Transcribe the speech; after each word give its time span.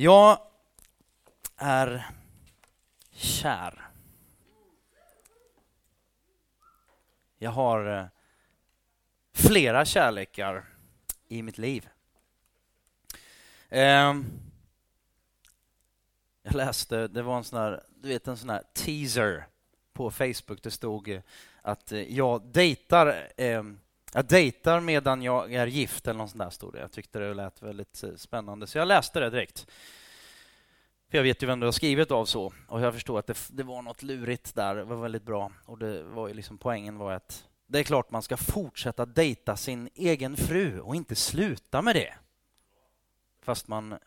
Jag 0.00 0.40
är 1.56 2.06
kär. 3.10 3.88
Jag 7.38 7.50
har 7.50 7.98
eh, 7.98 8.06
flera 9.32 9.84
kärlekar 9.84 10.64
i 11.28 11.42
mitt 11.42 11.58
liv. 11.58 11.88
Ehm, 13.68 14.26
jag 16.42 16.54
läste, 16.54 17.08
det 17.08 17.22
var 17.22 17.36
en 17.36 17.44
sån 17.44 17.58
här, 17.58 17.82
du 17.88 18.08
vet 18.08 18.28
en 18.28 18.36
sån 18.36 18.50
här 18.50 18.62
teaser 18.72 19.46
på 19.92 20.10
Facebook. 20.10 20.62
Det 20.62 20.70
stod 20.70 21.08
eh, 21.08 21.20
att 21.62 21.92
eh, 21.92 22.16
jag 22.16 22.46
dejtar, 22.46 23.28
ehm, 23.36 23.80
jag 24.12 24.26
dejtar 24.26 24.80
medan 24.80 25.22
jag 25.22 25.54
är 25.54 25.66
gift 25.66 26.08
eller 26.08 26.18
något 26.18 26.30
sånt 26.30 26.42
där 26.42 26.50
stod 26.50 26.72
det. 26.72 26.80
Jag 26.80 26.92
tyckte 26.92 27.18
det 27.18 27.34
lät 27.34 27.62
väldigt 27.62 28.02
eh, 28.02 28.14
spännande 28.14 28.66
så 28.66 28.78
jag 28.78 28.88
läste 28.88 29.20
det 29.20 29.30
direkt. 29.30 29.66
För 31.10 31.18
jag 31.18 31.22
vet 31.22 31.42
ju 31.42 31.46
vem 31.46 31.60
du 31.60 31.66
har 31.66 31.72
skrivit 31.72 32.10
av 32.10 32.24
så 32.24 32.52
och 32.68 32.80
jag 32.80 32.94
förstår 32.94 33.18
att 33.18 33.26
det, 33.26 33.38
det 33.48 33.62
var 33.62 33.82
något 33.82 34.02
lurigt 34.02 34.54
där. 34.54 34.74
Det 34.74 34.84
var 34.84 34.96
väldigt 34.96 35.22
bra 35.22 35.52
och 35.64 35.78
det 35.78 36.02
var 36.02 36.28
ju 36.28 36.34
liksom 36.34 36.58
poängen 36.58 36.98
var 36.98 37.12
att 37.12 37.48
det 37.66 37.78
är 37.78 37.82
klart 37.82 38.10
man 38.10 38.22
ska 38.22 38.36
fortsätta 38.36 39.06
dejta 39.06 39.56
sin 39.56 39.88
egen 39.94 40.36
fru 40.36 40.80
och 40.80 40.96
inte 40.96 41.14
sluta 41.14 41.82
med 41.82 41.96
det. 41.96 42.14
Fast 43.42 43.68
man 43.68 43.98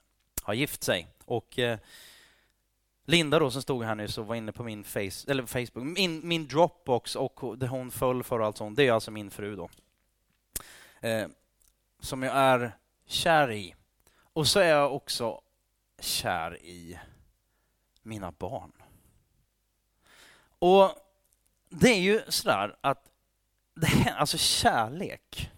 har 0.43 0.53
gift 0.53 0.83
sig. 0.83 1.07
Och 1.25 1.59
eh, 1.59 1.79
Linda 3.05 3.39
då 3.39 3.51
som 3.51 3.61
stod 3.61 3.83
här 3.83 3.95
nyss 3.95 4.17
och 4.17 4.27
var 4.27 4.35
inne 4.35 4.51
på 4.51 4.63
min 4.63 4.83
face, 4.83 5.25
eller 5.27 5.45
Facebook, 5.45 5.97
min, 5.97 6.27
min 6.27 6.47
Dropbox 6.47 7.15
och 7.15 7.57
det 7.57 7.67
hon 7.67 7.91
föll 7.91 8.23
för 8.23 8.39
och 8.39 8.45
allt 8.45 8.57
sånt, 8.57 8.77
det 8.77 8.87
är 8.87 8.91
alltså 8.91 9.11
min 9.11 9.31
fru 9.31 9.55
då. 9.55 9.69
Eh, 11.01 11.27
som 11.99 12.23
jag 12.23 12.35
är 12.35 12.77
kär 13.05 13.51
i. 13.51 13.75
Och 14.33 14.47
så 14.47 14.59
är 14.59 14.69
jag 14.69 14.95
också 14.95 15.41
kär 15.99 16.61
i 16.61 16.99
mina 18.01 18.31
barn. 18.31 18.71
Och 20.59 20.95
det 21.69 21.89
är 21.89 21.99
ju 21.99 22.21
sådär 22.27 22.75
att 22.81 23.09
det, 23.73 24.15
alltså 24.17 24.37
kärlek. 24.37 25.51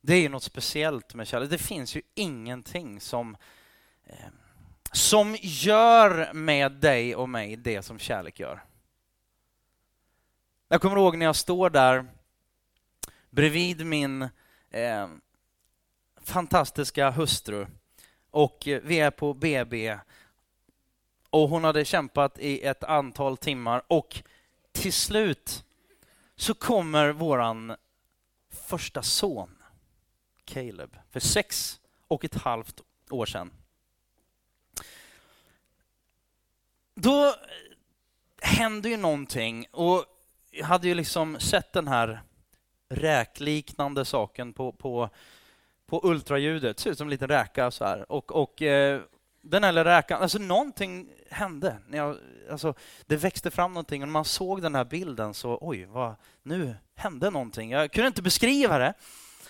Det 0.00 0.14
är 0.14 0.20
ju 0.20 0.28
något 0.28 0.42
speciellt 0.42 1.14
med 1.14 1.28
kärlek. 1.28 1.50
Det 1.50 1.58
finns 1.58 1.96
ju 1.96 2.02
ingenting 2.14 3.00
som, 3.00 3.36
eh, 4.04 4.28
som 4.92 5.36
gör 5.40 6.32
med 6.32 6.72
dig 6.72 7.16
och 7.16 7.28
mig 7.28 7.56
det 7.56 7.82
som 7.82 7.98
kärlek 7.98 8.40
gör. 8.40 8.64
Jag 10.68 10.80
kommer 10.80 10.96
ihåg 10.96 11.16
när 11.16 11.26
jag 11.26 11.36
står 11.36 11.70
där 11.70 12.06
bredvid 13.30 13.86
min 13.86 14.22
eh, 14.70 15.08
fantastiska 16.22 17.10
hustru. 17.10 17.66
Och 18.30 18.68
eh, 18.68 18.80
vi 18.84 19.00
är 19.00 19.10
på 19.10 19.34
BB 19.34 19.98
och 21.30 21.48
hon 21.48 21.64
hade 21.64 21.84
kämpat 21.84 22.38
i 22.38 22.62
ett 22.62 22.84
antal 22.84 23.36
timmar. 23.36 23.82
Och 23.88 24.22
till 24.72 24.92
slut 24.92 25.64
så 26.36 26.54
kommer 26.54 27.12
våran 27.12 27.76
första 28.50 29.02
son, 29.02 29.62
Caleb, 30.44 30.96
för 31.10 31.20
sex 31.20 31.80
och 32.08 32.24
ett 32.24 32.34
halvt 32.34 32.80
år 33.10 33.26
sedan. 33.26 33.50
Då 36.94 37.26
eh, 37.26 37.34
hände 38.42 38.88
ju 38.88 38.96
någonting. 38.96 39.66
Och 39.70 40.04
jag 40.50 40.66
hade 40.66 40.88
ju 40.88 40.94
liksom 40.94 41.40
sett 41.40 41.72
den 41.72 41.88
här 41.88 42.22
räkliknande 42.88 44.04
saken 44.04 44.52
på, 44.52 44.72
på, 44.72 45.10
på 45.86 46.00
ultraljudet. 46.04 46.76
Det 46.76 46.82
ser 46.82 46.90
ut 46.90 46.98
som 46.98 47.06
en 47.06 47.10
liten 47.10 47.28
räka 47.28 47.70
så 47.70 47.84
här. 47.84 48.12
Och, 48.12 48.32
och 48.32 48.62
eh, 48.62 49.00
den 49.40 49.64
här 49.64 49.72
räkan, 49.72 50.22
alltså 50.22 50.38
någonting 50.38 51.10
hände. 51.30 51.76
När 51.88 51.98
jag, 51.98 52.16
alltså, 52.50 52.74
det 53.06 53.16
växte 53.16 53.50
fram 53.50 53.72
någonting 53.72 54.02
och 54.02 54.08
när 54.08 54.12
man 54.12 54.24
såg 54.24 54.62
den 54.62 54.74
här 54.74 54.84
bilden 54.84 55.34
så, 55.34 55.58
oj, 55.60 55.84
vad, 55.84 56.14
nu 56.42 56.74
hände 56.94 57.30
någonting. 57.30 57.70
Jag 57.70 57.92
kunde 57.92 58.08
inte 58.08 58.22
beskriva 58.22 58.78
det. 58.78 58.94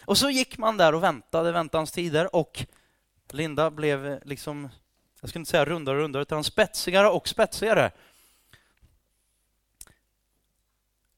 Och 0.05 0.19
så 0.19 0.31
gick 0.31 0.59
man 0.59 0.77
där 0.77 0.95
och 0.95 1.03
väntade 1.03 1.53
väntans 1.53 1.93
tider 1.93 2.37
och 2.37 2.67
Linda 3.33 3.71
blev 3.71 4.21
liksom, 4.25 4.69
jag 5.21 5.31
skulle 5.31 5.41
inte 5.41 5.51
säga 5.51 5.65
rundare 5.65 5.97
och 5.97 6.03
rundare, 6.03 6.23
utan 6.23 6.45
spetsigare 6.45 7.09
och 7.09 7.29
spetsigare. 7.29 7.91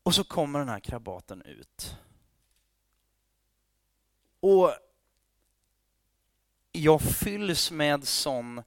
Och 0.02 0.14
så 0.14 0.24
kommer 0.24 0.58
den 0.58 0.68
här 0.68 0.80
krabaten 0.80 1.42
ut. 1.42 1.96
Och 4.40 4.72
jag 6.72 7.00
fylls 7.02 7.70
med 7.70 8.08
sån 8.08 8.62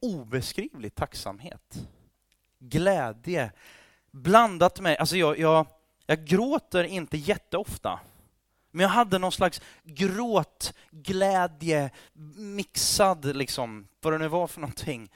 obeskrivlig 0.00 0.94
tacksamhet. 0.94 1.88
Glädje 2.58 3.52
blandat 4.10 4.80
med... 4.80 4.96
Alltså 4.96 5.16
jag, 5.16 5.38
jag, 5.38 5.66
jag 6.06 6.24
gråter 6.24 6.84
inte 6.84 7.16
jätteofta. 7.16 8.00
Men 8.70 8.82
jag 8.82 8.90
hade 8.90 9.18
någon 9.18 9.32
slags 9.32 9.60
gråt, 9.82 10.74
glädje, 10.90 11.90
mixad, 12.36 13.36
liksom, 13.36 13.88
vad 14.00 14.12
det 14.12 14.18
nu 14.18 14.28
var 14.28 14.46
för 14.46 14.60
någonting. 14.60 15.10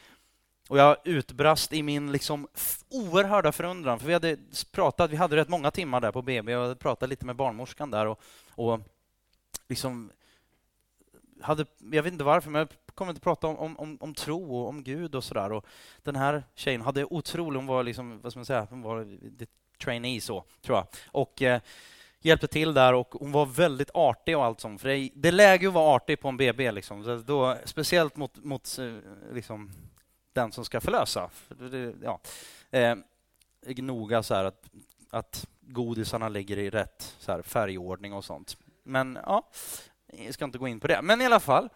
Och 0.69 0.79
jag 0.79 0.97
utbrast 1.05 1.73
i 1.73 1.83
min 1.83 2.13
liksom 2.13 2.49
oerhörda 2.91 3.53
förundran, 3.53 3.99
för 3.99 4.07
vi 4.07 4.13
hade 4.13 4.37
pratat, 4.73 5.11
vi 5.11 5.17
hade 5.17 5.37
rätt 5.37 5.49
många 5.49 5.71
timmar 5.71 6.01
där 6.01 6.13
på 6.13 6.23
BB, 6.23 6.53
och 6.53 6.61
jag 6.61 6.63
hade 6.63 6.77
pratat 6.77 7.09
lite 7.09 7.27
med 7.27 7.37
barnmorskan 7.37 7.91
där 7.91 8.07
och, 8.07 8.21
och 8.55 8.81
liksom 9.69 10.13
hade, 11.43 11.67
jag 11.79 12.03
vet 12.03 12.13
inte 12.13 12.25
varför, 12.25 12.51
men 12.51 12.59
jag 12.59 12.69
kommer 12.95 13.11
inte 13.11 13.21
prata 13.21 13.47
om, 13.47 13.77
om, 13.77 13.99
om 14.01 14.15
tro 14.15 14.57
och 14.57 14.69
om 14.69 14.83
Gud 14.83 15.15
och 15.15 15.25
sådär. 15.25 15.63
Den 16.03 16.17
här 16.17 16.45
tjejen 16.55 16.81
hade 16.81 17.05
otroligt, 17.05 17.57
hon 17.57 17.67
var 17.67 17.83
liksom, 17.83 18.21
vad 18.21 18.33
ska 18.33 18.39
man 18.39 18.47
säga, 18.47 18.67
hon 18.71 18.83
var 18.83 19.19
trainee 19.85 20.21
så, 20.21 20.45
tror 20.63 20.79
jag. 20.79 20.87
Och 21.07 21.43
eh, 21.43 21.61
hjälpte 22.21 22.49
till 22.49 22.75
där 22.75 22.95
och 22.95 23.15
hon 23.21 23.33
var 23.33 23.47
väldigt 23.47 23.91
artig 23.95 24.37
och 24.37 24.45
allt 24.45 24.61
sånt. 24.61 24.81
För 24.81 24.89
det, 24.89 25.11
det 25.15 25.29
är 25.29 25.33
läge 25.33 25.69
att 25.69 25.75
vara 25.75 25.97
artig 25.97 26.21
på 26.21 26.29
en 26.29 26.37
BB, 26.37 26.71
liksom. 26.71 27.05
Så 27.05 27.17
då, 27.17 27.57
speciellt 27.65 28.17
mot, 28.17 28.45
mot 28.45 28.79
eh, 28.79 28.95
liksom, 29.33 29.71
den 30.33 30.53
som 30.53 30.65
ska 30.65 30.81
förlösa. 30.81 31.31
För 31.33 31.55
det, 31.55 31.95
ja. 32.03 32.21
eh, 32.71 32.97
noga 33.77 34.23
så 34.23 34.35
här 34.35 34.45
att, 34.45 34.71
att 35.11 35.47
godisarna 35.67 36.29
ligger 36.29 36.59
i 36.59 36.71
rätt 36.71 37.17
så 37.19 37.33
här, 37.33 37.43
färgordning 37.43 38.13
och 38.13 38.25
sånt. 38.25 38.57
Men 38.83 39.19
ja, 39.27 39.49
jag 40.07 40.35
ska 40.35 40.45
inte 40.45 40.59
gå 40.59 40.69
in 40.69 40.81
på 40.81 40.87
det. 40.87 41.03
Men 41.03 41.21
i 41.21 41.27
alla 41.27 41.41
fall, 41.41 41.69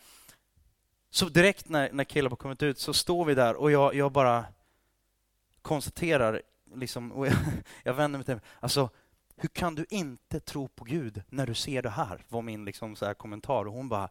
så 1.11 1.29
direkt 1.29 1.69
när, 1.69 1.93
när 1.93 2.05
Caleb 2.05 2.33
har 2.33 2.37
kommit 2.37 2.63
ut 2.63 2.79
så 2.79 2.95
står 2.95 3.25
vi 3.25 3.35
där 3.35 3.55
och 3.57 3.71
jag, 3.71 3.95
jag 3.95 4.13
bara 4.13 4.45
konstaterar, 5.63 6.43
liksom, 6.75 7.13
och 7.13 7.27
jag, 7.27 7.35
jag 7.83 7.95
vänder 7.95 8.19
mig 8.19 8.25
till 8.25 8.41
alltså, 8.61 8.91
hur 9.37 9.49
kan 9.49 9.75
du 9.75 9.87
inte 9.91 10.41
tro 10.41 10.69
på 10.69 10.85
Gud 10.85 11.23
när 11.29 11.47
du 11.47 11.55
ser 11.55 11.83
det 11.83 11.91
här? 11.91 12.25
var 12.29 12.43
min 12.43 12.65
liksom, 12.65 12.97
så 12.97 13.07
här, 13.07 13.15
kommentar. 13.15 13.65
Och 13.65 13.73
hon 13.73 13.89
bara, 13.89 14.09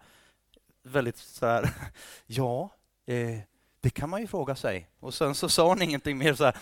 väldigt 0.84 1.18
så 1.18 1.46
här, 1.46 1.70
ja, 2.26 2.70
eh, 3.06 3.40
det 3.82 3.90
kan 3.90 4.10
man 4.10 4.22
ju 4.22 4.28
fråga 4.28 4.56
sig. 4.56 4.90
Och 5.00 5.14
sen 5.14 5.36
så 5.36 5.50
sa 5.50 5.68
hon 5.68 5.82
ingenting 5.82 6.18
mer. 6.18 6.34
så 6.34 6.46
här, 6.46 6.58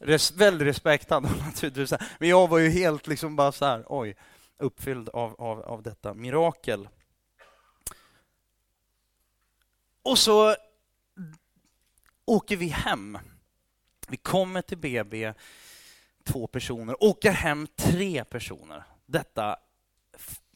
res, 0.00 0.32
väldigt 0.32 0.68
respektande 0.68 1.28
naturligtvis. 1.46 2.00
Men 2.18 2.28
jag 2.28 2.48
var 2.48 2.58
ju 2.58 2.68
helt 2.68 3.06
liksom 3.06 3.36
bara 3.36 3.52
så 3.52 3.64
här, 3.64 3.84
oj 3.88 4.16
uppfylld 4.60 5.08
av, 5.08 5.34
av, 5.38 5.60
av 5.60 5.82
detta 5.82 6.14
mirakel. 6.14 6.88
Och 10.02 10.18
så 10.18 10.56
åker 12.24 12.56
vi 12.56 12.66
hem. 12.66 13.18
Vi 14.08 14.16
kommer 14.16 14.62
till 14.62 14.78
BB, 14.78 15.34
två 16.24 16.46
personer, 16.46 17.04
åker 17.04 17.30
hem 17.30 17.66
tre 17.76 18.24
personer. 18.24 18.84
Detta 19.06 19.56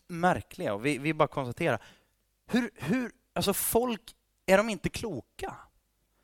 märkliga. 0.09 0.75
Och 0.75 0.87
vi, 0.87 0.99
vi 0.99 1.15
bara 1.15 1.29
konstaterar, 1.29 1.83
hur, 2.47 2.71
hur, 2.75 3.13
alltså 3.33 3.55
folk, 3.55 4.15
är 4.47 4.57
de 4.57 4.69
inte 4.69 4.89
kloka? 4.89 5.57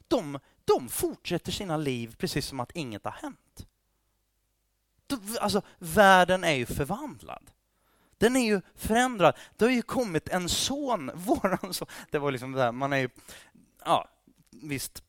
De, 0.09 0.39
de 0.79 0.89
fortsätter 0.89 1.53
sina 1.53 1.77
liv 1.77 2.15
precis 2.19 2.47
som 2.47 2.61
att 2.61 2.71
inget 2.77 3.05
har 3.05 3.13
hänt. 3.13 3.67
Alltså, 5.41 5.63
världen 5.79 6.45
är 6.45 6.55
ju 6.55 6.67
förvandlad. 6.67 7.51
Den 8.19 8.37
är 8.37 8.45
ju 8.45 8.61
förändrad. 8.75 9.37
Det 9.57 9.65
har 9.65 9.73
ju 9.73 9.83
kommit 9.83 10.29
en 10.29 10.49
son, 10.49 11.11
våran 11.15 11.75
son. 11.75 11.89
Det 12.11 12.19
var 12.19 12.31
liksom 12.31 12.53
det 12.53 12.59
där, 12.59 12.73
man 12.73 12.93
är 12.93 12.97
ju, 12.97 13.09
ja, 13.85 14.09
visst, 14.51 15.03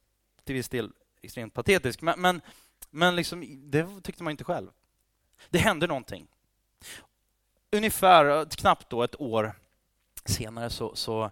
till 0.44 0.56
viss 0.56 0.69
del 0.69 0.92
extremt 1.22 1.54
patetisk, 1.54 2.02
men, 2.02 2.22
men, 2.22 2.42
men 2.90 3.16
liksom, 3.16 3.69
det 3.72 3.88
tyckte 4.04 4.24
man 4.24 4.31
inte 4.31 4.44
själv. 4.44 4.69
Det 5.50 5.60
hände 5.60 5.88
någonting. 5.88 6.28
Ungefär, 7.72 8.25
eh, 8.25 8.46
knappt 8.46 8.90
då 8.90 9.04
ett 9.04 9.22
år 9.22 9.54
senare 10.25 10.69
så, 10.69 10.96
så 10.96 11.31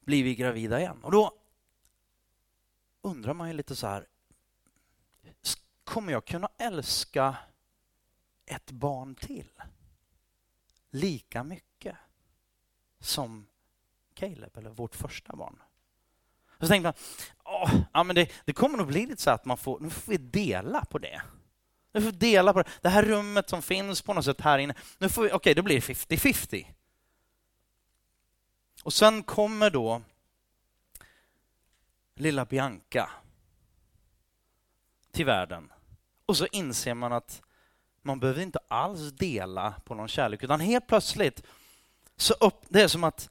blir 0.00 0.24
vi 0.24 0.34
gravida 0.34 0.80
igen. 0.80 0.98
Och 1.02 1.12
då 1.12 1.39
undrar 3.02 3.34
man 3.34 3.48
ju 3.48 3.54
lite 3.54 3.76
så 3.76 3.86
här, 3.86 4.06
kommer 5.84 6.12
jag 6.12 6.24
kunna 6.24 6.48
älska 6.58 7.36
ett 8.46 8.70
barn 8.70 9.14
till? 9.14 9.50
lika 10.90 11.44
mycket 11.44 11.96
som 13.00 13.46
Caleb, 14.14 14.56
eller 14.56 14.70
vårt 14.70 14.94
första 14.94 15.36
barn. 15.36 15.62
Och 16.48 16.66
så 16.66 16.68
tänkte 16.68 16.86
man, 16.86 16.94
åh, 17.44 17.74
ja, 17.92 18.04
men 18.04 18.16
det, 18.16 18.30
det 18.44 18.52
kommer 18.52 18.78
nog 18.78 18.86
bli 18.86 19.06
lite 19.06 19.22
så 19.22 19.30
att 19.30 19.44
man 19.44 19.56
får, 19.56 19.80
nu 19.80 19.90
får 19.90 20.12
vi 20.12 20.18
dela 20.18 20.84
på 20.84 20.98
det. 20.98 21.22
Nu 21.92 22.00
får 22.00 22.10
vi 22.10 22.16
dela 22.16 22.52
på 22.52 22.62
det. 22.62 22.68
Det 22.80 22.88
här 22.88 23.02
rummet 23.02 23.48
som 23.48 23.62
finns 23.62 24.02
på 24.02 24.14
något 24.14 24.24
sätt 24.24 24.40
här 24.40 24.58
inne. 24.58 24.74
Nu 24.98 25.08
får 25.08 25.22
vi, 25.22 25.28
okej, 25.28 25.36
okay, 25.36 25.54
då 25.54 25.62
blir 25.62 25.74
det 25.74 25.94
50-50. 25.94 26.66
Och 28.84 28.92
sen 28.92 29.22
kommer 29.22 29.70
då 29.70 30.02
lilla 32.20 32.44
Bianca 32.44 33.10
till 35.12 35.26
världen. 35.26 35.72
Och 36.26 36.36
så 36.36 36.46
inser 36.46 36.94
man 36.94 37.12
att 37.12 37.42
man 38.02 38.20
behöver 38.20 38.42
inte 38.42 38.58
alls 38.68 39.12
dela 39.12 39.74
på 39.84 39.94
någon 39.94 40.08
kärlek, 40.08 40.42
utan 40.42 40.60
helt 40.60 40.86
plötsligt 40.86 41.42
så 42.16 42.34
upp, 42.34 42.64
det 42.68 42.82
är 42.82 42.88
som 42.88 43.04
att 43.04 43.30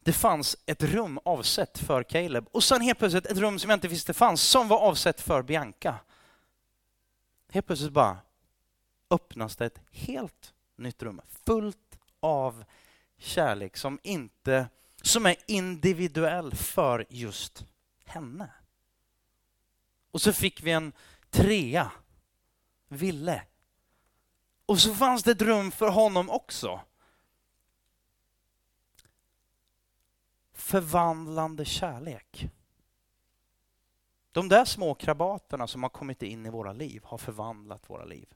det 0.00 0.12
fanns 0.12 0.56
ett 0.66 0.82
rum 0.82 1.18
avsett 1.24 1.78
för 1.78 2.02
Caleb 2.02 2.48
och 2.50 2.64
sen 2.64 2.80
helt 2.80 2.98
plötsligt 2.98 3.26
ett 3.26 3.38
rum 3.38 3.58
som 3.58 3.70
jag 3.70 3.76
inte 3.76 3.88
visste 3.88 4.14
fanns, 4.14 4.42
som 4.42 4.68
var 4.68 4.78
avsett 4.78 5.20
för 5.20 5.42
Bianca. 5.42 5.94
Helt 7.48 7.66
plötsligt 7.66 7.92
bara 7.92 8.18
öppnas 9.10 9.56
det 9.56 9.66
ett 9.66 9.80
helt 9.90 10.54
nytt 10.76 11.02
rum, 11.02 11.20
fullt 11.46 11.98
av 12.20 12.64
kärlek 13.18 13.76
som 13.76 13.98
inte 14.02 14.68
som 15.02 15.26
är 15.26 15.36
individuell 15.46 16.54
för 16.54 17.06
just 17.08 17.66
henne. 18.08 18.50
Och 20.10 20.20
så 20.20 20.32
fick 20.32 20.62
vi 20.62 20.70
en 20.70 20.92
trea, 21.30 21.92
Ville. 22.88 23.42
Och 24.66 24.80
så 24.80 24.94
fanns 24.94 25.22
det 25.22 25.30
ett 25.30 25.42
rum 25.42 25.72
för 25.72 25.88
honom 25.88 26.30
också. 26.30 26.80
Förvandlande 30.52 31.64
kärlek. 31.64 32.48
De 34.32 34.48
där 34.48 34.64
små 34.64 34.94
krabaterna 34.94 35.66
som 35.66 35.82
har 35.82 35.90
kommit 35.90 36.22
in 36.22 36.46
i 36.46 36.50
våra 36.50 36.72
liv 36.72 37.02
har 37.04 37.18
förvandlat 37.18 37.90
våra 37.90 38.04
liv. 38.04 38.28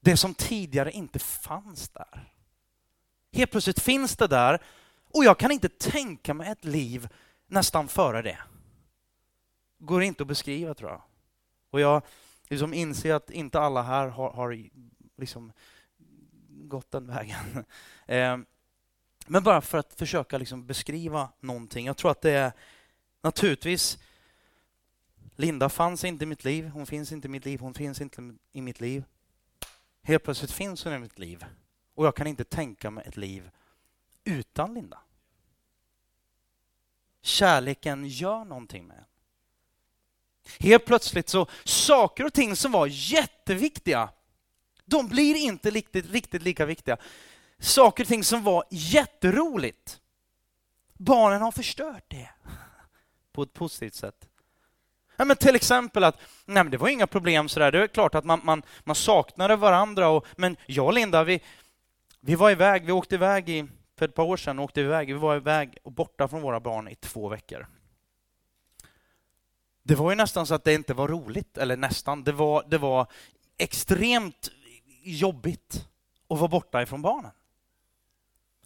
Det 0.00 0.16
som 0.16 0.34
tidigare 0.34 0.92
inte 0.92 1.18
fanns 1.18 1.88
där. 1.88 2.32
Helt 3.32 3.50
plötsligt 3.50 3.80
finns 3.80 4.16
det 4.16 4.26
där 4.26 4.62
och 5.14 5.24
jag 5.24 5.38
kan 5.38 5.50
inte 5.50 5.68
tänka 5.68 6.34
mig 6.34 6.48
ett 6.48 6.64
liv 6.64 7.08
nästan 7.46 7.88
före 7.88 8.22
det. 8.22 8.38
Går 9.78 10.02
inte 10.02 10.22
att 10.22 10.28
beskriva 10.28 10.74
tror 10.74 10.90
jag. 10.90 11.02
Och 11.70 11.80
jag 11.80 12.02
liksom 12.48 12.74
inser 12.74 13.14
att 13.14 13.30
inte 13.30 13.60
alla 13.60 13.82
här 13.82 14.08
har, 14.08 14.30
har 14.32 14.68
liksom 15.16 15.52
gått 16.48 16.90
den 16.90 17.06
vägen. 17.06 17.64
Eh, 18.06 18.38
men 19.26 19.42
bara 19.42 19.60
för 19.60 19.78
att 19.78 19.94
försöka 19.94 20.38
liksom 20.38 20.66
beskriva 20.66 21.28
någonting. 21.40 21.86
Jag 21.86 21.96
tror 21.96 22.10
att 22.10 22.20
det 22.20 22.30
är 22.30 22.52
naturligtvis 23.22 23.98
Linda 25.36 25.68
fanns 25.68 26.04
inte 26.04 26.24
i 26.24 26.26
mitt 26.26 26.44
liv, 26.44 26.68
hon 26.68 26.86
finns 26.86 27.12
inte 27.12 27.28
i 27.28 27.30
mitt 27.30 27.44
liv, 27.44 27.60
hon 27.60 27.74
finns 27.74 28.00
inte 28.00 28.34
i 28.52 28.60
mitt 28.60 28.80
liv. 28.80 29.04
Helt 30.02 30.24
plötsligt 30.24 30.52
finns 30.52 30.84
hon 30.84 30.92
i 30.92 30.98
mitt 30.98 31.18
liv. 31.18 31.44
Och 31.94 32.06
jag 32.06 32.16
kan 32.16 32.26
inte 32.26 32.44
tänka 32.44 32.90
mig 32.90 33.04
ett 33.06 33.16
liv 33.16 33.50
utan 34.24 34.74
Linda. 34.74 34.98
Kärleken 37.22 38.06
gör 38.06 38.44
någonting 38.44 38.86
med 38.86 38.96
en. 38.96 39.04
Helt 40.58 40.84
plötsligt 40.84 41.28
så 41.28 41.46
saker 41.64 42.24
och 42.24 42.32
ting 42.32 42.56
som 42.56 42.72
var 42.72 42.86
jätteviktiga, 42.90 44.08
de 44.84 45.08
blir 45.08 45.34
inte 45.34 45.70
riktigt, 45.70 46.10
riktigt 46.10 46.42
lika 46.42 46.66
viktiga. 46.66 46.96
Saker 47.58 48.04
och 48.04 48.08
ting 48.08 48.24
som 48.24 48.42
var 48.42 48.64
jätteroligt, 48.70 50.00
barnen 50.94 51.42
har 51.42 51.52
förstört 51.52 52.04
det 52.08 52.30
på 53.32 53.42
ett 53.42 53.52
positivt 53.52 53.94
sätt. 53.94 54.28
Ja, 55.16 55.24
men 55.24 55.36
till 55.36 55.54
exempel 55.54 56.04
att 56.04 56.16
nej, 56.44 56.64
men 56.64 56.70
det 56.70 56.76
var 56.76 56.88
inga 56.88 57.06
problem 57.06 57.48
sådär. 57.48 57.72
Det 57.72 57.82
är 57.82 57.86
klart 57.86 58.14
att 58.14 58.24
man, 58.24 58.40
man, 58.44 58.62
man 58.84 58.96
saknade 58.96 59.56
varandra. 59.56 60.08
Och, 60.08 60.26
men 60.36 60.56
jag 60.66 60.86
och 60.86 60.92
Linda, 60.92 61.24
vi, 61.24 61.40
vi 62.20 62.34
var 62.34 62.50
iväg, 62.50 62.86
vi 62.86 62.92
åkte 62.92 63.14
iväg 63.14 63.48
i, 63.48 63.68
för 64.02 64.08
ett 64.08 64.14
par 64.14 64.24
år 64.24 64.36
sedan, 64.36 64.58
åkte 64.58 64.80
vi 64.80 64.86
iväg, 64.86 65.06
vi 65.06 65.12
var 65.12 65.36
iväg 65.36 65.78
och 65.82 65.92
borta 65.92 66.28
från 66.28 66.42
våra 66.42 66.60
barn 66.60 66.88
i 66.88 66.94
två 66.94 67.28
veckor. 67.28 67.66
Det 69.82 69.94
var 69.94 70.10
ju 70.10 70.16
nästan 70.16 70.46
så 70.46 70.54
att 70.54 70.64
det 70.64 70.74
inte 70.74 70.94
var 70.94 71.08
roligt, 71.08 71.58
eller 71.58 71.76
nästan, 71.76 72.24
det 72.24 72.32
var, 72.32 72.64
det 72.68 72.78
var 72.78 73.06
extremt 73.58 74.50
jobbigt 75.02 75.88
att 76.28 76.38
vara 76.38 76.48
borta 76.48 76.82
ifrån 76.82 77.02
barnen. 77.02 77.30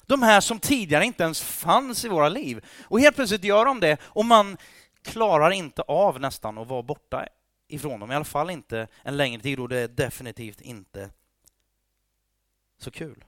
De 0.06 0.22
här 0.22 0.40
som 0.40 0.58
tidigare 0.58 1.04
inte 1.04 1.22
ens 1.22 1.42
fanns 1.42 2.04
i 2.04 2.08
våra 2.08 2.28
liv. 2.28 2.64
Och 2.82 3.00
helt 3.00 3.16
plötsligt 3.16 3.44
gör 3.44 3.64
de 3.64 3.80
det 3.80 4.00
och 4.02 4.24
man 4.24 4.56
klarar 5.02 5.50
inte 5.50 5.82
av 5.82 6.20
nästan 6.20 6.58
att 6.58 6.68
vara 6.68 6.82
borta 6.82 7.28
ifrån 7.68 8.00
dem, 8.00 8.12
i 8.12 8.14
alla 8.14 8.24
fall 8.24 8.50
inte 8.50 8.88
en 9.02 9.16
längre 9.16 9.42
tid 9.42 9.60
och 9.60 9.68
det 9.68 9.78
är 9.78 9.88
definitivt 9.88 10.60
inte 10.60 11.10
så 12.78 12.90
kul. 12.90 13.24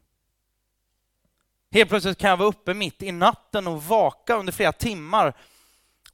Helt 1.70 1.91
plötsligt 1.91 2.19
kan 2.19 2.31
jag 2.31 2.37
vara 2.37 2.49
uppe 2.49 2.75
mitt 2.75 3.03
i 3.03 3.12
natten 3.12 3.67
och 3.67 3.82
vaka 3.82 4.37
under 4.37 4.53
flera 4.53 4.73
timmar 4.73 5.37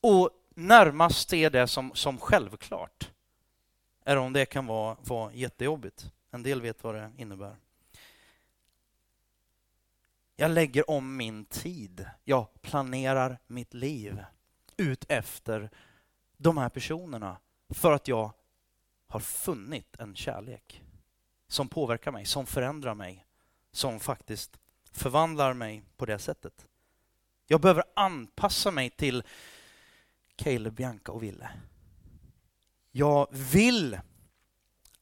och 0.01 0.31
närmast 0.55 1.29
se 1.29 1.49
det 1.49 1.67
som, 1.67 1.95
som 1.95 2.19
självklart. 2.19 3.11
Eller 4.05 4.21
om 4.21 4.33
det 4.33 4.47
kan 4.47 4.67
vara, 4.67 4.97
vara 5.01 5.33
jättejobbigt. 5.33 6.13
En 6.31 6.43
del 6.43 6.61
vet 6.63 6.85
vad 6.85 6.95
det 6.95 7.13
innebär. 7.17 7.57
Jag 10.37 10.51
lägger 10.51 10.91
om 10.91 11.17
min 11.17 11.45
tid. 11.45 12.07
Jag 12.25 12.63
planerar 12.63 13.39
mitt 13.47 13.75
liv 13.75 14.25
ut 14.77 15.05
efter 15.09 15.71
de 16.37 16.59
här 16.59 16.69
personerna 16.69 17.37
för 17.69 17.93
att 17.93 18.09
jag 18.09 18.33
har 19.07 19.21
funnit 19.21 19.97
en 19.99 20.17
kärlek 20.17 20.83
som 21.49 21.69
påverkar 21.69 22.13
mig, 22.13 22.25
som 22.25 22.47
förändrar 22.47 22.95
mig, 22.95 23.27
som 23.73 24.01
faktiskt 24.01 24.59
förvandlar 24.95 25.55
mig 25.55 25.83
på 25.97 26.07
det 26.07 26.19
sättet. 26.19 26.67
Jag 27.47 27.61
behöver 27.61 27.85
anpassa 27.97 28.71
mig 28.71 28.91
till 28.91 29.23
Caleb, 30.37 30.75
Bianca 30.75 31.13
och 31.13 31.23
Ville. 31.23 31.51
Jag 32.93 33.27
vill 33.31 33.99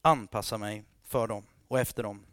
anpassa 0.03 0.59
mig 0.59 0.85
för 1.05 1.27
dem 1.27 1.47
och 1.69 1.81
efter 1.81 2.03
dem. 2.03 2.27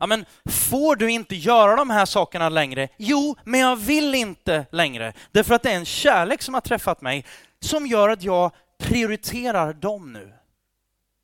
Ja, 0.00 0.06
men 0.06 0.24
får 0.44 0.96
du 0.96 1.10
inte 1.10 1.36
göra 1.36 1.76
de 1.76 1.90
här 1.90 2.06
sakerna 2.06 2.48
längre? 2.48 2.88
Jo, 2.96 3.36
men 3.44 3.60
jag 3.60 3.76
vill 3.76 4.14
inte 4.14 4.66
längre. 4.70 5.12
Därför 5.30 5.54
att 5.54 5.62
det 5.62 5.70
är 5.70 5.76
en 5.76 5.84
kärlek 5.84 6.42
som 6.42 6.54
har 6.54 6.60
träffat 6.60 7.00
mig 7.00 7.24
som 7.60 7.86
gör 7.86 8.08
att 8.08 8.22
jag 8.22 8.52
prioriterar 8.78 9.72
dem 9.72 10.12
nu. 10.12 10.32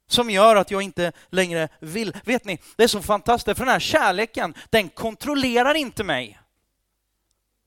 Som 0.07 0.31
gör 0.31 0.57
att 0.57 0.71
jag 0.71 0.83
inte 0.83 1.13
längre 1.29 1.69
vill. 1.81 2.17
Vet 2.25 2.45
ni, 2.45 2.59
det 2.77 2.83
är 2.83 2.89
så 2.89 3.03
fantastiskt, 3.03 3.59
för 3.59 3.65
den 3.65 3.73
här 3.73 3.81
kärleken, 3.81 4.55
den 4.71 4.89
kontrollerar 4.89 5.75
inte 5.75 6.05
mig. 6.05 6.41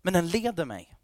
Men 0.02 0.14
den 0.14 0.28
leder 0.28 0.66
mig. 0.66 0.96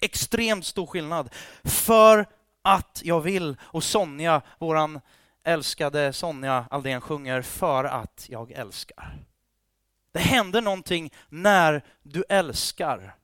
Extremt 0.00 0.66
stor 0.66 0.86
skillnad. 0.86 1.30
För 1.64 2.26
att 2.62 3.00
jag 3.04 3.20
vill. 3.20 3.56
Och 3.62 3.84
Sonja, 3.84 4.42
våran 4.58 5.00
älskade 5.44 6.12
Sonja 6.12 6.66
Aldén 6.70 7.00
sjunger 7.00 7.42
för 7.42 7.84
att 7.84 8.26
jag 8.28 8.52
älskar. 8.52 9.18
Det 10.12 10.20
händer 10.20 10.62
någonting 10.62 11.12
när 11.28 11.82
du 12.02 12.24
älskar. 12.28 13.14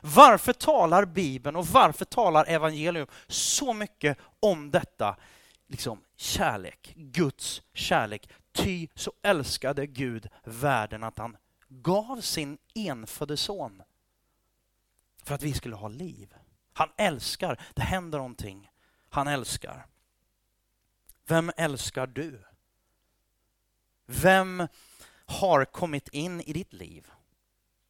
Varför 0.00 0.52
talar 0.52 1.04
Bibeln 1.04 1.56
och 1.56 1.66
varför 1.66 2.04
talar 2.04 2.44
evangelium 2.44 3.06
så 3.26 3.72
mycket 3.72 4.18
om 4.40 4.70
detta? 4.70 5.16
Liksom 5.66 6.04
kärlek, 6.16 6.92
Guds 6.96 7.62
kärlek. 7.72 8.30
Ty 8.52 8.88
så 8.94 9.12
älskade 9.22 9.86
Gud 9.86 10.28
världen 10.44 11.04
att 11.04 11.18
han 11.18 11.36
gav 11.68 12.20
sin 12.20 12.58
enfödde 12.74 13.36
son 13.36 13.82
för 15.22 15.34
att 15.34 15.42
vi 15.42 15.52
skulle 15.52 15.76
ha 15.76 15.88
liv. 15.88 16.34
Han 16.72 16.88
älskar, 16.96 17.60
det 17.74 17.82
händer 17.82 18.18
någonting. 18.18 18.70
Han 19.08 19.28
älskar. 19.28 19.86
Vem 21.26 21.52
älskar 21.56 22.06
du? 22.06 22.44
Vem 24.06 24.68
har 25.26 25.64
kommit 25.64 26.08
in 26.08 26.40
i 26.40 26.52
ditt 26.52 26.72
liv 26.72 27.10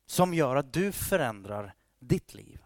som 0.07 0.35
gör 0.35 0.57
att 0.57 0.73
du 0.73 0.93
förändrar 0.93 1.75
ditt 1.99 2.35
liv? 2.35 2.64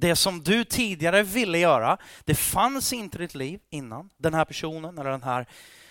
Det 0.00 0.16
som 0.16 0.42
du 0.42 0.64
tidigare 0.64 1.22
ville 1.22 1.58
göra, 1.58 1.98
det 2.24 2.34
fanns 2.34 2.92
inte 2.92 3.18
i 3.18 3.20
ditt 3.20 3.34
liv 3.34 3.60
innan. 3.70 4.10
Den 4.16 4.34
här 4.34 4.44
personen 4.44 4.98
eller 4.98 5.10
den 5.10 5.22
här 5.22 5.46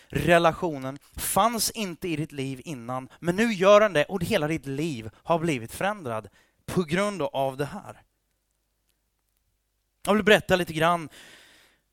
relationen 0.07 0.99
fanns 1.15 1.71
inte 1.71 2.07
i 2.07 2.15
ditt 2.15 2.31
liv 2.31 2.61
innan, 2.65 3.09
men 3.19 3.35
nu 3.35 3.53
gör 3.53 3.79
den 3.79 3.93
det 3.93 4.03
och 4.03 4.23
hela 4.23 4.47
ditt 4.47 4.65
liv 4.65 5.09
har 5.23 5.39
blivit 5.39 5.71
förändrad 5.71 6.27
på 6.65 6.83
grund 6.83 7.21
av 7.21 7.57
det 7.57 7.65
här. 7.65 8.01
Jag 10.05 10.13
vill 10.13 10.23
berätta 10.23 10.55
lite 10.55 10.73
grann 10.73 11.09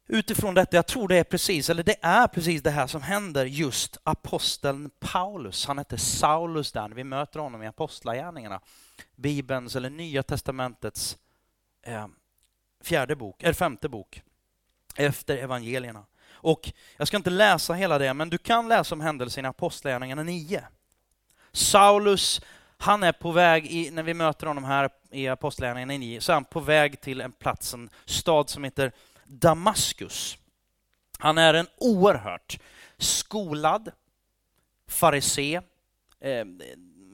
utifrån 0.08 0.54
detta, 0.54 0.76
jag 0.76 0.86
tror 0.86 1.08
det 1.08 1.16
är 1.16 1.24
precis, 1.24 1.70
eller 1.70 1.82
det 1.82 1.96
är 2.02 2.26
precis 2.26 2.62
det 2.62 2.70
här 2.70 2.86
som 2.86 3.02
händer 3.02 3.44
just 3.44 3.96
aposteln 4.02 4.90
Paulus. 5.00 5.66
Han 5.66 5.78
hette 5.78 5.98
Saulus 5.98 6.72
där, 6.72 6.88
vi 6.88 7.04
möter 7.04 7.40
honom 7.40 7.62
i 7.62 7.66
Apostlagärningarna. 7.66 8.60
Bibelns, 9.16 9.76
eller 9.76 9.90
Nya 9.90 10.22
Testamentets 10.22 11.18
Eh, 11.86 12.06
fjärde 12.80 13.16
bok, 13.16 13.42
eller 13.42 13.54
femte 13.54 13.88
bok, 13.88 14.22
efter 14.96 15.36
evangelierna. 15.36 16.06
Och 16.30 16.72
jag 16.96 17.08
ska 17.08 17.16
inte 17.16 17.30
läsa 17.30 17.74
hela 17.74 17.98
det, 17.98 18.14
men 18.14 18.30
du 18.30 18.38
kan 18.38 18.68
läsa 18.68 18.94
om 18.94 19.00
händelsen 19.00 19.44
i 19.44 19.48
Apostlagärningarna 19.48 20.22
9. 20.22 20.64
Saulus, 21.52 22.40
han 22.78 23.02
är 23.02 23.12
på 23.12 23.32
väg, 23.32 23.66
i, 23.66 23.90
när 23.90 24.02
vi 24.02 24.14
möter 24.14 24.46
honom 24.46 24.64
här 24.64 24.90
i 25.10 25.28
Apostlagärningarna 25.28 25.98
9, 25.98 26.20
så 26.20 26.32
är 26.32 26.34
han 26.34 26.44
på 26.44 26.60
väg 26.60 27.00
till 27.00 27.20
en 27.20 27.32
plats, 27.32 27.74
en 27.74 27.90
stad 28.04 28.50
som 28.50 28.64
heter 28.64 28.92
Damaskus. 29.24 30.38
Han 31.18 31.38
är 31.38 31.54
en 31.54 31.66
oerhört 31.76 32.58
skolad 32.98 33.90
farisé. 34.88 35.60
Eh, 36.20 36.44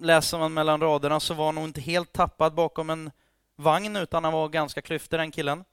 läser 0.01 0.39
man 0.39 0.55
mellan 0.55 0.81
raderna 0.81 1.21
så 1.21 1.35
var 1.35 1.47
han 1.47 1.55
nog 1.55 1.65
inte 1.65 1.81
helt 1.81 2.13
tappad 2.13 2.55
bakom 2.55 2.91
en 2.91 3.11
vagn, 3.57 3.97
utan 3.97 4.25
han 4.25 4.33
var 4.33 4.49
ganska 4.49 4.83
klyftig 4.83 5.19
den 5.19 5.31
killen. 5.31 5.65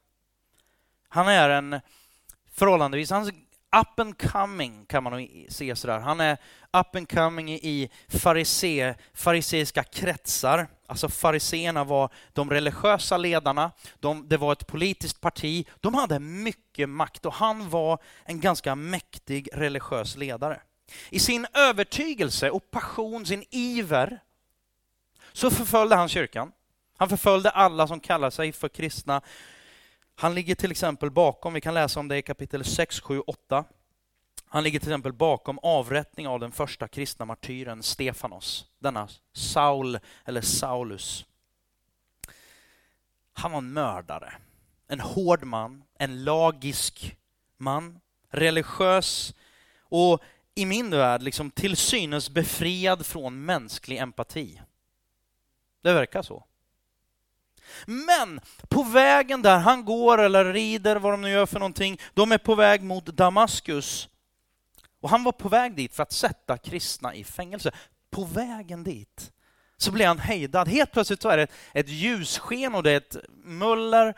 Han 1.09 1.27
är 1.27 1.49
en 1.49 1.81
förhållandevis, 2.51 3.09
han 3.09 3.31
up 3.71 3.99
and 3.99 4.17
coming 4.31 4.85
kan 4.85 5.03
man 5.03 5.13
nog 5.13 5.45
se 5.49 5.75
sådär. 5.75 5.99
Han 5.99 6.19
är 6.19 6.37
up 6.73 6.95
and 6.95 7.09
coming 7.09 7.49
i 7.51 7.89
farise, 8.07 8.95
fariseiska 9.13 9.83
kretsar. 9.83 10.67
Alltså 10.87 11.09
fariseerna 11.09 11.83
var 11.83 12.09
de 12.33 12.49
religiösa 12.49 13.17
ledarna, 13.17 13.71
de, 13.99 14.29
det 14.29 14.37
var 14.37 14.51
ett 14.51 14.67
politiskt 14.67 15.21
parti, 15.21 15.67
de 15.79 15.95
hade 15.95 16.19
mycket 16.19 16.89
makt 16.89 17.25
och 17.25 17.33
han 17.33 17.69
var 17.69 18.03
en 18.23 18.39
ganska 18.39 18.75
mäktig 18.75 19.49
religiös 19.53 20.15
ledare. 20.15 20.61
I 21.09 21.19
sin 21.19 21.47
övertygelse 21.53 22.49
och 22.49 22.71
passion, 22.71 23.25
sin 23.25 23.43
iver, 23.49 24.19
så 25.33 25.51
förföljde 25.51 25.95
han 25.95 26.09
kyrkan. 26.09 26.51
Han 26.99 27.09
förföljde 27.09 27.49
alla 27.49 27.87
som 27.87 27.99
kallar 27.99 28.29
sig 28.29 28.51
för 28.51 28.69
kristna 28.69 29.21
han 30.19 30.35
ligger 30.35 30.55
till 30.55 30.71
exempel 30.71 31.11
bakom, 31.11 31.53
vi 31.53 31.61
kan 31.61 31.73
läsa 31.73 31.99
om 31.99 32.07
det 32.07 32.17
i 32.17 32.21
kapitel 32.21 32.65
6, 32.65 32.99
7, 32.99 33.19
8. 33.19 33.65
Han 34.45 34.63
ligger 34.63 34.79
till 34.79 34.89
exempel 34.89 35.13
bakom 35.13 35.59
avrättning 35.63 36.27
av 36.27 36.39
den 36.39 36.51
första 36.51 36.87
kristna 36.87 37.25
martyren 37.25 37.83
Stefanos, 37.83 38.65
denna 38.79 39.07
Saul 39.33 39.99
eller 40.25 40.41
Saulus. 40.41 41.25
Han 43.33 43.51
var 43.51 43.57
en 43.57 43.73
mördare, 43.73 44.33
en 44.87 44.99
hård 44.99 45.43
man, 45.43 45.83
en 45.99 46.23
lagisk 46.23 47.17
man, 47.57 47.99
religiös 48.29 49.33
och 49.79 50.23
i 50.55 50.65
min 50.65 50.89
värld 50.89 51.21
liksom 51.21 51.51
till 51.51 51.77
synes 51.77 52.29
befriad 52.29 53.05
från 53.05 53.45
mänsklig 53.45 53.97
empati. 53.97 54.61
Det 55.81 55.93
verkar 55.93 56.21
så. 56.21 56.43
Men 57.85 58.39
på 58.69 58.83
vägen 58.83 59.41
där 59.41 59.57
han 59.57 59.85
går 59.85 60.17
eller 60.17 60.45
rider, 60.45 60.95
vad 60.95 61.13
de 61.13 61.21
nu 61.21 61.29
gör 61.29 61.45
för 61.45 61.59
någonting, 61.59 61.99
de 62.13 62.31
är 62.31 62.37
på 62.37 62.55
väg 62.55 62.83
mot 62.83 63.05
Damaskus. 63.05 64.09
Och 65.01 65.09
han 65.09 65.23
var 65.23 65.31
på 65.31 65.49
väg 65.49 65.75
dit 65.75 65.95
för 65.95 66.03
att 66.03 66.11
sätta 66.11 66.57
kristna 66.57 67.15
i 67.15 67.23
fängelse. 67.23 67.71
På 68.11 68.23
vägen 68.23 68.83
dit 68.83 69.31
så 69.77 69.91
blir 69.91 70.07
han 70.07 70.19
hejdad. 70.19 70.67
Helt 70.67 70.91
plötsligt 70.91 71.21
så 71.21 71.29
är 71.29 71.37
det 71.37 71.47
ett 71.73 71.89
ljussken 71.89 72.75
och 72.75 72.83
det 72.83 72.91
är 72.91 72.97
ett 72.97 73.17
muller 73.43 74.13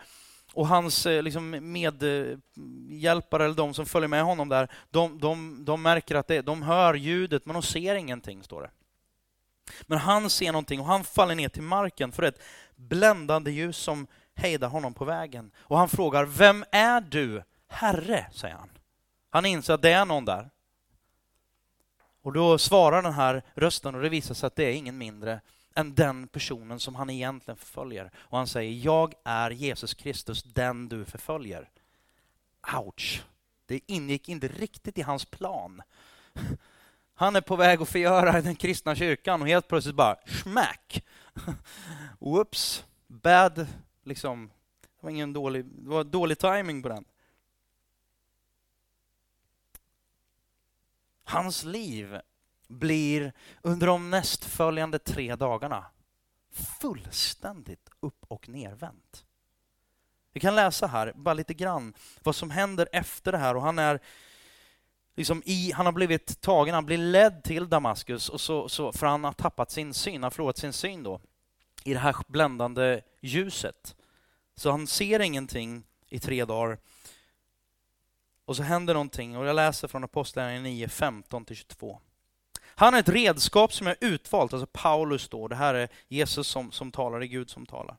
och 0.53 0.67
hans 0.67 1.05
eh, 1.05 1.23
liksom, 1.23 1.71
medhjälpare, 1.71 3.45
eller 3.45 3.55
de 3.55 3.73
som 3.73 3.85
följer 3.85 4.07
med 4.07 4.23
honom 4.23 4.49
där, 4.49 4.71
de, 4.89 5.19
de, 5.19 5.65
de 5.65 5.81
märker 5.81 6.15
att 6.15 6.27
det, 6.27 6.41
de 6.41 6.61
hör 6.61 6.93
ljudet 6.93 7.45
men 7.45 7.53
de 7.53 7.63
ser 7.63 7.95
ingenting, 7.95 8.43
står 8.43 8.61
det. 8.61 8.69
Men 9.81 9.97
han 9.97 10.29
ser 10.29 10.51
någonting 10.51 10.79
och 10.79 10.85
han 10.85 11.03
faller 11.03 11.35
ner 11.35 11.49
till 11.49 11.61
marken 11.61 12.11
för 12.11 12.23
ett 12.23 12.41
bländande 12.81 13.51
ljus 13.51 13.77
som 13.77 14.07
hejdar 14.35 14.67
honom 14.67 14.93
på 14.93 15.05
vägen. 15.05 15.51
Och 15.57 15.77
han 15.77 15.89
frågar, 15.89 16.25
vem 16.25 16.65
är 16.71 17.01
du, 17.01 17.43
Herre? 17.67 18.25
säger 18.31 18.55
han. 18.55 18.69
Han 19.29 19.45
inser 19.45 19.73
att 19.73 19.81
det 19.81 19.91
är 19.91 20.05
någon 20.05 20.25
där. 20.25 20.49
Och 22.21 22.33
då 22.33 22.57
svarar 22.57 23.01
den 23.01 23.13
här 23.13 23.43
rösten 23.53 23.95
och 23.95 24.01
det 24.01 24.09
visar 24.09 24.35
sig 24.35 24.47
att 24.47 24.55
det 24.55 24.63
är 24.63 24.73
ingen 24.73 24.97
mindre 24.97 25.41
än 25.75 25.95
den 25.95 26.27
personen 26.27 26.79
som 26.79 26.95
han 26.95 27.09
egentligen 27.09 27.57
förföljer. 27.57 28.11
Och 28.15 28.37
han 28.37 28.47
säger, 28.47 28.85
jag 28.85 29.13
är 29.23 29.51
Jesus 29.51 29.93
Kristus, 29.93 30.43
den 30.43 30.89
du 30.89 31.05
förföljer. 31.05 31.69
Ouch! 32.77 33.23
Det 33.65 33.79
ingick 33.87 34.29
inte 34.29 34.47
riktigt 34.47 34.97
i 34.97 35.01
hans 35.01 35.25
plan. 35.25 35.81
Han 37.15 37.35
är 37.35 37.41
på 37.41 37.55
väg 37.55 37.81
att 37.81 37.89
förgöra 37.89 38.41
den 38.41 38.55
kristna 38.55 38.95
kyrkan 38.95 39.41
och 39.41 39.47
helt 39.47 39.67
plötsligt 39.67 39.95
bara 39.95 40.15
smack! 40.25 41.03
Whoops! 42.19 42.85
Bad, 43.07 43.67
liksom. 44.03 44.51
Det 44.81 45.05
var 45.05 45.09
ingen 45.09 45.33
dålig, 45.33 45.65
det 45.65 45.89
var 45.89 46.03
dålig 46.03 46.39
timing 46.39 46.83
på 46.83 46.89
den. 46.89 47.05
Hans 51.23 51.63
liv 51.63 52.19
blir 52.67 53.33
under 53.61 53.87
de 53.87 54.09
nästföljande 54.09 54.99
tre 54.99 55.35
dagarna 55.35 55.85
fullständigt 56.51 57.89
upp 57.99 58.25
och 58.27 58.49
nervänt. 58.49 59.25
Vi 60.33 60.39
kan 60.39 60.55
läsa 60.55 60.87
här, 60.87 61.13
bara 61.15 61.33
lite 61.33 61.53
grann, 61.53 61.93
vad 62.23 62.35
som 62.35 62.51
händer 62.51 62.89
efter 62.91 63.31
det 63.31 63.37
här. 63.37 63.55
Och 63.55 63.61
han 63.61 63.79
är 63.79 63.99
liksom 65.15 65.43
i, 65.45 65.71
han 65.71 65.85
har 65.85 65.93
blivit 65.93 66.41
tagen, 66.41 66.73
han 66.73 66.85
blir 66.85 66.97
ledd 66.97 67.43
till 67.43 67.69
Damaskus, 67.69 68.29
och 68.29 68.41
så, 68.41 68.69
så, 68.69 68.91
för 68.91 69.07
han 69.07 69.23
har 69.23 69.33
tappat 69.33 69.71
sin 69.71 69.93
syn, 69.93 70.13
han 70.13 70.23
har 70.23 70.29
förlorat 70.29 70.57
sin 70.57 70.73
syn 70.73 71.03
då, 71.03 71.21
i 71.83 71.93
det 71.93 71.99
här 71.99 72.15
bländande 72.27 73.01
ljuset. 73.21 73.95
Så 74.55 74.71
han 74.71 74.87
ser 74.87 75.19
ingenting 75.19 75.83
i 76.09 76.19
tre 76.19 76.45
dagar. 76.45 76.77
Och 78.45 78.55
så 78.55 78.63
händer 78.63 78.93
någonting, 78.93 79.37
och 79.37 79.45
jag 79.45 79.55
läser 79.55 79.87
från 79.87 80.03
Apostlagärningarna 80.03 80.63
9, 80.63 80.87
15-22. 80.87 81.97
Han 82.63 82.93
är 82.93 82.99
ett 82.99 83.09
redskap 83.09 83.73
som 83.73 83.87
jag 83.87 83.97
utvalt, 83.99 84.53
alltså 84.53 84.67
Paulus 84.71 85.29
då, 85.29 85.47
det 85.47 85.55
här 85.55 85.73
är 85.73 85.89
Jesus 86.07 86.47
som, 86.47 86.71
som 86.71 86.91
talar, 86.91 87.19
det 87.19 87.25
är 87.25 87.27
Gud 87.27 87.49
som 87.49 87.65
talar. 87.65 87.97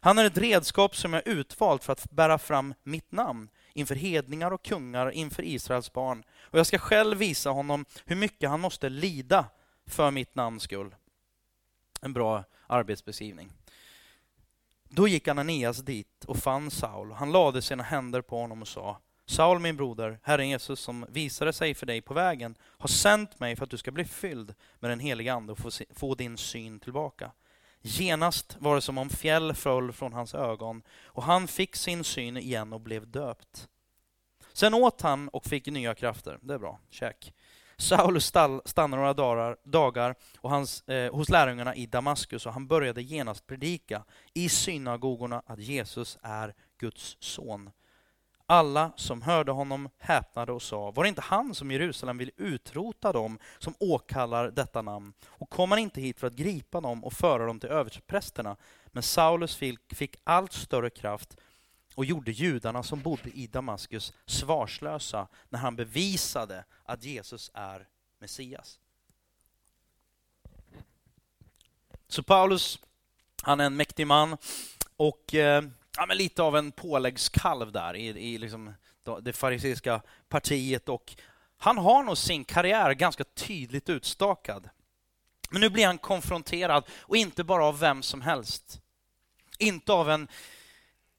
Han 0.00 0.18
är 0.18 0.24
ett 0.24 0.38
redskap 0.38 0.96
som 0.96 1.12
jag 1.12 1.26
utvalt 1.26 1.84
för 1.84 1.92
att 1.92 2.10
bära 2.10 2.38
fram 2.38 2.74
mitt 2.82 3.12
namn 3.12 3.48
inför 3.74 3.94
hedningar 3.94 4.50
och 4.50 4.64
kungar, 4.64 5.10
inför 5.10 5.42
Israels 5.42 5.92
barn. 5.92 6.24
Och 6.40 6.58
jag 6.58 6.66
ska 6.66 6.78
själv 6.78 7.18
visa 7.18 7.50
honom 7.50 7.84
hur 8.04 8.16
mycket 8.16 8.50
han 8.50 8.60
måste 8.60 8.88
lida 8.88 9.46
för 9.86 10.10
mitt 10.10 10.34
namns 10.34 10.62
skull. 10.62 10.94
En 12.00 12.12
bra 12.12 12.44
arbetsbeskrivning. 12.66 13.52
Då 14.88 15.08
gick 15.08 15.28
Ananias 15.28 15.78
dit 15.78 16.24
och 16.24 16.36
fann 16.36 16.70
Saul. 16.70 17.12
Han 17.12 17.32
lade 17.32 17.62
sina 17.62 17.82
händer 17.82 18.20
på 18.22 18.38
honom 18.40 18.62
och 18.62 18.68
sa 18.68 19.00
Saul 19.26 19.58
min 19.58 19.76
broder, 19.76 20.18
Herren 20.22 20.48
Jesus 20.48 20.80
som 20.80 21.06
visade 21.08 21.52
sig 21.52 21.74
för 21.74 21.86
dig 21.86 22.00
på 22.00 22.14
vägen 22.14 22.54
har 22.62 22.88
sänt 22.88 23.40
mig 23.40 23.56
för 23.56 23.64
att 23.64 23.70
du 23.70 23.76
ska 23.76 23.90
bli 23.90 24.04
fylld 24.04 24.54
med 24.80 24.90
den 24.90 25.00
heliga 25.00 25.34
Ande 25.34 25.52
och 25.52 25.58
få, 25.58 25.70
få 25.94 26.14
din 26.14 26.36
syn 26.36 26.80
tillbaka. 26.80 27.32
Genast 27.86 28.56
var 28.58 28.74
det 28.74 28.80
som 28.80 28.98
om 28.98 29.08
fjäll 29.08 29.54
föll 29.54 29.92
från 29.92 30.12
hans 30.12 30.34
ögon 30.34 30.82
och 31.04 31.22
han 31.22 31.48
fick 31.48 31.76
sin 31.76 32.04
syn 32.04 32.36
igen 32.36 32.72
och 32.72 32.80
blev 32.80 33.10
döpt. 33.10 33.68
Sen 34.52 34.74
åt 34.74 35.00
han 35.00 35.28
och 35.28 35.44
fick 35.44 35.66
nya 35.66 35.94
krafter. 35.94 36.38
Det 36.42 36.54
är 36.54 36.58
bra, 36.58 36.78
check. 36.90 37.34
Saulus 37.76 38.24
stannade 38.64 38.96
några 38.96 39.14
dagar, 39.14 39.56
dagar 39.64 40.14
och 40.38 40.50
hans, 40.50 40.88
eh, 40.88 41.14
hos 41.14 41.28
lärjungarna 41.28 41.74
i 41.74 41.86
Damaskus 41.86 42.46
och 42.46 42.52
han 42.52 42.66
började 42.66 43.02
genast 43.02 43.46
predika 43.46 44.04
i 44.34 44.48
synagogorna 44.48 45.42
att 45.46 45.58
Jesus 45.58 46.18
är 46.22 46.54
Guds 46.78 47.16
son. 47.20 47.70
Alla 48.46 48.92
som 48.96 49.22
hörde 49.22 49.52
honom 49.52 49.88
häpnade 49.98 50.52
och 50.52 50.62
sa, 50.62 50.90
var 50.90 51.04
det 51.04 51.08
inte 51.08 51.20
han 51.20 51.54
som 51.54 51.70
Jerusalem 51.70 52.18
vill 52.18 52.30
utrota 52.36 53.12
dem 53.12 53.38
som 53.58 53.74
åkallar 53.78 54.50
detta 54.50 54.82
namn? 54.82 55.12
Och 55.26 55.50
kom 55.50 55.70
han 55.70 55.80
inte 55.80 56.00
hit 56.00 56.20
för 56.20 56.26
att 56.26 56.34
gripa 56.34 56.80
dem 56.80 57.04
och 57.04 57.12
föra 57.12 57.46
dem 57.46 57.60
till 57.60 57.68
översteprästerna? 57.68 58.56
Men 58.86 59.02
Saulus 59.02 59.56
fick, 59.56 60.16
allt 60.24 60.52
större 60.52 60.90
kraft 60.90 61.36
och 61.94 62.04
gjorde 62.04 62.32
judarna 62.32 62.82
som 62.82 63.00
bodde 63.00 63.30
i 63.30 63.46
Damaskus 63.46 64.12
svarslösa 64.26 65.28
när 65.48 65.58
han 65.58 65.76
bevisade 65.76 66.64
att 66.84 67.04
Jesus 67.04 67.50
är 67.54 67.88
Messias. 68.18 68.78
Så 72.08 72.22
Paulus, 72.22 72.78
han 73.42 73.60
är 73.60 73.64
en 73.64 73.76
mäktig 73.76 74.06
man 74.06 74.36
och 74.96 75.34
eh, 75.34 75.64
ja, 75.96 76.06
men 76.06 76.16
lite 76.16 76.42
av 76.42 76.56
en 76.56 76.72
påläggskalv 76.72 77.72
där 77.72 77.96
i, 77.96 78.06
i 78.06 78.38
liksom 78.38 78.74
det 79.22 79.32
fariseiska 79.32 80.02
partiet 80.28 80.88
och 80.88 81.16
han 81.58 81.78
har 81.78 82.02
nog 82.02 82.18
sin 82.18 82.44
karriär 82.44 82.92
ganska 82.92 83.24
tydligt 83.24 83.88
utstakad. 83.88 84.68
Men 85.50 85.60
nu 85.60 85.70
blir 85.70 85.86
han 85.86 85.98
konfronterad, 85.98 86.84
och 87.00 87.16
inte 87.16 87.44
bara 87.44 87.64
av 87.64 87.78
vem 87.78 88.02
som 88.02 88.20
helst. 88.20 88.80
Inte 89.58 89.92
av 89.92 90.10
en 90.10 90.28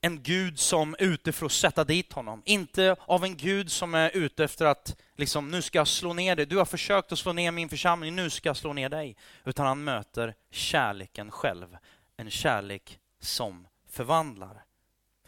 en 0.02 0.24
Gud 0.24 0.60
som 0.60 0.94
är 1.00 1.04
ute 1.04 1.32
för 1.32 1.46
att 1.46 1.52
sätta 1.52 1.84
dit 1.84 2.14
honom. 2.14 2.42
Inte 2.46 2.96
av 3.06 3.24
en 3.24 3.38
Gud 3.38 3.72
som 3.72 3.94
är 3.94 4.10
ute 4.18 4.44
efter 4.44 4.66
att 4.66 5.02
liksom, 5.16 5.52
nu 5.52 5.62
ska 5.62 5.78
jag 5.78 5.88
slå 5.88 6.14
ner 6.14 6.36
dig. 6.36 6.46
Du 6.46 6.58
har 6.58 6.66
försökt 6.66 7.12
att 7.12 7.20
slå 7.20 7.34
ner 7.34 7.52
min 7.52 7.70
församling, 7.70 8.16
nu 8.16 8.30
ska 8.30 8.50
jag 8.50 8.58
slå 8.58 8.74
ner 8.74 8.90
dig. 8.90 9.18
Utan 9.44 9.66
han 9.66 9.84
möter 9.84 10.36
kärleken 10.52 11.32
själv. 11.32 11.78
En 12.18 12.32
kärlek 12.32 13.00
som 13.20 13.68
förvandlar. 13.96 14.66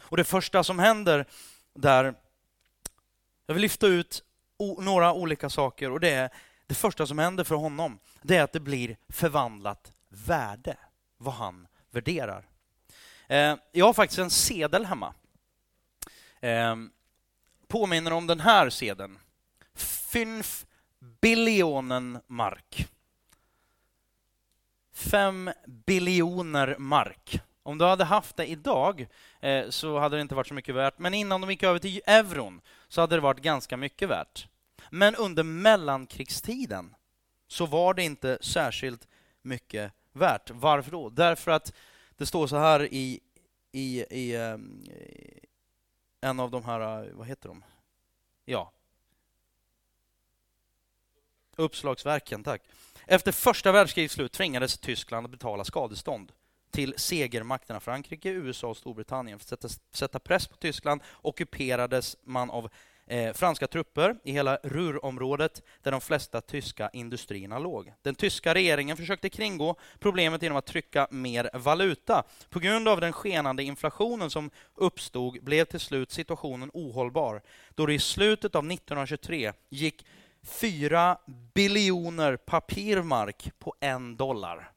Och 0.02 0.16
det 0.16 0.24
första 0.24 0.64
som 0.64 0.78
händer 0.78 1.26
där, 1.74 2.14
jag 3.46 3.54
vill 3.54 3.62
lyfta 3.62 3.86
ut 3.86 4.24
några 4.78 5.12
olika 5.12 5.50
saker 5.50 5.90
och 5.90 6.00
det 6.00 6.10
är 6.10 6.30
det 6.66 6.74
första 6.74 7.06
som 7.06 7.18
händer 7.18 7.44
för 7.44 7.54
honom, 7.54 7.98
det 8.22 8.36
är 8.36 8.42
att 8.42 8.52
det 8.52 8.60
blir 8.60 8.96
förvandlat 9.08 9.92
värde, 10.08 10.76
vad 11.16 11.34
han 11.34 11.66
värderar. 11.90 12.48
Eh, 13.26 13.56
jag 13.72 13.86
har 13.86 13.92
faktiskt 13.92 14.18
en 14.18 14.30
sedel 14.30 14.86
hemma. 14.86 15.14
Eh, 16.40 16.76
påminner 17.66 18.12
om 18.12 18.26
den 18.26 18.40
här 18.40 18.70
sedeln. 18.70 19.18
Fünf 19.74 20.66
biljonen 21.20 22.20
mark. 22.26 22.88
Fem 24.92 25.50
biljoner 25.66 26.76
mark. 26.78 27.40
Om 27.68 27.78
du 27.78 27.84
hade 27.84 28.04
haft 28.04 28.36
det 28.36 28.46
idag 28.46 29.06
eh, 29.40 29.68
så 29.70 29.98
hade 29.98 30.16
det 30.16 30.22
inte 30.22 30.34
varit 30.34 30.46
så 30.46 30.54
mycket 30.54 30.74
värt. 30.74 30.98
Men 30.98 31.14
innan 31.14 31.40
de 31.40 31.50
gick 31.50 31.62
över 31.62 31.78
till 31.78 32.00
euron 32.06 32.60
så 32.88 33.00
hade 33.00 33.16
det 33.16 33.20
varit 33.20 33.40
ganska 33.40 33.76
mycket 33.76 34.08
värt. 34.08 34.48
Men 34.90 35.14
under 35.14 35.42
mellankrigstiden 35.42 36.94
så 37.48 37.66
var 37.66 37.94
det 37.94 38.02
inte 38.02 38.38
särskilt 38.40 39.08
mycket 39.42 39.92
värt. 40.12 40.50
Varför 40.50 40.90
då? 40.90 41.08
Därför 41.08 41.50
att 41.50 41.72
det 42.16 42.26
står 42.26 42.46
så 42.46 42.56
här 42.56 42.92
i, 42.92 43.20
i, 43.72 44.00
i, 44.00 44.34
i 44.34 45.40
en 46.20 46.40
av 46.40 46.50
de 46.50 46.64
här, 46.64 47.04
eh, 47.04 47.12
vad 47.12 47.26
heter 47.26 47.48
de? 47.48 47.64
Ja. 48.44 48.72
Uppslagsverken, 51.56 52.44
tack. 52.44 52.62
Efter 53.06 53.32
första 53.32 53.72
världskrigets 53.72 54.14
slut 54.14 54.32
tvingades 54.32 54.78
Tyskland 54.78 55.26
att 55.26 55.30
betala 55.30 55.64
skadestånd 55.64 56.32
till 56.70 56.94
segermakterna 56.96 57.80
Frankrike, 57.80 58.30
USA 58.30 58.66
och 58.66 58.76
Storbritannien. 58.76 59.38
För 59.38 59.44
att 59.44 59.62
sätta, 59.62 59.68
sätta 59.92 60.18
press 60.18 60.46
på 60.46 60.56
Tyskland 60.56 61.00
ockuperades 61.22 62.16
man 62.24 62.50
av 62.50 62.68
eh, 63.06 63.32
franska 63.32 63.66
trupper 63.66 64.16
i 64.24 64.32
hela 64.32 64.56
Ruhrområdet 64.62 65.62
där 65.82 65.90
de 65.90 66.00
flesta 66.00 66.40
tyska 66.40 66.90
industrierna 66.92 67.58
låg. 67.58 67.92
Den 68.02 68.14
tyska 68.14 68.54
regeringen 68.54 68.96
försökte 68.96 69.28
kringgå 69.28 69.76
problemet 69.98 70.42
genom 70.42 70.58
att 70.58 70.66
trycka 70.66 71.08
mer 71.10 71.50
valuta. 71.54 72.24
På 72.50 72.58
grund 72.58 72.88
av 72.88 73.00
den 73.00 73.12
skenande 73.12 73.62
inflationen 73.62 74.30
som 74.30 74.50
uppstod 74.74 75.44
blev 75.44 75.64
till 75.64 75.80
slut 75.80 76.10
situationen 76.10 76.70
ohållbar 76.74 77.42
då 77.74 77.86
det 77.86 77.94
i 77.94 77.98
slutet 77.98 78.54
av 78.54 78.64
1923 78.72 79.52
gick 79.68 80.06
4 80.42 81.18
biljoner 81.54 82.36
papirmark 82.36 83.50
på 83.58 83.74
en 83.80 84.16
dollar. 84.16 84.72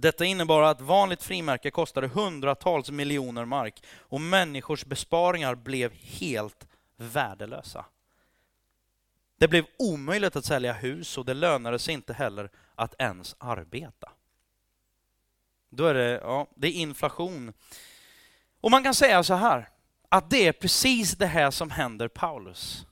Detta 0.00 0.24
innebar 0.24 0.62
att 0.62 0.80
vanligt 0.80 1.22
frimärke 1.22 1.70
kostade 1.70 2.08
hundratals 2.08 2.90
miljoner 2.90 3.44
mark 3.44 3.82
och 3.98 4.20
människors 4.20 4.84
besparingar 4.84 5.54
blev 5.54 5.92
helt 5.92 6.66
värdelösa. 6.96 7.84
Det 9.38 9.48
blev 9.48 9.64
omöjligt 9.78 10.36
att 10.36 10.44
sälja 10.44 10.72
hus 10.72 11.18
och 11.18 11.24
det 11.24 11.34
lönade 11.34 11.78
sig 11.78 11.94
inte 11.94 12.12
heller 12.12 12.50
att 12.74 12.94
ens 12.98 13.36
arbeta. 13.38 14.10
Då 15.70 15.86
är 15.86 15.94
det, 15.94 16.10
ja, 16.10 16.46
det 16.54 16.68
är 16.68 16.72
inflation. 16.72 17.52
Och 18.60 18.70
man 18.70 18.84
kan 18.84 18.94
säga 18.94 19.22
så 19.22 19.34
här, 19.34 19.68
att 20.08 20.30
det 20.30 20.46
är 20.46 20.52
precis 20.52 21.16
det 21.16 21.26
här 21.26 21.50
som 21.50 21.70
händer 21.70 22.08
Paulus. 22.08 22.86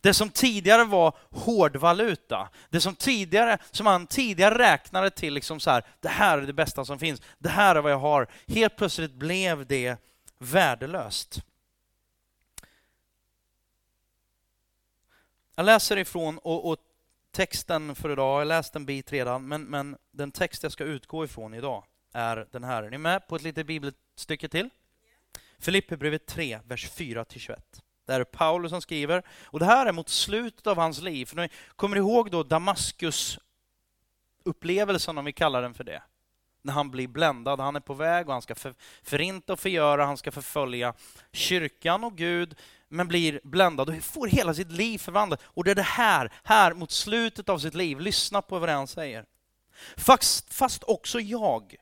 Det 0.00 0.14
som 0.14 0.30
tidigare 0.30 0.84
var 0.84 1.16
hårdvaluta, 1.30 2.48
det 2.70 2.80
som, 2.80 2.94
tidigare, 2.94 3.58
som 3.70 3.86
han 3.86 4.06
tidigare 4.06 4.58
räknade 4.58 5.10
till, 5.10 5.34
liksom 5.34 5.60
så 5.60 5.70
här, 5.70 5.84
det 6.00 6.08
här 6.08 6.38
är 6.38 6.42
det 6.42 6.52
bästa 6.52 6.84
som 6.84 6.98
finns, 6.98 7.22
det 7.38 7.48
här 7.48 7.76
är 7.76 7.80
vad 7.80 7.92
jag 7.92 7.98
har. 7.98 8.26
Helt 8.46 8.76
plötsligt 8.76 9.12
blev 9.12 9.66
det 9.66 9.96
värdelöst. 10.38 11.42
Jag 15.56 15.66
läser 15.66 15.96
ifrån, 15.96 16.38
och, 16.38 16.70
och 16.70 16.78
texten 17.32 17.94
för 17.94 18.12
idag, 18.12 18.40
jag 18.40 18.46
läst 18.46 18.76
en 18.76 18.86
bit 18.86 19.12
redan, 19.12 19.48
men, 19.48 19.62
men 19.62 19.96
den 20.10 20.32
text 20.32 20.62
jag 20.62 20.72
ska 20.72 20.84
utgå 20.84 21.24
ifrån 21.24 21.54
idag 21.54 21.84
är 22.12 22.46
den 22.50 22.64
här. 22.64 22.82
Är 22.82 22.90
ni 22.90 22.98
med 22.98 23.28
på 23.28 23.36
ett 23.36 23.42
litet 23.42 23.66
bibelstycke 23.66 24.48
till? 24.48 24.70
Filipperbrevet 25.58 26.26
3, 26.26 26.60
vers 26.64 26.90
4-21. 26.90 27.56
Det 28.06 28.14
är 28.14 28.24
Paulus 28.24 28.70
som 28.70 28.82
skriver. 28.82 29.22
Och 29.44 29.58
det 29.58 29.64
här 29.64 29.86
är 29.86 29.92
mot 29.92 30.08
slutet 30.08 30.66
av 30.66 30.76
hans 30.76 31.00
liv. 31.00 31.26
För 31.26 31.36
ni 31.36 31.48
kommer 31.76 31.96
ihåg 31.96 32.30
då 32.30 32.42
Damaskus-upplevelsen, 32.42 35.18
om 35.18 35.24
vi 35.24 35.32
kallar 35.32 35.62
den 35.62 35.74
för 35.74 35.84
det? 35.84 36.02
När 36.62 36.72
han 36.72 36.90
blir 36.90 37.08
bländad. 37.08 37.60
Han 37.60 37.76
är 37.76 37.80
på 37.80 37.94
väg 37.94 38.26
och 38.26 38.32
han 38.32 38.42
ska 38.42 38.54
för, 38.54 38.74
förinta 39.02 39.52
och 39.52 39.60
förgöra, 39.60 40.04
han 40.04 40.16
ska 40.16 40.30
förfölja 40.30 40.94
kyrkan 41.32 42.04
och 42.04 42.16
Gud, 42.16 42.54
men 42.88 43.08
blir 43.08 43.40
bländad 43.44 43.88
och 43.88 44.02
får 44.02 44.26
hela 44.26 44.54
sitt 44.54 44.72
liv 44.72 44.98
förvandlat. 44.98 45.40
Och 45.44 45.64
det 45.64 45.70
är 45.70 45.74
det 45.74 45.82
här, 45.82 46.32
här 46.44 46.74
mot 46.74 46.90
slutet 46.90 47.48
av 47.48 47.58
sitt 47.58 47.74
liv, 47.74 48.00
lyssna 48.00 48.42
på 48.42 48.58
vad 48.58 48.68
han 48.68 48.86
säger. 48.86 49.24
Fast, 49.96 50.54
fast 50.54 50.84
också 50.84 51.20
jag 51.20 51.74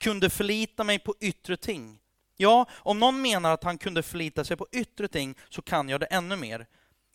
kunde 0.00 0.30
förlita 0.30 0.84
mig 0.84 0.98
på 0.98 1.14
yttre 1.20 1.56
ting 1.56 2.01
Ja, 2.36 2.66
om 2.72 2.98
någon 2.98 3.22
menar 3.22 3.52
att 3.52 3.64
han 3.64 3.78
kunde 3.78 4.02
förlita 4.02 4.44
sig 4.44 4.56
på 4.56 4.66
yttre 4.72 5.08
ting 5.08 5.34
så 5.48 5.62
kan 5.62 5.88
jag 5.88 6.00
det 6.00 6.06
ännu 6.06 6.36
mer. 6.36 6.66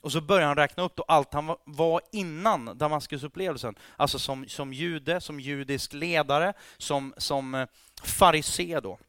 Och 0.01 0.12
så 0.12 0.21
börjar 0.21 0.47
han 0.47 0.58
räkna 0.58 0.84
upp 0.84 0.95
då 0.95 1.03
allt 1.08 1.34
han 1.34 1.56
var 1.65 2.01
innan 2.12 2.77
Damaskusupplevelsen. 2.77 3.75
Alltså 3.95 4.19
som, 4.19 4.47
som 4.47 4.73
jude, 4.73 5.21
som 5.21 5.39
judisk 5.39 5.93
ledare, 5.93 6.53
som, 6.77 7.13
som 7.17 7.56
eh, 7.56 7.67
farisé 8.03 8.80
då. 8.80 8.99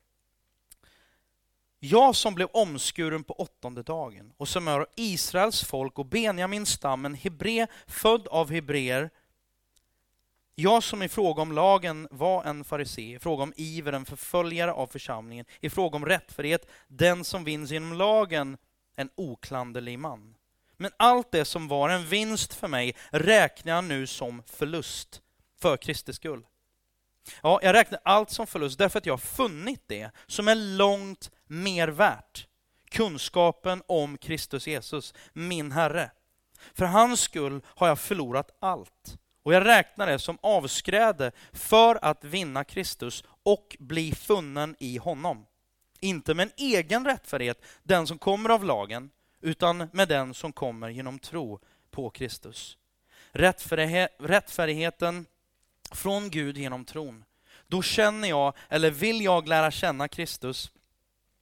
Jag 1.80 2.14
som 2.16 2.34
blev 2.34 2.48
omskuren 2.52 3.24
på 3.24 3.34
åttonde 3.34 3.82
dagen 3.82 4.32
och 4.36 4.48
som 4.48 4.68
är 4.68 4.86
Israels 4.96 5.64
folk 5.64 5.98
och 5.98 6.06
Benjamins 6.06 6.70
stammen, 6.70 7.14
hebré 7.14 7.66
född 7.86 8.28
av 8.28 8.50
hebreer 8.50 9.10
jag 10.60 10.82
som 10.82 11.02
i 11.02 11.08
fråga 11.08 11.42
om 11.42 11.52
lagen 11.52 12.08
var 12.10 12.44
en 12.44 12.64
farisé, 12.64 13.14
i 13.14 13.18
fråga 13.18 13.42
om 13.42 13.52
iver 13.56 13.92
en 13.92 14.04
förföljare 14.04 14.72
av 14.72 14.86
församlingen, 14.86 15.46
i 15.60 15.70
fråga 15.70 15.96
om 15.96 16.06
rättfärdighet 16.06 16.66
den 16.88 17.24
som 17.24 17.44
vinns 17.44 17.70
genom 17.70 17.92
lagen, 17.92 18.58
en 18.96 19.10
oklanderlig 19.14 19.98
man. 19.98 20.34
Men 20.76 20.90
allt 20.96 21.32
det 21.32 21.44
som 21.44 21.68
var 21.68 21.88
en 21.88 22.06
vinst 22.06 22.54
för 22.54 22.68
mig 22.68 22.96
räknar 23.10 23.74
jag 23.74 23.84
nu 23.84 24.06
som 24.06 24.42
förlust 24.46 25.22
för 25.60 25.76
Kristi 25.76 26.12
skull. 26.12 26.46
Ja, 27.42 27.60
jag 27.62 27.74
räknar 27.74 28.00
allt 28.04 28.30
som 28.30 28.46
förlust 28.46 28.78
därför 28.78 28.98
att 28.98 29.06
jag 29.06 29.12
har 29.12 29.18
funnit 29.18 29.82
det 29.86 30.10
som 30.26 30.48
är 30.48 30.54
långt 30.54 31.30
mer 31.46 31.88
värt. 31.88 32.46
Kunskapen 32.90 33.82
om 33.86 34.18
Kristus 34.18 34.66
Jesus, 34.66 35.14
min 35.32 35.72
Herre. 35.72 36.10
För 36.74 36.84
hans 36.84 37.20
skull 37.20 37.60
har 37.66 37.88
jag 37.88 37.98
förlorat 37.98 38.50
allt 38.60 39.18
och 39.48 39.54
jag 39.54 39.66
räknar 39.66 40.06
det 40.06 40.18
som 40.18 40.38
avskräde 40.40 41.32
för 41.52 41.98
att 42.04 42.24
vinna 42.24 42.64
Kristus 42.64 43.24
och 43.42 43.76
bli 43.78 44.12
funnen 44.12 44.76
i 44.78 44.96
honom. 44.96 45.46
Inte 46.00 46.34
med 46.34 46.44
en 46.44 46.52
egen 46.56 47.04
rättfärdighet, 47.04 47.62
den 47.82 48.06
som 48.06 48.18
kommer 48.18 48.50
av 48.50 48.64
lagen, 48.64 49.10
utan 49.40 49.88
med 49.92 50.08
den 50.08 50.34
som 50.34 50.52
kommer 50.52 50.88
genom 50.88 51.18
tro 51.18 51.60
på 51.90 52.10
Kristus. 52.10 52.76
Rättfärdigheten 54.18 55.26
från 55.92 56.30
Gud 56.30 56.58
genom 56.58 56.84
tron. 56.84 57.24
Då 57.66 57.82
känner 57.82 58.28
jag, 58.28 58.54
eller 58.68 58.90
vill 58.90 59.20
jag 59.24 59.48
lära 59.48 59.70
känna 59.70 60.08
Kristus 60.08 60.70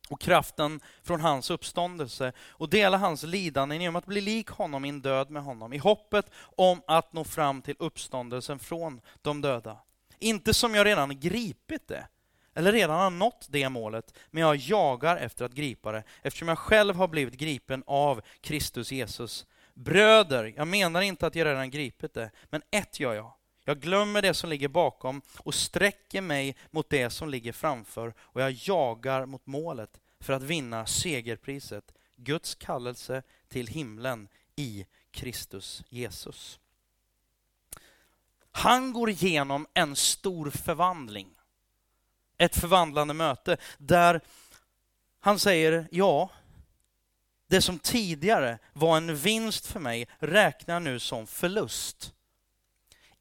och 0.09 0.21
kraften 0.21 0.81
från 1.03 1.21
hans 1.21 1.51
uppståndelse 1.51 2.33
och 2.49 2.71
dela 2.71 2.97
hans 2.97 3.23
lidanden 3.23 3.81
genom 3.81 3.97
att 3.97 4.07
bli 4.07 4.21
lik 4.21 4.49
honom 4.49 4.85
i 4.85 4.89
en 4.89 5.01
död 5.01 5.31
med 5.31 5.43
honom, 5.43 5.73
i 5.73 5.79
hoppet 5.79 6.31
om 6.57 6.83
att 6.87 7.13
nå 7.13 7.25
fram 7.25 7.63
till 7.63 7.77
uppståndelsen 7.79 8.59
från 8.59 9.01
de 9.23 9.41
döda. 9.41 9.77
Inte 10.19 10.55
som 10.55 10.75
jag 10.75 10.87
redan 10.87 11.21
gripit 11.21 11.89
det, 11.89 12.07
eller 12.55 12.73
redan 12.73 13.01
har 13.01 13.11
nått 13.11 13.47
det 13.51 13.69
målet, 13.69 14.19
men 14.31 14.43
jag 14.43 14.57
jagar 14.57 15.17
efter 15.17 15.45
att 15.45 15.53
gripa 15.53 15.93
det, 15.93 16.03
eftersom 16.23 16.49
jag 16.49 16.59
själv 16.59 16.97
har 16.97 17.09
blivit 17.09 17.35
gripen 17.35 17.83
av 17.87 18.21
Kristus 18.41 18.93
Jesus. 18.93 19.47
Bröder, 19.75 20.53
jag 20.57 20.69
menar 20.69 21.01
inte 21.01 21.27
att 21.27 21.35
jag 21.35 21.45
redan 21.45 21.71
gripit 21.71 22.15
det, 22.15 22.31
men 22.51 22.63
ett 22.71 23.01
gör 23.01 23.15
jag. 23.15 23.33
Jag 23.69 23.81
glömmer 23.81 24.23
det 24.23 24.35
som 24.35 24.51
ligger 24.51 24.69
bakom 24.69 25.23
och 25.39 25.55
sträcker 25.55 26.21
mig 26.21 26.57
mot 26.71 26.91
det 26.91 27.11
som 27.11 27.29
ligger 27.29 27.53
framför 27.53 28.15
och 28.19 28.41
jag 28.41 28.53
jagar 28.53 29.27
mot 29.27 29.47
målet 29.47 30.01
för 30.21 30.33
att 30.33 30.43
vinna 30.43 30.87
segerpriset, 30.87 31.95
Guds 32.17 32.55
kallelse 32.55 33.23
till 33.49 33.67
himlen 33.67 34.29
i 34.57 34.87
Kristus 35.11 35.83
Jesus. 35.89 36.59
Han 38.51 38.93
går 38.93 39.11
igenom 39.11 39.67
en 39.75 39.97
stor 39.97 40.51
förvandling. 40.51 41.29
Ett 42.39 42.57
förvandlande 42.57 43.15
möte 43.15 43.57
där 43.79 44.21
han 45.21 45.39
säger 45.39 45.89
ja, 45.91 46.31
det 47.47 47.63
som 47.63 47.79
tidigare 47.79 48.59
var 48.73 48.97
en 48.97 49.17
vinst 49.17 49.67
för 49.67 49.81
mig 49.81 50.09
räknar 50.19 50.75
jag 50.75 50.83
nu 50.83 50.99
som 50.99 51.27
förlust. 51.27 52.13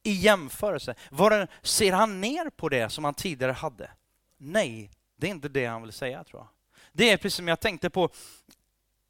I 0.06 0.12
jämförelse, 0.12 0.96
var 1.12 1.30
det, 1.30 1.48
ser 1.62 1.94
han 1.94 2.22
ner 2.22 2.50
på 2.50 2.70
det 2.70 2.90
som 2.90 3.04
han 3.04 3.14
tidigare 3.14 3.52
hade? 3.52 3.92
Nej, 4.38 4.92
det 5.16 5.28
är 5.28 5.32
inte 5.32 5.50
det 5.50 5.66
han 5.66 5.82
vill 5.82 5.92
säga 5.92 6.24
tror 6.24 6.42
jag. 6.42 6.48
Det 6.92 7.12
är 7.12 7.18
precis 7.18 7.36
som 7.36 7.48
jag 7.48 7.60
tänkte 7.60 7.90
på, 7.90 8.10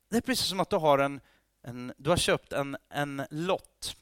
det 0.09 0.17
är 0.17 0.21
precis 0.21 0.45
som 0.45 0.59
att 0.59 0.69
du 0.69 0.75
har 0.75 0.99
en, 0.99 1.21
en 1.63 1.93
du 1.97 2.09
har 2.09 2.17
köpt 2.17 2.53
en, 2.53 2.77
en 2.89 3.23
lott. 3.29 3.95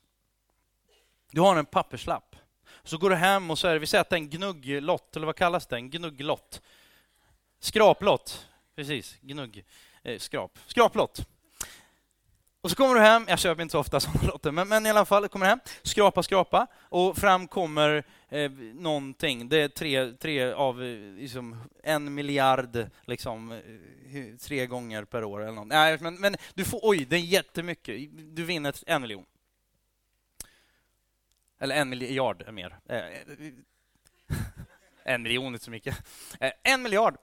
Du 1.32 1.42
har 1.42 1.56
en 1.56 1.66
papperslapp. 1.66 2.36
Så 2.84 2.98
går 2.98 3.10
du 3.10 3.16
hem 3.16 3.52
och 3.52 3.60
så 3.60 3.68
är 3.68 3.74
det, 3.74 3.80
vi 3.80 3.88
säger 3.88 4.02
att 4.02 4.10
det 4.10 4.16
är 4.16 4.18
en 4.18 4.30
gnugglott, 4.30 5.16
eller 5.16 5.26
vad 5.26 5.36
kallas 5.36 5.68
det? 5.68 5.76
En 5.76 5.90
gnugglott. 5.90 6.62
Skraplott, 7.60 8.48
precis, 8.76 9.18
gnugg, 9.22 9.66
eh, 10.04 10.20
skrap. 10.20 10.60
Skraplott. 10.66 11.28
Och 12.64 12.70
så 12.70 12.76
kommer 12.76 12.96
du 12.96 13.02
hem, 13.02 13.26
jag 13.28 13.40
köper 13.40 13.62
inte 13.62 13.72
så 13.72 13.80
ofta 13.80 14.00
sådana 14.00 14.28
lotter, 14.28 14.52
men, 14.52 14.68
men 14.68 14.86
i 14.86 14.90
alla 14.90 15.06
fall, 15.06 15.28
kommer 15.28 15.46
hem, 15.46 15.60
skrapa, 15.82 16.24
skrapa, 16.24 16.68
och 16.82 17.18
fram 17.18 17.48
kommer 17.48 18.04
eh, 18.30 18.52
någonting. 18.74 19.50
Det 19.50 19.58
är 19.58 19.68
tre, 19.68 20.12
tre 20.12 20.52
av 20.52 20.84
eh, 20.84 21.14
liksom, 21.14 21.64
en 21.84 22.14
miljard, 22.14 22.90
liksom, 23.06 23.52
eh, 23.52 24.38
tre 24.40 24.66
gånger 24.66 25.04
per 25.04 25.24
år 25.24 25.42
eller 25.42 25.52
något. 25.52 25.68
Nej, 25.68 25.98
men, 26.02 26.16
men 26.16 26.36
du 26.54 26.66
får, 26.66 26.80
oj, 26.84 27.06
det 27.06 27.16
är 27.16 27.20
jättemycket. 27.20 28.10
Du 28.36 28.44
vinner 28.44 28.76
en 28.86 29.02
miljon. 29.02 29.26
Eller 31.60 31.76
en 31.76 31.90
miljard 31.90 32.42
är 32.42 32.52
mer. 32.52 32.80
Eh, 32.86 32.98
eh 32.98 33.14
en 35.04 35.24
miljon 35.24 35.46
är 35.46 35.48
inte 35.48 35.66
så 35.66 35.72
mycket. 35.72 35.98
Eh, 36.40 36.52
en 36.64 36.82
miljard. 36.82 37.18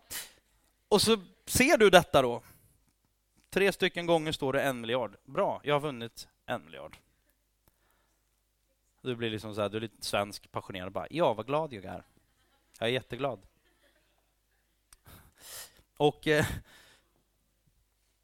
Och 0.88 1.03
så 1.03 1.16
ser 1.46 1.76
du 1.76 1.90
detta 1.90 2.22
då. 2.22 2.42
Tre 3.51 3.73
stycken 3.73 4.07
gånger 4.07 4.33
står 4.33 4.53
det 4.53 4.63
en 4.63 4.81
miljard. 4.81 5.17
Bra, 5.25 5.61
jag 5.65 5.75
har 5.75 5.81
vunnit 5.81 6.29
en 6.47 6.65
miljard. 6.65 6.97
Du 9.03 9.17
blir 9.17 9.31
liksom 9.31 9.55
så 9.55 9.61
här, 9.61 9.69
du 9.69 9.77
är 9.77 9.81
lite 9.81 10.07
svensk, 10.07 10.53
passionerad. 10.53 10.93
Bara, 10.93 11.07
ja, 11.11 11.35
vad 11.35 11.47
glad 11.47 11.73
jag 11.73 11.85
är. 11.85 12.05
Jag 12.79 12.89
är 12.89 12.93
jätteglad. 12.93 13.41
Och 15.97 16.27
eh, 16.27 16.47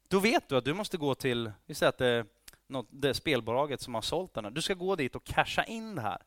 då 0.07 0.19
vet 0.19 0.49
du 0.49 0.57
att 0.57 0.65
du 0.65 0.73
måste 0.73 0.97
gå 0.97 1.15
till, 1.15 1.51
vi 1.65 1.73
säger 1.73 1.89
att 1.89 1.97
det 1.97 2.25
något, 2.67 2.87
det 2.89 3.13
spelbolaget 3.13 3.81
som 3.81 3.95
har 3.95 4.01
sålt 4.01 4.33
den. 4.33 4.45
här. 4.45 4.51
Du 4.51 4.61
ska 4.61 4.73
gå 4.73 4.95
dit 4.95 5.15
och 5.15 5.23
casha 5.23 5.63
in 5.63 5.95
det 5.95 6.01
här. 6.01 6.21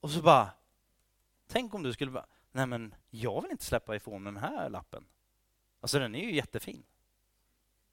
Och 0.00 0.10
så 0.10 0.22
bara, 0.22 0.50
tänk 1.46 1.74
om 1.74 1.82
du 1.82 1.92
skulle 1.92 2.10
bara, 2.10 2.26
nej 2.52 2.66
men 2.66 2.94
jag 3.10 3.42
vill 3.42 3.50
inte 3.50 3.64
släppa 3.64 3.96
ifrån 3.96 4.24
den 4.24 4.36
här 4.36 4.70
lappen. 4.70 5.04
Alltså 5.80 5.98
den 5.98 6.14
är 6.14 6.24
ju 6.24 6.34
jättefin. 6.34 6.82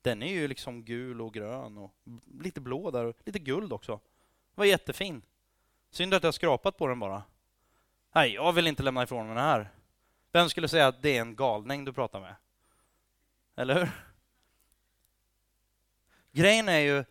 Den 0.05 0.23
är 0.23 0.33
ju 0.33 0.47
liksom 0.47 0.83
gul 0.83 1.21
och 1.21 1.33
grön 1.33 1.77
och 1.77 1.91
lite 2.41 2.61
blå 2.61 2.91
där 2.91 3.05
och 3.05 3.15
lite 3.23 3.39
guld 3.39 3.73
också. 3.73 3.91
Den 3.91 4.01
var 4.55 4.65
jättefin. 4.65 5.21
Synd 5.91 6.13
att 6.13 6.23
jag 6.23 6.33
skrapat 6.33 6.77
på 6.77 6.87
den 6.87 6.99
bara. 6.99 7.23
Nej, 8.15 8.33
jag 8.33 8.53
vill 8.53 8.67
inte 8.67 8.83
lämna 8.83 9.03
ifrån 9.03 9.27
mig 9.27 9.35
den 9.35 9.43
här. 9.43 9.69
Vem 10.31 10.49
skulle 10.49 10.67
säga 10.67 10.87
att 10.87 11.01
det 11.01 11.17
är 11.17 11.21
en 11.21 11.35
galning 11.35 11.85
du 11.85 11.93
pratar 11.93 12.19
med? 12.19 12.35
Eller 13.55 13.75
hur? 13.75 13.89
Grejen 16.31 16.69
är 16.69 16.79
ju, 16.79 17.03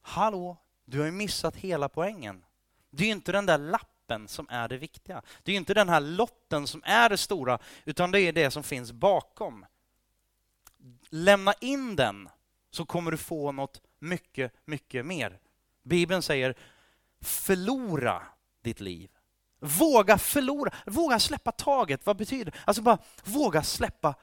Hallå, 0.00 0.56
du 0.84 0.98
har 0.98 1.06
ju 1.06 1.12
missat 1.12 1.56
hela 1.56 1.88
poängen. 1.88 2.44
Det 2.90 3.02
är 3.02 3.06
ju 3.06 3.12
inte 3.12 3.32
den 3.32 3.46
där 3.46 3.58
lappen 3.58 4.28
som 4.28 4.46
är 4.50 4.68
det 4.68 4.76
viktiga. 4.76 5.22
Det 5.42 5.50
är 5.50 5.52
ju 5.52 5.58
inte 5.58 5.74
den 5.74 5.88
här 5.88 6.00
lotten 6.00 6.66
som 6.66 6.82
är 6.84 7.08
det 7.08 7.18
stora, 7.18 7.58
utan 7.84 8.10
det 8.10 8.20
är 8.20 8.32
det 8.32 8.50
som 8.50 8.62
finns 8.62 8.92
bakom. 8.92 9.66
Lämna 11.10 11.54
in 11.60 11.96
den, 11.96 12.28
så 12.70 12.86
kommer 12.86 13.10
du 13.10 13.16
få 13.16 13.52
något 13.52 13.80
mycket, 13.98 14.52
mycket 14.64 15.06
mer. 15.06 15.38
Bibeln 15.82 16.22
säger 16.22 16.54
förlora 17.20 18.22
ditt 18.62 18.80
liv. 18.80 19.10
Våga 19.60 20.18
förlora, 20.18 20.72
våga 20.86 21.18
släppa 21.18 21.52
taget. 21.52 22.06
Vad 22.06 22.16
betyder 22.16 22.44
det? 22.44 22.52
Alltså 22.64 22.82
bara 22.82 22.98
våga 23.24 23.62
släppa, 23.62 24.14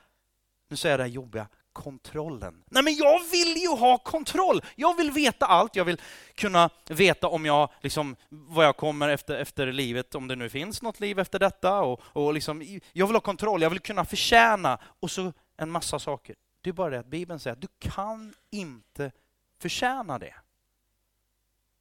nu 0.69 0.77
säger 0.77 0.93
jag 0.93 0.99
det 0.99 1.03
här 1.03 1.09
jobbiga, 1.09 1.47
kontrollen. 1.73 2.63
Nej, 2.69 2.83
men 2.83 2.95
jag 2.95 3.19
vill 3.31 3.57
ju 3.57 3.67
ha 3.67 3.97
kontroll! 3.97 4.61
Jag 4.75 4.97
vill 4.97 5.11
veta 5.11 5.45
allt. 5.45 5.75
Jag 5.75 5.85
vill 5.85 6.01
kunna 6.35 6.69
veta 6.89 7.27
om 7.27 7.45
jag, 7.45 7.69
liksom, 7.81 8.15
vad 8.29 8.65
jag 8.65 8.77
kommer 8.77 9.09
efter, 9.09 9.37
efter 9.37 9.71
livet, 9.71 10.15
om 10.15 10.27
det 10.27 10.35
nu 10.35 10.49
finns 10.49 10.81
något 10.81 10.99
liv 10.99 11.19
efter 11.19 11.39
detta. 11.39 11.81
Och, 11.81 12.01
och 12.13 12.33
liksom, 12.33 12.79
jag 12.93 13.07
vill 13.07 13.15
ha 13.15 13.21
kontroll, 13.21 13.61
jag 13.61 13.69
vill 13.69 13.79
kunna 13.79 14.05
förtjäna 14.05 14.79
och 14.99 15.11
så 15.11 15.33
en 15.57 15.71
massa 15.71 15.99
saker. 15.99 16.35
Det 16.63 16.69
är 16.69 16.73
bara 16.73 16.89
det 16.89 16.99
att 16.99 17.05
Bibeln 17.05 17.39
säger 17.39 17.55
att 17.55 17.61
du 17.61 17.67
kan 17.79 18.33
inte 18.49 19.11
förtjäna 19.57 20.19
det. 20.19 20.35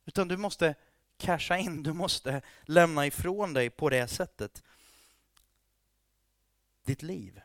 Utan 0.05 0.29
du 0.29 0.37
måste 0.37 0.75
casha 1.17 1.59
in, 1.59 1.83
du 1.83 1.93
måste 1.93 2.43
lämna 2.63 3.07
ifrån 3.07 3.53
dig 3.53 3.71
på 3.71 3.91
det 3.91 4.09
sättet 4.09 4.63
ditt 6.85 7.03
liv. 7.03 7.41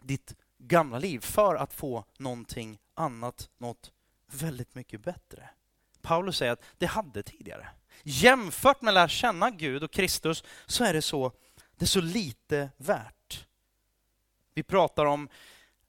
Ditt 0.00 0.36
gamla 0.58 0.98
liv 0.98 1.20
för 1.20 1.54
att 1.54 1.74
få 1.74 2.04
någonting 2.18 2.78
annat, 2.94 3.50
något 3.58 3.92
väldigt 4.26 4.74
mycket 4.74 5.00
bättre. 5.00 5.48
Paulus 6.02 6.36
säger 6.36 6.52
att 6.52 6.64
det 6.78 6.86
hade 6.86 7.22
tidigare. 7.22 7.68
Jämfört 8.02 8.82
med 8.82 8.90
att 8.90 8.94
lära 8.94 9.08
känna 9.08 9.50
Gud 9.50 9.82
och 9.82 9.92
Kristus 9.92 10.44
så 10.66 10.84
är 10.84 10.92
det 10.92 11.02
så, 11.02 11.32
det 11.76 11.84
är 11.84 11.86
så 11.86 12.00
lite 12.00 12.70
värt. 12.76 13.46
Vi 14.54 14.62
pratar 14.62 15.04
om 15.04 15.28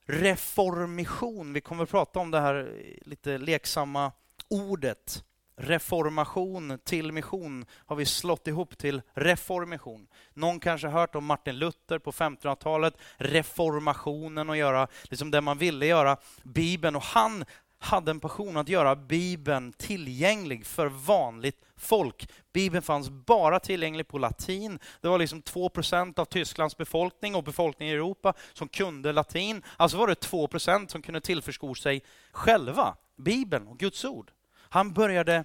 reformation. 0.08 1.54
Vi 1.54 1.62
kommer 1.62 1.84
att 1.84 1.90
prata 1.90 2.20
om 2.20 2.32
det 2.32 2.40
här 2.40 2.84
lite 3.06 3.38
leksamma 3.38 4.12
ordet 4.50 5.24
reformation 5.58 6.80
till 6.84 7.12
mission 7.12 7.66
har 7.72 7.96
vi 7.96 8.06
slått 8.06 8.48
ihop 8.48 8.78
till 8.78 9.02
reformation. 9.14 10.08
Någon 10.34 10.60
kanske 10.60 10.88
har 10.88 11.00
hört 11.00 11.16
om 11.16 11.26
Martin 11.26 11.60
Luther 11.60 12.00
på 12.00 12.12
1500-talet, 12.12 12.94
reformationen 13.18 14.50
och 14.50 14.58
göra 14.58 14.88
liksom 15.04 15.32
det 15.32 15.42
man 15.42 15.58
ville 15.58 15.86
göra, 15.86 16.18
Bibeln. 16.44 16.96
Och 16.96 17.04
han 17.04 17.46
hade 17.80 18.12
en 18.12 18.20
passion 18.20 18.58
att 18.58 18.70
göra 18.70 18.96
Bibeln 18.96 19.74
tillgänglig 19.74 20.66
för 20.66 20.88
vanligt 20.88 21.67
folk. 21.78 22.30
Bibeln 22.54 22.82
fanns 22.82 23.10
bara 23.10 23.60
tillgänglig 23.60 24.08
på 24.08 24.18
latin. 24.18 24.80
Det 25.02 25.08
var 25.08 25.18
liksom 25.18 25.42
2% 25.42 26.20
av 26.20 26.26
Tysklands 26.26 26.78
befolkning 26.78 27.36
och 27.36 27.44
befolkningen 27.44 27.94
i 27.94 27.96
Europa 27.96 28.34
som 28.54 28.68
kunde 28.68 29.12
latin. 29.12 29.64
Alltså 29.78 29.98
var 29.98 30.08
det 30.08 30.28
2% 30.28 30.88
som 30.88 31.02
kunde 31.02 31.22
tillförsko 31.22 31.76
sig 31.76 32.04
själva 32.32 32.96
Bibeln 33.16 33.68
och 33.68 33.78
Guds 33.78 34.06
ord. 34.06 34.32
Han 34.70 34.94
började 34.94 35.40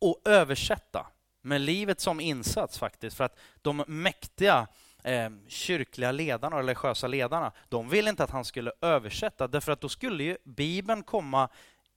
att 0.00 0.28
översätta 0.28 1.06
med 1.42 1.60
livet 1.60 2.00
som 2.00 2.20
insats 2.20 2.78
faktiskt, 2.78 3.16
för 3.16 3.24
att 3.24 3.38
de 3.62 3.84
mäktiga 3.86 4.66
eh, 5.04 5.30
kyrkliga 5.48 6.12
ledarna, 6.12 6.56
och 6.56 6.62
religiösa 6.62 7.06
ledarna, 7.06 7.52
de 7.68 7.88
ville 7.88 8.10
inte 8.10 8.24
att 8.24 8.30
han 8.30 8.44
skulle 8.44 8.72
översätta, 8.80 9.48
därför 9.48 9.72
att 9.72 9.80
då 9.80 9.88
skulle 9.88 10.24
ju 10.24 10.36
Bibeln 10.44 11.02
komma 11.02 11.48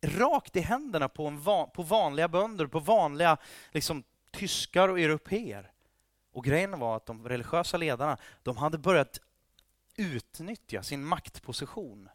rakt 0.05 0.55
i 0.55 0.59
händerna 0.59 1.09
på, 1.09 1.27
en 1.27 1.41
van, 1.41 1.69
på 1.73 1.83
vanliga 1.83 2.27
bönder, 2.27 2.67
på 2.67 2.79
vanliga 2.79 3.37
liksom, 3.71 4.03
tyskar 4.31 4.89
och 4.89 4.99
europeer. 4.99 5.71
Och 6.31 6.43
grejen 6.43 6.79
var 6.79 6.95
att 6.95 7.05
de 7.05 7.29
religiösa 7.29 7.77
ledarna, 7.77 8.17
de 8.43 8.57
hade 8.57 8.77
börjat 8.77 9.19
utnyttja 9.95 10.83
sin 10.83 11.05
maktposition 11.05 12.09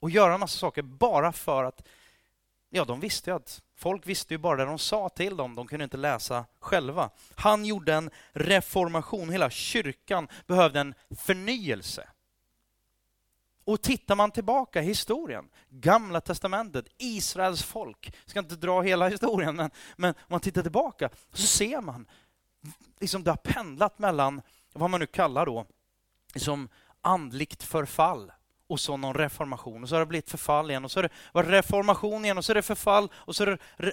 och 0.00 0.10
göra 0.10 0.34
en 0.34 0.40
massa 0.40 0.58
saker 0.58 0.82
bara 0.82 1.32
för 1.32 1.64
att 1.64 1.88
Ja, 2.76 2.84
de 2.84 3.00
visste 3.00 3.30
ju 3.30 3.36
att 3.36 3.62
folk 3.76 4.06
visste 4.06 4.34
ju 4.34 4.38
bara 4.38 4.56
det 4.56 4.64
de 4.64 4.78
sa 4.78 5.08
till 5.08 5.36
dem, 5.36 5.54
de 5.54 5.66
kunde 5.66 5.84
inte 5.84 5.96
läsa 5.96 6.44
själva. 6.60 7.10
Han 7.34 7.64
gjorde 7.64 7.94
en 7.94 8.10
reformation, 8.32 9.30
hela 9.30 9.50
kyrkan 9.50 10.28
behövde 10.46 10.80
en 10.80 10.94
förnyelse. 11.10 12.08
Och 13.64 13.82
tittar 13.82 14.16
man 14.16 14.30
tillbaka 14.30 14.82
i 14.82 14.84
historien, 14.84 15.48
Gamla 15.68 16.20
testamentet, 16.20 16.86
Israels 16.98 17.62
folk, 17.62 18.06
jag 18.22 18.30
ska 18.30 18.38
inte 18.38 18.56
dra 18.56 18.82
hela 18.82 19.08
historien, 19.08 19.56
men, 19.56 19.70
men 19.96 20.10
om 20.10 20.26
man 20.28 20.40
tittar 20.40 20.62
tillbaka 20.62 21.10
så 21.32 21.46
ser 21.46 21.80
man 21.80 22.06
liksom 23.00 23.24
det 23.24 23.30
har 23.30 23.36
pendlat 23.36 23.98
mellan 23.98 24.42
vad 24.72 24.90
man 24.90 25.00
nu 25.00 25.06
kallar 25.06 25.46
då, 25.46 25.66
liksom 26.34 26.68
andligt 27.00 27.62
förfall 27.62 28.32
och 28.66 28.80
så 28.80 28.96
någon 28.96 29.14
reformation 29.14 29.82
och 29.82 29.88
så 29.88 29.94
har 29.94 30.00
det 30.00 30.06
blivit 30.06 30.30
förfall 30.30 30.70
igen 30.70 30.84
och 30.84 30.90
så 30.90 31.00
är 31.00 31.02
det 31.02 31.42
reformation 31.42 32.24
igen 32.24 32.38
och 32.38 32.44
så 32.44 32.52
är 32.52 32.54
det 32.54 32.62
förfall 32.62 33.08
och 33.14 33.36
så 33.36 33.42
är 33.42 33.58
det 33.76 33.92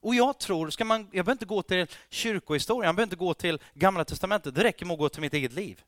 och 0.00 0.14
jag 0.14 0.38
tror, 0.38 0.70
ska 0.70 0.84
man, 0.84 1.00
jag 1.00 1.10
behöver 1.10 1.32
inte 1.32 1.46
gå 1.46 1.62
till 1.62 1.86
kyrkohistorien, 2.08 2.86
jag 2.86 2.94
behöver 2.94 3.06
inte 3.06 3.16
gå 3.16 3.34
till 3.34 3.58
Gamla 3.74 4.04
Testamentet, 4.04 4.54
det 4.54 4.64
räcker 4.64 4.86
med 4.86 4.94
att 4.94 4.98
gå 4.98 5.08
till 5.08 5.20
mitt 5.20 5.34
eget 5.34 5.52
liv. 5.52 5.82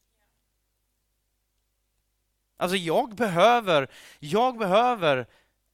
Alltså 2.56 2.76
jag 2.76 3.14
behöver, 3.14 3.88
jag 4.18 4.58
behöver 4.58 5.26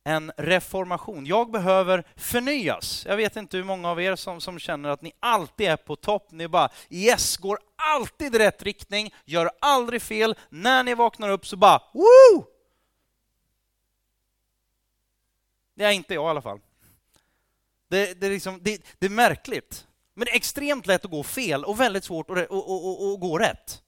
en 0.04 0.32
reformation. 0.36 1.26
Jag 1.26 1.50
behöver 1.50 2.04
förnyas. 2.16 3.06
Jag 3.08 3.16
vet 3.16 3.36
inte 3.36 3.56
hur 3.56 3.64
många 3.64 3.90
av 3.90 4.00
er 4.00 4.16
som, 4.16 4.40
som 4.40 4.58
känner 4.58 4.88
att 4.88 5.02
ni 5.02 5.12
alltid 5.20 5.66
är 5.66 5.76
på 5.76 5.96
topp. 5.96 6.28
Ni 6.30 6.48
bara 6.48 6.68
yes, 6.90 7.36
går 7.36 7.58
alltid 7.76 8.34
i 8.34 8.38
rätt 8.38 8.62
riktning, 8.62 9.14
gör 9.24 9.50
aldrig 9.60 10.02
fel. 10.02 10.34
När 10.48 10.84
ni 10.84 10.94
vaknar 10.94 11.28
upp 11.28 11.46
så 11.46 11.56
bara 11.56 11.82
woo! 11.92 12.46
Det 15.74 15.84
är 15.84 15.90
inte 15.90 16.14
jag 16.14 16.24
i 16.24 16.30
alla 16.30 16.42
fall. 16.42 16.60
Det, 17.88 18.20
det, 18.20 18.26
är, 18.26 18.30
liksom, 18.30 18.58
det, 18.62 18.82
det 18.98 19.06
är 19.06 19.10
märkligt. 19.10 19.86
Men 20.14 20.24
det 20.24 20.30
är 20.30 20.36
extremt 20.36 20.86
lätt 20.86 21.04
att 21.04 21.10
gå 21.10 21.22
fel 21.22 21.64
och 21.64 21.80
väldigt 21.80 22.04
svårt 22.04 22.30
att, 22.30 22.38
att, 22.38 22.50
att, 22.50 23.02
att 23.02 23.20
gå 23.20 23.38
rätt. 23.38 23.82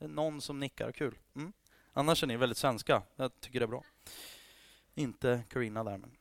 Det 0.00 0.06
är 0.06 0.08
någon 0.08 0.40
som 0.40 0.60
nickar, 0.60 0.92
kul. 0.92 1.18
Mm. 1.36 1.52
Annars 1.92 2.22
är 2.22 2.26
ni 2.26 2.36
väldigt 2.36 2.58
svenska. 2.58 3.02
Jag 3.16 3.40
tycker 3.40 3.60
det 3.60 3.64
är 3.64 3.68
bra. 3.68 3.84
Inte 4.94 5.42
Karina 5.48 5.84
där. 5.84 5.98
Men. 5.98 6.16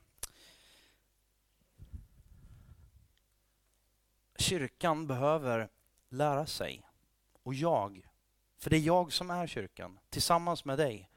Kyrkan 4.38 5.08
behöver 5.08 5.70
lära 6.10 6.46
sig. 6.46 6.84
Och 7.44 7.54
jag, 7.54 8.08
för 8.58 8.70
det 8.70 8.78
är 8.78 8.82
jag 8.82 9.14
som 9.14 9.30
är 9.32 9.48
kyrkan, 9.48 10.00
tillsammans 10.10 10.66
med 10.66 10.78
dig. 10.78 11.10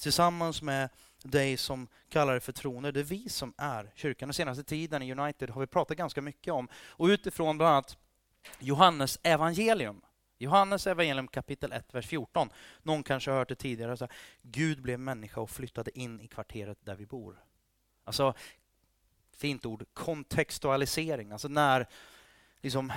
Tillsammans 0.00 0.62
med 0.62 0.88
dig 1.22 1.56
som 1.56 1.88
kallar 2.08 2.32
dig 2.32 2.40
för 2.40 2.52
troner. 2.52 2.92
Det 2.92 3.00
är 3.00 3.04
vi 3.04 3.28
som 3.28 3.54
är 3.56 3.92
kyrkan. 3.94 4.28
Den 4.28 4.34
senaste 4.34 4.64
tiden 4.64 5.02
i 5.02 5.12
United 5.12 5.50
har 5.50 5.60
vi 5.60 5.66
pratat 5.66 5.96
ganska 5.96 6.22
mycket 6.22 6.54
om, 6.54 6.68
och 6.74 7.06
utifrån 7.06 7.58
bland 7.58 7.72
annat 7.72 7.98
Johannes 8.58 9.18
evangelium. 9.22 10.00
Johannes 10.44 10.86
evangelium 10.86 11.28
kapitel 11.28 11.72
1, 11.72 11.94
vers 11.94 12.06
14. 12.06 12.50
Någon 12.82 13.02
kanske 13.02 13.30
har 13.30 13.38
hört 13.38 13.48
det 13.48 13.54
tidigare. 13.54 13.96
Så 13.96 14.08
Gud 14.42 14.82
blev 14.82 15.00
människa 15.00 15.40
och 15.40 15.50
flyttade 15.50 15.98
in 15.98 16.20
i 16.20 16.26
kvarteret 16.26 16.78
där 16.80 16.94
vi 16.94 17.06
bor. 17.06 17.44
Alltså, 18.04 18.34
fint 19.36 19.66
ord, 19.66 19.84
kontextualisering. 19.92 21.32
Alltså 21.32 21.48
när 21.48 21.88
liksom, 22.60 22.92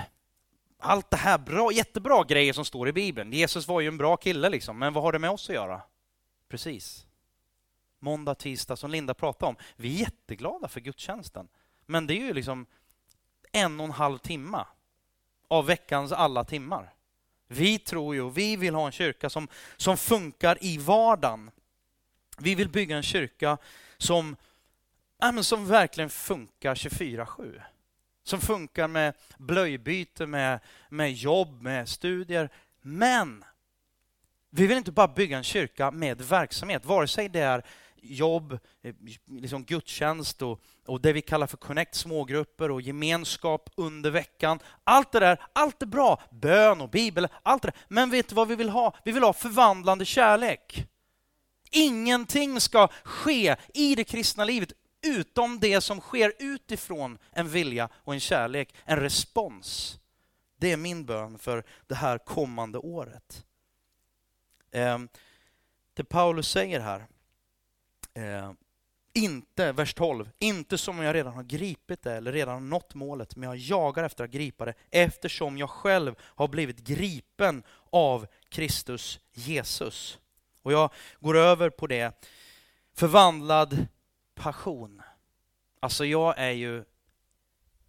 allt 0.78 1.10
det 1.10 1.16
här 1.16 1.38
bra, 1.38 1.72
jättebra 1.72 2.24
grejer 2.24 2.52
som 2.52 2.64
står 2.64 2.88
i 2.88 2.92
Bibeln. 2.92 3.32
Jesus 3.32 3.68
var 3.68 3.80
ju 3.80 3.88
en 3.88 3.98
bra 3.98 4.16
kille, 4.16 4.48
liksom, 4.48 4.78
men 4.78 4.92
vad 4.92 5.04
har 5.04 5.12
det 5.12 5.18
med 5.18 5.30
oss 5.30 5.48
att 5.48 5.54
göra? 5.54 5.82
Precis. 6.48 7.06
Måndag, 7.98 8.34
tisdag, 8.34 8.76
som 8.76 8.90
Linda 8.90 9.14
pratade 9.14 9.50
om. 9.50 9.56
Vi 9.76 9.94
är 9.94 10.00
jätteglada 10.00 10.68
för 10.68 10.80
gudstjänsten. 10.80 11.48
Men 11.86 12.06
det 12.06 12.14
är 12.14 12.26
ju 12.26 12.34
liksom 12.34 12.66
en 13.52 13.80
och 13.80 13.86
en 13.86 13.92
halv 13.92 14.18
timme 14.18 14.64
av 15.48 15.66
veckans 15.66 16.12
alla 16.12 16.44
timmar. 16.44 16.94
Vi 17.48 17.78
tror 17.78 18.14
ju, 18.14 18.30
vi 18.30 18.56
vill 18.56 18.74
ha 18.74 18.86
en 18.86 18.92
kyrka 18.92 19.30
som, 19.30 19.48
som 19.76 19.96
funkar 19.96 20.58
i 20.60 20.78
vardagen. 20.78 21.50
Vi 22.38 22.54
vill 22.54 22.68
bygga 22.68 22.96
en 22.96 23.02
kyrka 23.02 23.58
som, 23.98 24.36
ja, 25.18 25.42
som 25.42 25.66
verkligen 25.66 26.10
funkar 26.10 26.74
24-7. 26.74 27.62
Som 28.24 28.40
funkar 28.40 28.88
med 28.88 29.14
blöjbyte, 29.38 30.26
med, 30.26 30.60
med 30.88 31.12
jobb, 31.12 31.62
med 31.62 31.88
studier. 31.88 32.50
Men 32.82 33.44
vi 34.50 34.66
vill 34.66 34.76
inte 34.76 34.92
bara 34.92 35.08
bygga 35.08 35.36
en 35.36 35.44
kyrka 35.44 35.90
med 35.90 36.22
verksamhet, 36.22 36.84
vare 36.84 37.08
sig 37.08 37.28
det 37.28 37.40
är 37.40 37.62
jobb, 38.02 38.58
eh, 38.82 38.94
liksom 39.26 39.64
gudstjänst 39.64 40.42
och, 40.42 40.60
och 40.86 41.00
det 41.00 41.12
vi 41.12 41.22
kallar 41.22 41.46
för 41.46 41.56
connect, 41.56 41.94
smågrupper 41.94 42.70
och 42.70 42.80
gemenskap 42.80 43.70
under 43.76 44.10
veckan. 44.10 44.58
Allt 44.84 45.12
det 45.12 45.20
där, 45.20 45.42
allt 45.52 45.82
är 45.82 45.86
bra. 45.86 46.22
Bön 46.30 46.80
och 46.80 46.90
bibel, 46.90 47.28
allt 47.42 47.62
det 47.62 47.68
där. 47.68 47.80
Men 47.88 48.10
vet 48.10 48.28
du 48.28 48.34
vad 48.34 48.48
vi 48.48 48.56
vill 48.56 48.68
ha? 48.68 48.96
Vi 49.04 49.12
vill 49.12 49.22
ha 49.22 49.32
förvandlande 49.32 50.04
kärlek. 50.04 50.86
Ingenting 51.70 52.60
ska 52.60 52.88
ske 53.04 53.56
i 53.74 53.94
det 53.94 54.04
kristna 54.04 54.44
livet 54.44 54.72
utom 55.06 55.60
det 55.60 55.80
som 55.80 56.00
sker 56.00 56.32
utifrån 56.38 57.18
en 57.32 57.48
vilja 57.48 57.88
och 57.94 58.14
en 58.14 58.20
kärlek, 58.20 58.74
en 58.84 59.00
respons. 59.00 59.98
Det 60.56 60.72
är 60.72 60.76
min 60.76 61.04
bön 61.04 61.38
för 61.38 61.64
det 61.86 61.94
här 61.94 62.18
kommande 62.18 62.78
året. 62.78 63.44
Ehm, 64.72 65.08
det 65.94 66.04
Paulus 66.04 66.48
säger 66.48 66.80
här, 66.80 67.06
eh, 68.18 68.52
inte, 69.12 69.72
vers 69.72 69.94
12, 69.94 70.30
inte 70.38 70.78
som 70.78 70.98
om 70.98 71.04
jag 71.04 71.14
redan 71.14 71.34
har 71.34 71.42
gripit 71.42 72.02
det 72.02 72.12
eller 72.12 72.32
redan 72.32 72.68
nått 72.68 72.94
målet, 72.94 73.36
men 73.36 73.48
jag 73.48 73.56
jagar 73.56 74.04
efter 74.04 74.24
att 74.24 74.30
gripa 74.30 74.64
det 74.64 74.74
eftersom 74.90 75.58
jag 75.58 75.70
själv 75.70 76.14
har 76.20 76.48
blivit 76.48 76.78
gripen 76.78 77.62
av 77.90 78.26
Kristus 78.48 79.20
Jesus. 79.32 80.18
Och 80.62 80.72
jag 80.72 80.90
går 81.20 81.36
över 81.36 81.70
på 81.70 81.86
det, 81.86 82.26
förvandlad 82.94 83.86
passion. 84.34 85.02
Alltså 85.80 86.04
jag 86.04 86.38
är 86.38 86.50
ju, 86.50 86.84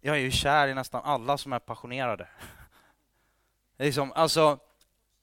jag 0.00 0.16
är 0.16 0.20
ju 0.20 0.30
kär 0.30 0.68
i 0.68 0.74
nästan 0.74 1.04
alla 1.04 1.38
som 1.38 1.52
är 1.52 1.58
passionerade. 1.58 2.28
liksom, 3.78 4.12
alltså, 4.12 4.58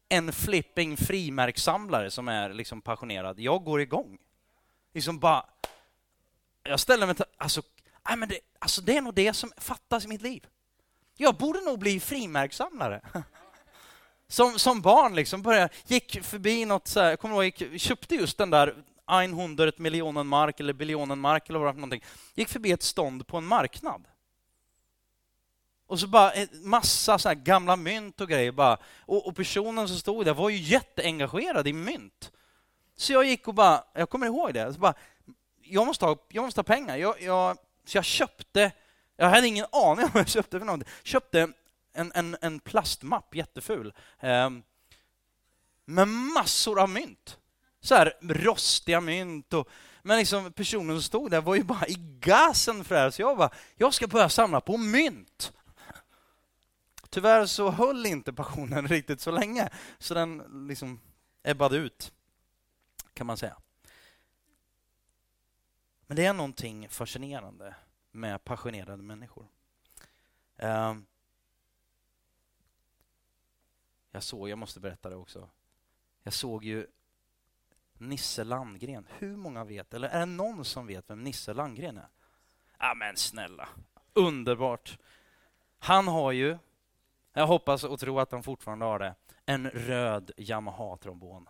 en 0.10 0.34
flipping 0.34 0.98
frimärkssamlare 0.98 2.12
som 2.12 2.28
är 2.28 2.54
liksom 2.54 2.82
passionerad, 2.82 3.39
jag 3.39 3.63
går 3.63 3.82
igång. 3.82 4.17
Liksom 4.93 5.19
bara, 5.19 5.45
jag 6.63 6.80
ställer 6.80 7.06
mig 7.06 7.15
till, 7.15 7.26
alltså, 7.38 7.62
nej 8.10 8.17
men 8.17 8.30
det, 8.30 8.39
alltså 8.60 8.82
det 8.82 8.97
är 8.97 9.02
nog 9.02 9.13
det 9.13 9.34
som 9.34 9.52
fattas 9.58 10.06
i 10.06 10.08
mitt 10.08 10.21
liv. 10.21 10.47
Jag 11.17 11.36
borde 11.38 11.62
nog 11.62 11.80
bli 11.80 12.00
frimärkssamlare. 12.00 13.02
Som, 14.30 14.60
som 14.60 14.82
barn 14.82 15.15
liksom 15.15 15.41
började, 15.41 15.69
gick 15.86 16.23
förbi 16.23 16.65
något 16.65 16.88
så 16.88 17.00
här, 17.00 17.10
jag 17.10 17.19
kommer 17.19 17.36
ihåg, 17.36 17.43
gick, 17.43 17.82
köpte 17.82 18.15
just 18.15 18.38
den 18.38 18.50
där 18.50 18.76
100 19.10 19.71
miljonen 19.78 20.28
mark 20.28 20.60
eller 20.60 20.73
biljonen 20.73 21.19
mark 21.19 21.50
eller 21.50 21.60
vad 21.60 21.65
det 21.65 21.67
var 21.67 21.73
för 21.73 21.80
någonting. 21.80 22.04
Gick 22.36 22.50
förbi 22.50 22.71
ett 22.71 22.84
stånd 22.84 23.28
på 23.28 23.38
en 23.38 23.45
marknad. 23.45 24.08
Och 25.88 26.00
så 26.00 26.08
bara 26.08 26.32
en 26.32 26.47
massa 26.52 27.19
så 27.19 27.34
gamla 27.36 27.76
mynt 27.76 28.21
och 28.21 28.30
grejer. 28.30 28.52
Bara. 28.52 28.78
Och, 29.00 29.28
och, 29.28 29.36
personen 29.36 29.88
som 29.88 29.97
stod 29.97 30.26
där 30.26 30.34
var 30.34 30.50
ju 30.50 30.58
jätteengagerad 30.58 31.67
i 31.67 31.73
mynt. 31.73 32.32
Så 32.99 33.13
jag 33.13 33.25
gick 33.25 33.47
och 33.47 33.53
bara, 33.53 33.83
jag 33.93 34.10
kommer 34.10 34.25
ihåg 34.27 34.53
det, 34.53 34.73
så 34.73 34.79
bara, 34.79 34.93
jag, 35.62 35.88
måste 35.88 36.05
ha, 36.05 36.25
jag 36.27 36.43
måste 36.43 36.60
ha 36.60 36.63
pengar. 36.63 36.97
Jag, 36.97 37.21
jag, 37.21 37.57
så 37.86 37.97
jag 37.97 38.05
köpte, 38.05 38.71
jag 39.15 39.29
hade 39.29 39.47
ingen 39.47 39.65
aning 39.71 40.05
om 40.05 40.12
vad 40.13 40.21
jag 40.21 40.29
köpte 40.29 40.60
för 40.60 40.65
någonting. 40.65 40.89
Köpte 41.03 41.51
en, 41.93 42.12
en, 42.15 42.38
en 42.41 42.60
plastmapp, 42.60 43.36
jätteful, 43.36 43.93
eh, 44.19 44.49
med 45.86 46.07
massor 46.07 46.79
av 46.79 46.89
mynt. 46.89 47.38
Så 47.81 47.95
här 47.95 48.13
rostiga 48.21 49.01
mynt. 49.01 49.53
Och, 49.53 49.69
men 50.01 50.17
liksom 50.17 50.53
personen 50.53 50.95
som 50.95 51.03
stod 51.03 51.31
där 51.31 51.41
var 51.41 51.55
ju 51.55 51.63
bara 51.63 51.88
i 51.88 51.95
gasen 52.19 52.83
för 52.83 52.95
det 52.95 53.01
här. 53.01 53.10
Så 53.10 53.21
jag 53.21 53.38
bara, 53.38 53.49
jag 53.75 53.93
ska 53.93 54.07
börja 54.07 54.29
samla 54.29 54.62
på 54.62 54.77
mynt. 54.77 55.53
Tyvärr 57.10 57.45
så 57.45 57.71
höll 57.71 58.05
inte 58.05 58.33
passionen 58.33 58.88
riktigt 58.88 59.21
så 59.21 59.31
länge, 59.31 59.69
så 59.99 60.13
den 60.13 60.43
liksom 60.67 60.99
ebbade 61.43 61.77
ut, 61.77 62.12
kan 63.17 63.27
man 63.27 63.38
säga. 63.38 63.58
Men 66.08 66.15
det 66.15 66.25
är 66.25 66.34
någonting 66.34 66.89
fascinerande 66.89 67.75
med 68.12 68.43
passionerade 68.43 69.03
människor. 69.03 69.47
Ehm, 70.58 71.06
jag 74.12 74.23
såg, 74.23 74.49
jag 74.49 74.58
måste 74.58 74.80
berätta 74.80 75.10
det 75.10 75.15
också. 75.15 75.49
Jag 76.23 76.34
såg 76.34 76.63
ju 76.63 76.88
Nisse 77.93 78.43
Landgren. 78.43 79.08
Hur 79.17 79.36
många 79.36 79.63
vet, 79.63 79.93
eller 79.93 80.10
är 80.10 80.19
det 80.19 80.25
någon 80.25 80.65
som 80.65 80.88
vet 80.88 81.10
vem 81.10 81.23
Nisse 81.23 81.53
Landgren 81.53 81.97
är? 81.97 82.10
Ja 82.80 82.93
men 82.95 83.17
snälla, 83.17 83.69
underbart. 84.13 84.99
Han 85.80 86.08
har 86.08 86.32
ju 86.32 86.58
jag 87.34 87.47
hoppas 87.47 87.84
och 87.84 87.99
tror 87.99 88.21
att 88.21 88.32
han 88.32 88.43
fortfarande 88.43 88.86
har 88.86 88.99
det. 88.99 89.15
En 89.45 89.69
röd 89.69 90.32
Yamaha-trombon. 90.38 91.49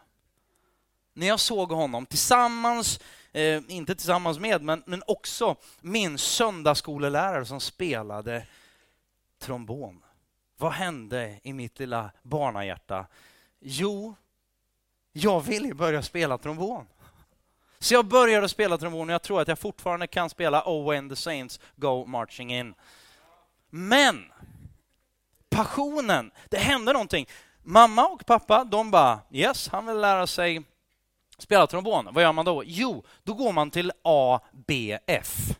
När 1.18 1.28
jag 1.28 1.40
såg 1.40 1.72
honom 1.72 2.06
tillsammans, 2.06 3.00
eh, 3.32 3.62
inte 3.68 3.96
tillsammans 3.96 4.40
med, 4.40 4.62
men, 4.62 4.84
men 4.86 5.04
också 5.08 5.56
min 5.82 6.18
söndagsskolelärare 6.18 7.46
som 7.46 7.60
spelade 7.60 8.48
trombon. 9.40 10.04
Vad 10.58 10.72
hände 10.72 11.40
i 11.44 11.54
mitt 11.54 11.80
lilla 11.80 12.12
barnahjärta? 12.24 13.08
Jo, 13.60 14.16
jag 15.12 15.42
ville 15.42 15.74
börja 15.74 16.02
spela 16.02 16.38
trombon. 16.38 16.88
Så 17.80 17.94
jag 17.94 18.06
började 18.06 18.50
spela 18.50 18.78
trombon 18.78 19.10
och 19.10 19.14
jag 19.14 19.22
tror 19.22 19.42
att 19.42 19.48
jag 19.48 19.60
fortfarande 19.60 20.08
kan 20.08 20.30
spela 20.30 20.64
Oh 20.66 20.90
when 20.90 21.10
the 21.10 21.16
Saints 21.16 21.60
go 21.76 22.06
marching 22.06 22.54
in. 22.54 22.74
Men 23.70 24.32
passionen. 25.50 26.32
Det 26.50 26.58
hände 26.58 26.94
någonting. 26.94 27.28
Mamma 27.64 28.08
och 28.08 28.26
pappa, 28.26 28.64
de 28.64 28.92
bara 28.92 29.20
yes, 29.32 29.68
han 29.68 29.86
vill 29.86 29.98
lära 29.98 30.28
sig 30.28 30.64
spela 31.38 31.68
trombon. 31.68 32.10
Vad 32.12 32.24
gör 32.24 32.32
man 32.32 32.46
då? 32.46 32.64
Jo, 32.66 33.04
då 33.24 33.34
går 33.34 33.52
man 33.52 33.72
till 33.72 33.92
ABF. 34.02 35.60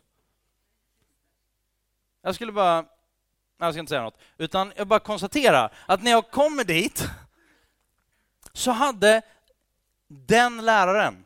Jag 2.22 2.34
skulle 2.34 2.52
bara, 2.52 2.84
jag 3.58 3.74
ska 3.74 3.80
inte 3.80 3.90
säga 3.90 4.02
något, 4.02 4.18
utan 4.38 4.72
jag 4.76 4.86
bara 4.86 5.00
konstaterar 5.00 5.72
att 5.86 6.02
när 6.02 6.10
jag 6.10 6.30
kommer 6.30 6.64
dit 6.64 7.08
så 8.52 8.70
hade 8.70 9.22
den 10.08 10.64
läraren 10.64 11.24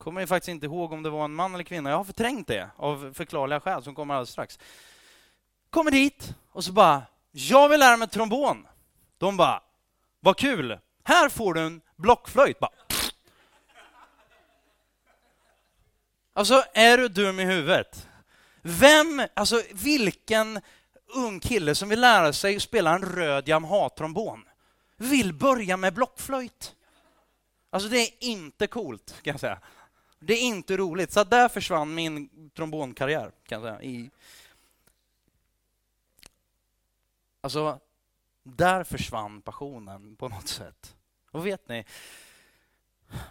Kommer 0.00 0.26
faktiskt 0.26 0.48
inte 0.48 0.66
ihåg 0.66 0.92
om 0.92 1.02
det 1.02 1.10
var 1.10 1.24
en 1.24 1.34
man 1.34 1.54
eller 1.54 1.64
kvinna. 1.64 1.90
Jag 1.90 1.96
har 1.96 2.04
förträngt 2.04 2.48
det 2.48 2.70
av 2.76 3.12
förklarliga 3.14 3.60
skäl 3.60 3.82
som 3.82 3.94
kommer 3.94 4.14
alldeles 4.14 4.30
strax. 4.30 4.58
Kommer 5.70 5.90
dit 5.90 6.34
och 6.52 6.64
så 6.64 6.72
bara, 6.72 7.02
jag 7.30 7.68
vill 7.68 7.80
lära 7.80 7.96
mig 7.96 8.08
trombon. 8.08 8.66
De 9.18 9.36
bara, 9.36 9.62
vad 10.20 10.36
kul. 10.36 10.78
Här 11.04 11.28
får 11.28 11.54
du 11.54 11.60
en 11.60 11.80
blockflöjt. 12.00 12.58
Bara, 12.58 12.70
Alltså, 16.32 16.64
är 16.72 16.98
du 16.98 17.08
dum 17.08 17.40
i 17.40 17.44
huvudet? 17.44 18.08
Vem, 18.62 19.22
alltså 19.34 19.62
vilken 19.72 20.60
ung 21.06 21.40
kille 21.40 21.74
som 21.74 21.88
vill 21.88 22.00
lära 22.00 22.32
sig 22.32 22.60
spela 22.60 22.94
en 22.94 23.02
röd 23.02 23.48
Yamaha-trombon 23.48 24.44
vill 24.96 25.34
börja 25.34 25.76
med 25.76 25.94
blockflöjt? 25.94 26.74
Alltså 27.70 27.88
det 27.88 27.98
är 27.98 28.24
inte 28.24 28.66
coolt, 28.66 29.14
kan 29.22 29.32
jag 29.32 29.40
säga. 29.40 29.60
Det 30.18 30.34
är 30.34 30.42
inte 30.42 30.76
roligt. 30.76 31.12
Så 31.12 31.24
där 31.24 31.48
försvann 31.48 31.94
min 31.94 32.50
trombonkarriär, 32.50 33.32
kan 33.46 33.62
jag 33.62 33.78
säga. 33.78 33.82
I... 33.82 34.10
Alltså, 37.40 37.80
där 38.42 38.84
försvann 38.84 39.42
passionen 39.42 40.16
på 40.16 40.28
något 40.28 40.48
sätt. 40.48 40.96
Och 41.30 41.46
vet 41.46 41.68
ni, 41.68 41.84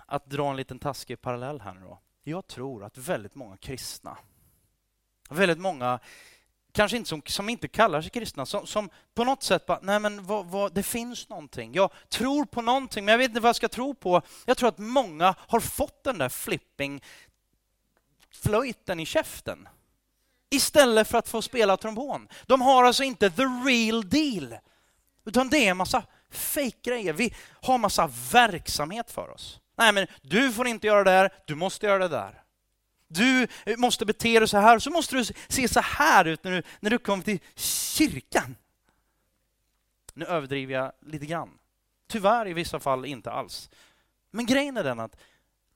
att 0.06 0.26
dra 0.26 0.50
en 0.50 0.56
liten 0.56 0.80
taskig 0.80 1.22
parallell 1.22 1.62
här 1.62 1.74
nu 1.74 1.82
då. 1.82 2.00
Jag 2.24 2.48
tror 2.48 2.84
att 2.84 2.98
väldigt 2.98 3.36
många 3.36 3.58
kristna, 3.58 4.18
väldigt 5.30 5.60
många, 5.60 6.00
kanske 6.72 6.98
inte 6.98 7.10
som, 7.10 7.22
som 7.26 7.50
inte 7.50 7.68
kallar 7.68 8.02
sig 8.02 8.12
kristna, 8.12 8.46
som, 8.46 8.68
som 8.68 8.90
på 9.14 9.24
något 9.24 9.44
sätt 9.44 9.66
bara, 9.66 9.80
nej 9.82 10.00
men 10.00 10.26
vad, 10.26 10.46
vad, 10.46 10.74
det 10.74 10.84
finns 10.84 11.30
någonting. 11.30 11.74
Jag 11.74 11.92
tror 12.10 12.46
på 12.46 12.62
någonting, 12.62 13.06
men 13.06 13.12
jag 13.12 13.20
vet 13.20 13.30
inte 13.30 13.40
vad 13.40 13.50
jag 13.50 13.56
ska 13.56 13.70
tro 13.70 13.94
på. 13.94 14.22
Jag 14.46 14.58
tror 14.58 14.70
att 14.70 14.78
många 14.78 15.36
har 15.38 15.60
fått 15.60 16.04
den 16.04 16.18
där 16.18 16.30
flipping 16.30 17.04
flöjten 18.32 19.00
i 19.00 19.06
käften 19.06 19.68
istället 20.50 21.08
för 21.08 21.18
att 21.18 21.30
få 21.30 21.42
spela 21.42 21.78
trombon. 21.78 22.28
De 22.46 22.62
har 22.62 22.84
alltså 22.84 23.04
inte 23.04 23.30
the 23.30 23.44
real 23.44 24.10
deal, 24.10 24.58
utan 25.26 25.50
det 25.50 25.58
är 25.58 25.72
en 25.72 25.78
massa 25.78 26.04
Fejkgrejer. 26.30 27.14
Vi 27.14 27.34
har 27.62 27.78
massa 27.78 28.12
verksamhet 28.32 29.12
för 29.12 29.30
oss. 29.30 29.60
Nej, 29.78 29.94
men 29.94 30.08
du 30.22 30.54
får 30.54 30.68
inte 30.68 30.88
göra 30.88 31.04
det 31.04 31.12
här, 31.12 31.34
du 31.46 31.56
måste 31.56 31.86
göra 31.86 31.98
det 31.98 32.08
där. 32.08 32.44
Du 33.08 33.48
måste 33.78 34.06
bete 34.06 34.40
dig 34.40 34.48
så 34.48 34.58
här, 34.58 34.80
så 34.80 34.92
måste 34.92 35.16
du 35.16 35.26
se 35.26 35.68
så 35.68 35.80
här 35.80 36.26
ut 36.26 36.44
när 36.44 36.52
du, 36.52 36.64
när 36.80 36.90
du 36.90 36.98
kommer 36.98 37.24
till 37.24 37.40
kyrkan. 37.56 38.56
Nu 40.14 40.26
överdriver 40.26 40.74
jag 40.74 40.92
lite 41.02 41.26
grann. 41.26 41.60
Tyvärr 42.08 42.48
i 42.48 42.54
vissa 42.54 42.80
fall 42.80 43.06
inte 43.06 43.32
alls. 43.32 43.70
Men 44.32 44.46
grejen 44.46 44.78
är 44.78 44.84
den 44.84 45.00
att 45.00 45.16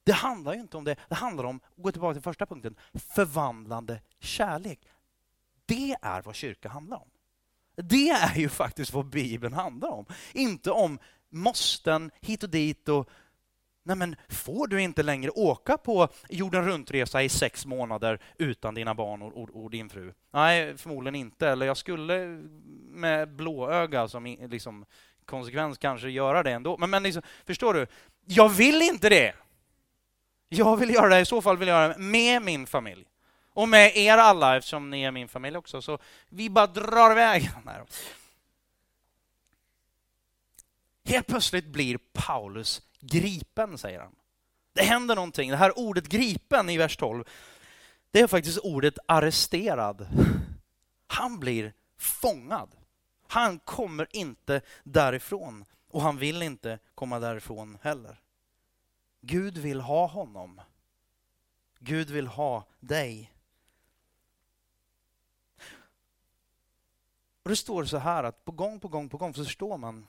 det 0.04 0.12
handlar 0.12 0.54
ju 0.54 0.60
inte 0.60 0.76
om 0.76 0.84
det. 0.84 0.96
Det 1.08 1.14
handlar 1.14 1.44
om, 1.44 1.60
gå 1.76 1.92
tillbaka 1.92 2.14
till 2.14 2.22
första 2.22 2.46
punkten, 2.46 2.76
förvandlande 3.14 4.00
kärlek. 4.18 4.80
Det 5.66 5.96
är 6.02 6.22
vad 6.22 6.34
kyrka 6.34 6.68
handlar 6.68 6.96
om. 6.96 7.08
Det 7.76 8.10
är 8.10 8.38
ju 8.38 8.48
faktiskt 8.48 8.92
vad 8.92 9.06
Bibeln 9.06 9.54
handlar 9.54 9.88
om. 9.88 10.06
Inte 10.32 10.70
om 10.70 10.98
måsten 11.30 12.10
hit 12.20 12.42
och 12.42 12.50
dit 12.50 12.88
och 12.88 13.10
Nej, 13.86 13.96
men 13.96 14.16
får 14.28 14.66
du 14.66 14.82
inte 14.82 15.02
längre 15.02 15.30
åka 15.30 15.78
på 15.78 16.08
jorden 16.28 16.66
runt-resa 16.66 17.22
i 17.22 17.28
sex 17.28 17.66
månader 17.66 18.18
utan 18.38 18.74
dina 18.74 18.94
barn 18.94 19.22
och, 19.22 19.42
och, 19.42 19.64
och, 19.64 19.70
din 19.70 19.88
fru? 19.88 20.12
Nej, 20.30 20.78
förmodligen 20.78 21.14
inte. 21.14 21.48
Eller 21.48 21.66
jag 21.66 21.76
skulle 21.76 22.42
med 22.90 23.28
blåöga 23.28 24.08
som 24.08 24.24
liksom, 24.24 24.84
konsekvens 25.24 25.78
kanske 25.78 26.08
göra 26.08 26.42
det 26.42 26.50
ändå. 26.50 26.76
Men, 26.78 26.90
men 26.90 27.02
liksom, 27.02 27.22
förstår 27.46 27.74
du? 27.74 27.86
Jag 28.24 28.48
vill 28.48 28.82
inte 28.82 29.08
det. 29.08 29.34
Jag 30.48 30.76
vill 30.76 30.90
göra 30.90 31.08
det, 31.08 31.20
i 31.20 31.24
så 31.24 31.42
fall 31.42 31.56
vill 31.56 31.68
jag 31.68 31.82
göra 31.82 31.94
det 31.94 31.98
med 31.98 32.42
min 32.42 32.66
familj. 32.66 33.04
Och 33.54 33.68
med 33.68 33.96
er 33.96 34.18
alla, 34.18 34.56
eftersom 34.56 34.90
ni 34.90 35.02
är 35.02 35.10
min 35.10 35.28
familj 35.28 35.56
också. 35.56 35.82
Så 35.82 35.98
vi 36.28 36.50
bara 36.50 36.66
drar 36.66 37.10
iväg. 37.10 37.50
Helt 41.04 41.26
plötsligt 41.26 41.66
blir 41.66 41.98
Paulus 42.12 42.82
gripen, 43.00 43.78
säger 43.78 44.00
han. 44.00 44.14
Det 44.72 44.82
händer 44.82 45.14
någonting. 45.14 45.50
Det 45.50 45.56
här 45.56 45.78
ordet 45.78 46.08
gripen 46.08 46.70
i 46.70 46.76
vers 46.76 46.96
12, 46.96 47.24
det 48.10 48.20
är 48.20 48.26
faktiskt 48.26 48.58
ordet 48.58 48.98
arresterad. 49.08 50.06
Han 51.06 51.40
blir 51.40 51.72
fångad. 51.98 52.76
Han 53.28 53.58
kommer 53.58 54.08
inte 54.10 54.60
därifrån 54.82 55.64
och 55.90 56.02
han 56.02 56.16
vill 56.16 56.42
inte 56.42 56.78
komma 56.94 57.18
därifrån 57.18 57.78
heller. 57.82 58.20
Gud 59.20 59.58
vill 59.58 59.80
ha 59.80 60.06
honom. 60.06 60.60
Gud 61.78 62.10
vill 62.10 62.26
ha 62.26 62.64
dig. 62.80 63.33
Och 67.44 67.50
Det 67.50 67.56
står 67.56 67.84
så 67.84 67.98
här 67.98 68.24
att 68.24 68.44
på 68.44 68.52
gång 68.52 68.80
på 68.80 68.88
gång 68.88 69.08
på 69.08 69.16
gång 69.16 69.34
så 69.34 69.44
förstår 69.44 69.78
man 69.78 70.06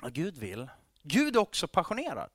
vad 0.00 0.12
Gud 0.12 0.38
vill 0.38 0.68
Gud 1.02 1.36
är 1.36 1.40
också 1.40 1.68
passionerad. 1.68 2.30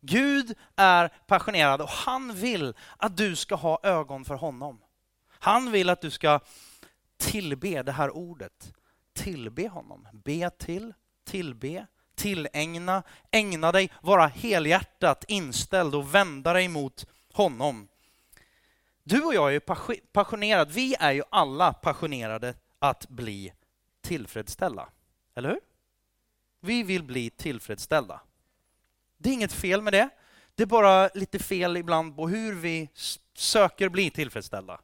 Gud 0.00 0.54
är 0.76 1.08
passionerad 1.08 1.80
och 1.80 1.88
han 1.88 2.34
vill 2.34 2.74
att 2.96 3.16
du 3.16 3.36
ska 3.36 3.54
ha 3.54 3.80
ögon 3.82 4.24
för 4.24 4.34
honom. 4.34 4.80
Han 5.28 5.72
vill 5.72 5.88
att 5.88 6.00
du 6.00 6.10
ska 6.10 6.40
tillbe 7.16 7.82
det 7.82 7.92
här 7.92 8.10
ordet. 8.10 8.72
Tillbe 9.12 9.68
honom. 9.68 10.08
Be 10.12 10.50
till, 10.50 10.94
tillbe, 11.24 11.86
tillägna, 12.14 13.02
ägna 13.30 13.72
dig, 13.72 13.92
vara 14.02 14.26
helhjärtat 14.26 15.24
inställd 15.28 15.94
och 15.94 16.14
vända 16.14 16.52
dig 16.52 16.68
mot 16.68 17.06
honom. 17.32 17.88
Du 19.02 19.24
och 19.24 19.34
jag 19.34 19.54
är 19.54 19.60
passionerade. 20.12 20.72
Vi 20.72 20.96
är 20.98 21.12
ju 21.12 21.22
alla 21.30 21.72
passionerade 21.72 22.54
att 22.78 23.08
bli 23.08 23.52
tillfredsställda. 24.00 24.88
Eller 25.34 25.48
hur? 25.48 25.60
Vi 26.60 26.82
vill 26.82 27.02
bli 27.02 27.30
tillfredsställda. 27.30 28.20
Det 29.16 29.28
är 29.28 29.34
inget 29.34 29.52
fel 29.52 29.82
med 29.82 29.92
det. 29.92 30.08
Det 30.54 30.62
är 30.62 30.66
bara 30.66 31.08
lite 31.14 31.38
fel 31.38 31.76
ibland 31.76 32.16
på 32.16 32.28
hur 32.28 32.54
vi 32.54 32.88
söker 33.34 33.88
bli 33.88 34.10
tillfredsställda. 34.10 34.80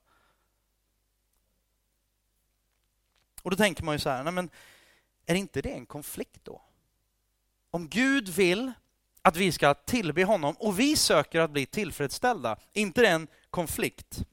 Och 3.42 3.50
då 3.50 3.57
tänker 3.57 3.85
man 3.85 3.94
ju 3.94 3.98
så 3.98 4.11
här, 4.11 4.24
nej 4.24 4.33
men 4.33 4.50
är 5.26 5.35
inte 5.35 5.62
det 5.62 5.72
en 5.72 5.87
konflikt 5.87 6.44
då? 6.44 6.62
Om 7.70 7.88
Gud 7.88 8.28
vill 8.28 8.72
att 9.22 9.37
vi 9.37 9.52
ska 9.52 9.74
tillbe 9.74 10.24
honom 10.24 10.55
och 10.59 10.78
vi 10.78 10.96
söker 10.96 11.40
att 11.40 11.50
bli 11.50 11.66
tillfredsställda, 11.66 12.57
inte 12.72 13.00
det 13.00 13.09
en 13.09 13.28
konflikt? 13.50 14.24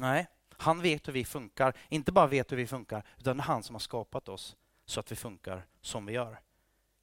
Nej, 0.00 0.26
han 0.58 0.82
vet 0.82 1.08
hur 1.08 1.12
vi 1.12 1.24
funkar. 1.24 1.76
Inte 1.88 2.12
bara 2.12 2.26
vet 2.26 2.52
hur 2.52 2.56
vi 2.56 2.66
funkar, 2.66 3.06
utan 3.18 3.36
det 3.36 3.42
är 3.42 3.44
han 3.44 3.62
som 3.62 3.74
har 3.74 3.80
skapat 3.80 4.28
oss 4.28 4.56
så 4.86 5.00
att 5.00 5.12
vi 5.12 5.16
funkar 5.16 5.66
som 5.80 6.06
vi 6.06 6.12
gör. 6.12 6.40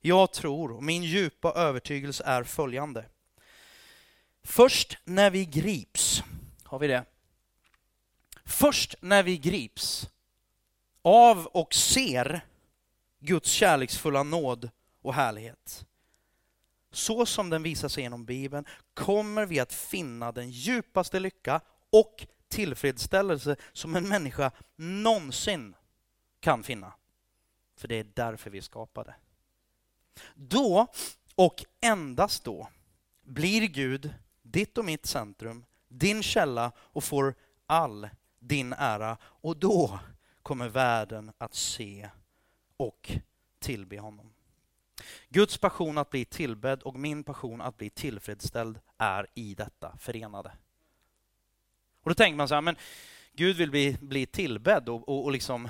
Jag 0.02 0.32
tror, 0.34 0.72
och 0.72 0.84
min 0.84 1.04
djupa 1.04 1.52
övertygelse 1.52 2.24
är 2.24 2.44
följande. 2.44 3.06
Först 4.44 4.98
när 5.04 5.30
vi 5.30 5.46
grips, 5.46 6.24
har 6.64 6.80
vi 6.80 6.88
det? 6.88 7.06
Först 8.46 8.96
när 9.02 9.24
vi 9.24 9.38
grips 9.38 10.10
av 11.02 11.46
och 11.46 11.74
ser 11.74 12.46
Guds 13.20 13.52
kärleksfulla 13.52 14.24
nåd 14.24 14.70
och 15.02 15.14
härlighet, 15.14 15.86
så 16.92 17.26
som 17.26 17.50
den 17.50 17.64
visar 17.64 17.88
sig 17.88 18.04
genom 18.04 18.26
Bibeln, 18.26 18.66
kommer 18.94 19.46
vi 19.46 19.60
att 19.60 19.74
finna 19.74 20.32
den 20.32 20.52
djupaste 20.52 21.20
lycka 21.20 21.62
och 21.90 22.28
tillfredsställelse 22.54 23.56
som 23.74 23.96
en 23.96 24.08
människa 24.10 24.52
någonsin 24.76 25.76
kan 26.40 26.64
finna. 26.64 26.94
För 27.78 27.88
det 27.88 27.96
är 27.96 28.08
därför 28.14 28.50
vi 28.50 28.58
är 28.58 28.62
skapade. 28.62 29.16
Då, 30.36 30.88
och 31.36 31.66
endast 31.82 32.44
då, 32.44 32.68
blir 33.22 33.68
Gud 33.68 34.14
ditt 34.42 34.78
och 34.78 34.86
mitt 34.86 35.06
centrum, 35.06 35.66
din 35.88 36.24
källa 36.24 36.72
och 36.78 37.04
får 37.04 37.36
all 37.66 38.10
din 38.40 38.74
ära. 38.74 39.18
Och 39.24 39.58
då 39.58 40.00
kommer 40.44 40.70
världen 40.70 41.32
att 41.38 41.56
se 41.56 42.10
och 42.78 43.12
tillbe 43.60 44.00
honom. 44.00 44.34
Guds 45.30 45.58
passion 45.58 45.98
att 45.98 46.10
bli 46.10 46.26
tillbedd 46.26 46.82
och 46.82 46.96
min 46.96 47.24
passion 47.24 47.62
att 47.62 47.78
bli 47.78 47.90
tillfredsställd 47.90 48.80
är 48.98 49.28
i 49.34 49.56
detta 49.56 49.98
förenade. 49.98 50.52
Och 52.04 52.10
då 52.10 52.14
tänker 52.14 52.38
man 52.38 52.48
så 52.48 52.54
här, 52.54 52.62
men 52.62 52.76
Gud 53.34 53.56
vill 53.58 53.72
bli, 53.72 53.98
bli 54.02 54.26
tillbedd 54.26 54.90
och, 54.90 55.10
och, 55.10 55.24
och 55.24 55.32
liksom 55.32 55.70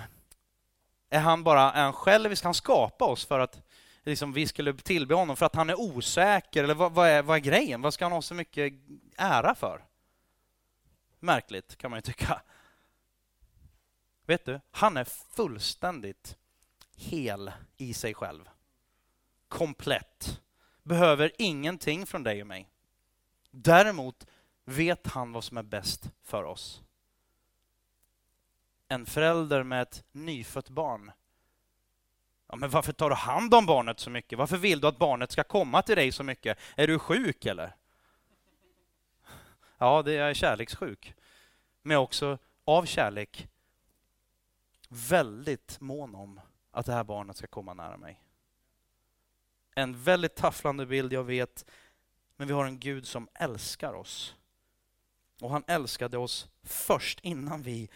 är 1.10 1.20
han 1.20 1.44
bara 1.44 1.72
är 1.72 1.84
han 1.84 1.94
självisk? 1.94 2.44
Han 2.44 2.54
skapa 2.54 3.06
oss 3.06 3.26
för 3.26 3.40
att 3.40 3.62
liksom, 4.04 4.34
vi 4.34 4.48
skulle 4.48 4.74
tillbe 4.74 5.16
honom 5.16 5.36
för 5.36 5.46
att 5.46 5.56
han 5.56 5.70
är 5.70 5.80
osäker? 5.80 6.64
Eller 6.64 6.74
vad, 6.74 6.92
vad, 6.92 7.10
är, 7.10 7.22
vad 7.22 7.38
är 7.38 7.42
grejen? 7.42 7.82
Vad 7.82 7.94
ska 7.94 8.06
han 8.06 8.12
ha 8.12 8.22
så 8.22 8.34
mycket 8.34 8.74
ära 9.18 9.56
för? 9.56 9.86
Märkligt, 11.20 11.78
kan 11.78 11.92
man 11.92 11.98
ju 11.98 12.02
tycka. 12.02 12.42
Vet 14.26 14.46
du, 14.46 14.60
han 14.72 14.98
är 14.98 15.04
fullständigt 15.04 16.38
hel 16.96 17.52
i 17.78 17.94
sig 17.94 18.14
själv. 18.14 18.50
Komplett. 19.48 20.42
Behöver 20.84 21.32
ingenting 21.38 22.06
från 22.06 22.24
dig 22.24 22.42
och 22.42 22.48
mig. 22.48 22.70
Däremot 23.52 24.28
vet 24.66 25.08
han 25.08 25.32
vad 25.32 25.44
som 25.44 25.58
är 25.58 25.64
bäst 25.64 26.12
för 26.24 26.44
oss. 26.44 26.84
En 28.88 29.06
förälder 29.06 29.64
med 29.64 29.82
ett 29.82 30.04
nyfött 30.12 30.70
barn. 30.70 31.12
Ja, 32.48 32.56
men 32.56 32.70
varför 32.70 32.94
tar 32.94 33.10
du 33.10 33.16
hand 33.16 33.54
om 33.54 33.66
barnet 33.66 34.00
så 34.00 34.10
mycket? 34.10 34.40
Varför 34.40 34.58
vill 34.58 34.82
du 34.82 34.88
att 34.88 34.98
barnet 34.98 35.32
ska 35.32 35.44
komma 35.44 35.82
till 35.82 35.96
dig 35.96 36.12
så 36.12 36.24
mycket? 36.24 36.58
Är 36.76 36.88
du 36.88 37.00
sjuk 37.00 37.46
eller? 37.46 37.76
Ja, 39.78 40.02
det 40.02 40.14
är 40.14 40.34
kärlekssjuk. 40.34 41.14
Men 41.82 41.94
jag 41.94 42.00
är 42.00 42.04
också 42.04 42.38
av 42.66 42.86
kärlek 42.86 43.50
väldigt 44.90 45.80
mån 45.80 46.16
om 46.16 46.40
att 46.72 46.86
det 46.86 46.94
här 46.94 47.04
barnet 47.04 47.38
ska 47.38 47.48
komma 47.48 47.74
nära 47.74 47.98
mig. 47.98 48.20
En 49.76 50.04
väldigt 50.04 50.36
tafflande 50.36 50.86
bild, 50.86 51.14
jag 51.14 51.24
vet, 51.24 51.66
men 52.36 52.48
vi 52.48 52.54
har 52.54 52.66
en 52.66 52.80
Gud 52.80 53.08
som 53.08 53.28
älskar 53.34 53.94
oss. 53.94 54.36
Och 55.42 55.50
han 55.50 55.64
älskade 55.68 56.18
oss 56.18 56.48
först 56.64 57.20
innan 57.20 57.62
vi 57.62 57.90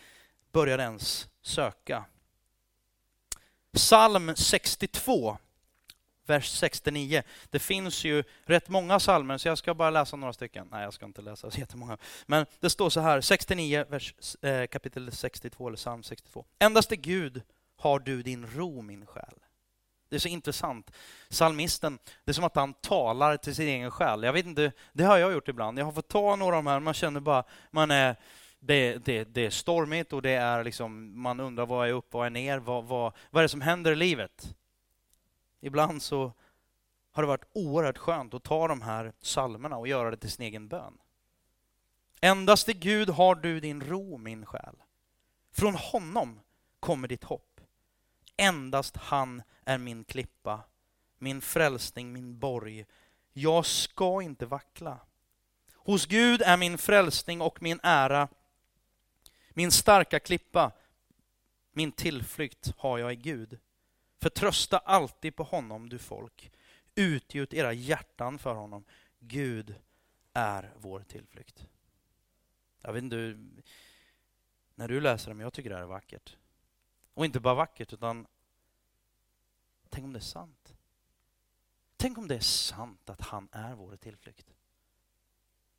började 0.52 0.84
ens 0.84 1.28
söka. 1.42 2.06
Psalm 3.74 4.36
62, 4.36 5.38
vers 6.26 6.50
69. 6.50 7.24
Det 7.50 7.60
finns 7.60 8.04
ju 8.04 8.24
rätt 8.46 8.70
många 8.70 9.00
psalmer, 9.00 9.38
så 9.38 9.48
jag 9.48 9.58
ska 9.58 9.74
bara 9.74 9.90
läsa 9.90 10.16
några 10.16 10.34
stycken. 10.34 10.68
Nej, 10.72 10.84
jag 10.84 10.94
ska 10.94 11.06
inte 11.06 11.22
läsa 11.22 11.52
så 11.52 11.60
jättemånga. 11.60 11.98
Men 12.26 12.46
det 12.60 12.70
står 12.70 12.90
så 12.90 13.00
här, 13.00 13.22
69, 13.22 13.86
vers, 13.90 14.36
eh, 14.42 14.68
kapitel 14.68 15.12
62, 15.12 15.68
eller 15.68 15.78
psalm 15.78 16.04
62. 16.04 16.46
Endast 16.60 16.92
i 16.92 16.96
Gud 16.96 17.42
har 17.76 18.00
du 18.00 18.24
din 18.24 18.48
ro, 18.48 18.82
min 18.82 19.06
själ. 19.06 19.36
Det 20.10 20.16
är 20.16 20.20
så 20.20 20.28
intressant. 20.28 20.92
Salmisten, 21.30 22.00
det 22.26 22.32
är 22.32 22.34
som 22.34 22.44
att 22.44 22.56
han 22.56 22.74
talar 22.74 23.38
till 23.38 23.56
sin 23.56 23.68
egen 23.68 23.92
själ. 23.92 24.24
Jag 24.24 24.34
vet 24.34 24.46
inte, 24.46 24.72
det 24.94 25.04
har 25.04 25.18
jag 25.18 25.34
gjort 25.34 25.48
ibland. 25.48 25.80
Jag 25.80 25.86
har 25.86 25.92
fått 25.92 26.08
ta 26.08 26.36
några 26.36 26.58
av 26.58 26.64
de 26.64 26.70
här, 26.70 26.80
man 26.80 26.94
känner 26.94 27.20
bara, 27.20 27.44
man 27.72 27.92
är, 27.92 28.16
det, 28.60 29.06
det, 29.06 29.24
det 29.24 29.46
är 29.46 29.50
stormigt 29.50 30.14
och 30.14 30.22
det 30.22 30.32
är 30.32 30.64
liksom, 30.64 31.22
man 31.22 31.40
undrar 31.40 31.66
vad 31.66 31.88
är 31.88 31.94
upp, 31.94 32.14
vad 32.14 32.26
är 32.26 32.30
ner, 32.30 32.58
vad, 32.58 32.84
vad, 32.86 33.14
vad 33.30 33.42
är 33.42 33.44
det 33.44 33.50
som 33.50 33.62
händer 33.62 33.92
i 33.92 33.96
livet? 33.96 34.56
Ibland 35.62 36.02
så 36.02 36.34
har 37.12 37.24
det 37.24 37.28
varit 37.28 37.48
oerhört 37.54 37.98
skönt 37.98 38.34
att 38.34 38.44
ta 38.44 38.68
de 38.68 38.82
här 38.82 39.14
salmerna 39.22 39.78
och 39.78 39.88
göra 39.88 40.12
det 40.12 40.18
till 40.18 40.32
sin 40.32 40.46
egen 40.46 40.68
bön. 40.68 40.98
Endast 42.22 42.70
i 42.70 42.74
Gud 42.74 43.10
har 43.10 43.36
du 43.36 43.60
din 43.60 43.82
ro, 43.82 44.18
min 44.18 44.46
själ. 44.46 44.76
Från 45.52 45.76
honom 45.76 46.40
kommer 46.80 47.08
ditt 47.08 47.24
hopp. 47.24 47.57
Endast 48.38 48.98
han 48.98 49.44
är 49.66 49.78
min 49.78 50.04
klippa, 50.04 50.64
min 51.18 51.42
frälsning, 51.42 52.14
min 52.14 52.40
borg. 52.40 52.86
Jag 53.34 53.66
ska 53.66 54.22
inte 54.22 54.46
vackla. 54.46 55.00
Hos 55.74 56.06
Gud 56.06 56.42
är 56.42 56.58
min 56.58 56.78
frälsning 56.78 57.42
och 57.42 57.62
min 57.62 57.80
ära, 57.84 58.28
min 59.50 59.72
starka 59.72 60.20
klippa. 60.20 60.72
Min 61.72 61.92
tillflykt 61.92 62.74
har 62.78 62.98
jag 62.98 63.14
i 63.14 63.16
Gud. 63.16 63.60
Förtrösta 64.20 64.78
alltid 64.78 65.36
på 65.36 65.44
honom, 65.44 65.90
du 65.90 66.00
folk. 66.00 66.52
Utgjut 66.96 67.54
era 67.54 67.74
hjärtan 67.74 68.40
för 68.40 68.56
honom. 68.56 68.86
Gud 69.20 69.76
är 70.34 70.74
vår 70.78 71.00
tillflykt. 71.00 71.68
Jag 72.82 72.94
vet 72.94 73.04
inte, 73.04 73.38
när 74.76 74.88
du 74.88 75.02
läser 75.02 75.30
det, 75.30 75.36
men 75.36 75.44
jag 75.44 75.54
tycker 75.54 75.70
det 75.70 75.76
här 75.76 75.84
är 75.84 75.88
vackert. 75.88 76.38
Och 77.18 77.26
inte 77.26 77.40
bara 77.40 77.54
vackert, 77.54 77.94
utan 77.94 78.28
tänk 79.90 80.06
om 80.06 80.14
det 80.14 80.20
är 80.20 80.22
sant. 80.22 80.74
Tänk 81.96 82.18
om 82.18 82.28
det 82.28 82.36
är 82.36 82.40
sant 82.40 83.10
att 83.10 83.22
han 83.22 83.50
är 83.52 83.76
vår 83.76 83.96
tillflykt. 83.96 84.56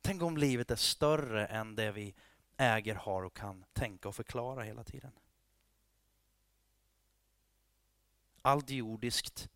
Tänk 0.01 0.21
om 0.21 0.37
livet 0.37 0.71
är 0.71 0.75
större 0.75 1.45
än 1.45 1.75
det 1.75 1.91
vi 1.91 2.15
äger, 2.57 2.95
har 2.95 3.23
och 3.23 3.35
kan 3.35 3.65
tänka 3.73 4.09
och 4.09 4.15
förklara 4.15 4.63
hela 4.63 4.83
tiden. 4.83 5.11
Allt 8.41 8.69
jordiskt 8.69 9.49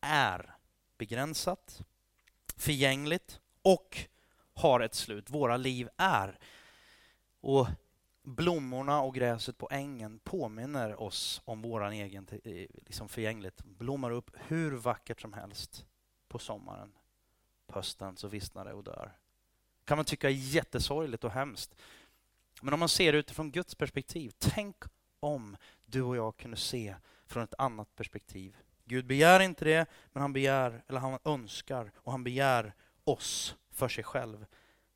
är 0.00 0.56
begränsat, 0.98 1.82
förgängligt 2.56 3.40
och 3.62 3.98
har 4.54 4.80
ett 4.80 4.94
slut. 4.94 5.30
Våra 5.30 5.56
liv 5.56 5.88
är. 5.96 6.38
Och 7.40 7.68
blommorna 8.28 9.02
och 9.02 9.14
gräset 9.14 9.58
på 9.58 9.68
ängen 9.70 10.18
påminner 10.18 11.02
oss 11.02 11.42
om 11.44 11.62
våran 11.62 11.92
egen 11.92 12.26
eh, 12.44 12.66
liksom 12.86 13.08
förgänglighet. 13.08 13.64
Blommar 13.64 14.10
upp 14.10 14.30
hur 14.34 14.72
vackert 14.72 15.20
som 15.20 15.32
helst 15.32 15.86
på 16.28 16.38
sommaren. 16.38 16.92
På 17.66 17.74
hösten 17.74 18.16
så 18.16 18.28
vissnar 18.28 18.64
det 18.64 18.72
och 18.72 18.84
dör. 18.84 19.12
kan 19.84 19.98
man 19.98 20.04
tycka 20.04 20.28
är 20.28 20.34
jättesorgligt 20.34 21.24
och 21.24 21.30
hemskt. 21.30 21.74
Men 22.62 22.74
om 22.74 22.80
man 22.80 22.88
ser 22.88 23.12
det 23.12 23.18
utifrån 23.18 23.50
Guds 23.50 23.74
perspektiv, 23.74 24.32
tänk 24.38 24.76
om 25.20 25.56
du 25.84 26.02
och 26.02 26.16
jag 26.16 26.36
kunde 26.36 26.56
se 26.56 26.94
från 27.26 27.42
ett 27.42 27.54
annat 27.58 27.94
perspektiv. 27.94 28.56
Gud 28.84 29.06
begär 29.06 29.40
inte 29.40 29.64
det, 29.64 29.86
men 30.12 30.20
han 30.20 30.32
begär, 30.32 30.84
eller 30.88 31.00
han 31.00 31.18
önskar 31.24 31.92
och 31.96 32.12
han 32.12 32.24
begär 32.24 32.74
oss 33.04 33.56
för 33.70 33.88
sig 33.88 34.04
själv. 34.04 34.46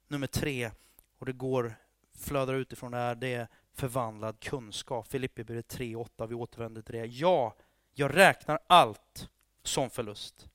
Nummer 0.09 0.26
tre, 0.26 0.70
och 1.18 1.26
det 1.26 1.33
går, 1.33 1.74
flödar 2.22 2.54
utifrån 2.54 2.92
det 2.92 2.98
här, 2.98 3.14
det 3.14 3.34
är 3.34 3.48
förvandlad 3.74 4.40
kunskap. 4.40 5.08
Filipperbrevet 5.08 5.78
3.8, 5.78 6.26
vi 6.26 6.34
återvänder 6.34 6.82
till 6.82 6.94
det. 6.94 7.06
Ja, 7.06 7.54
jag 7.94 8.16
räknar 8.16 8.58
allt 8.66 9.28
som 9.62 9.90
förlust. 9.90 10.48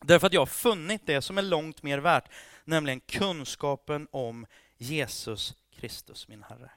Därför 0.00 0.26
att 0.26 0.32
jag 0.32 0.40
har 0.40 0.46
funnit 0.46 1.06
det 1.06 1.22
som 1.22 1.38
är 1.38 1.42
långt 1.42 1.82
mer 1.82 1.98
värt, 1.98 2.30
nämligen 2.64 3.00
kunskapen 3.00 4.08
om 4.10 4.46
Jesus 4.76 5.56
Kristus, 5.70 6.28
min 6.28 6.42
Herre. 6.42 6.70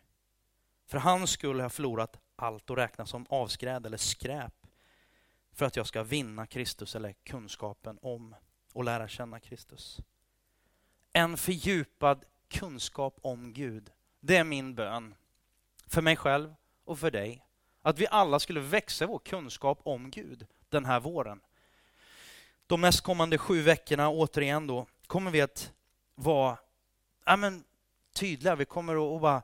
För 0.86 0.98
hans 0.98 1.32
skull 1.32 1.56
har 1.56 1.64
jag 1.64 1.74
förlorat 1.74 2.20
allt 2.36 2.70
och 2.70 2.78
räknas 2.78 3.10
som 3.10 3.26
avskräd 3.30 3.86
eller 3.86 3.98
skräp 3.98 4.54
för 5.52 5.66
att 5.66 5.76
jag 5.76 5.88
ska 5.88 6.04
vinna 6.04 6.48
Kristus 6.48 6.96
eller 6.96 7.14
kunskapen 7.14 8.00
om 8.02 8.36
och 8.74 8.84
lära 8.84 9.08
känna 9.08 9.40
Kristus. 9.40 10.00
En 11.14 11.38
fördjupad 11.38 12.26
kunskap 12.48 13.20
om 13.22 13.54
Gud, 13.54 13.92
det 14.24 14.38
är 14.38 14.44
min 14.44 14.76
bön. 14.76 15.16
För 15.88 16.02
mig 16.02 16.16
själv 16.16 16.56
och 16.86 17.00
för 17.00 17.12
dig. 17.12 17.46
Att 17.82 18.00
vi 18.00 18.08
alla 18.08 18.40
skulle 18.40 18.60
växa 18.60 19.08
vår 19.08 19.20
kunskap 19.20 19.80
om 19.84 20.12
Gud 20.12 20.48
den 20.70 20.86
här 20.86 21.00
våren. 21.00 21.42
De 22.68 22.82
nästkommande 22.82 23.38
sju 23.38 23.62
veckorna, 23.62 24.10
återigen 24.10 24.68
då, 24.68 24.88
kommer 25.08 25.32
vi 25.32 25.42
att 25.42 25.72
vara 26.16 26.58
ja, 27.26 27.36
men, 27.36 27.64
tydliga. 28.14 28.56
Vi 28.56 28.66
kommer 28.66 29.16
att 29.16 29.22
bara 29.22 29.42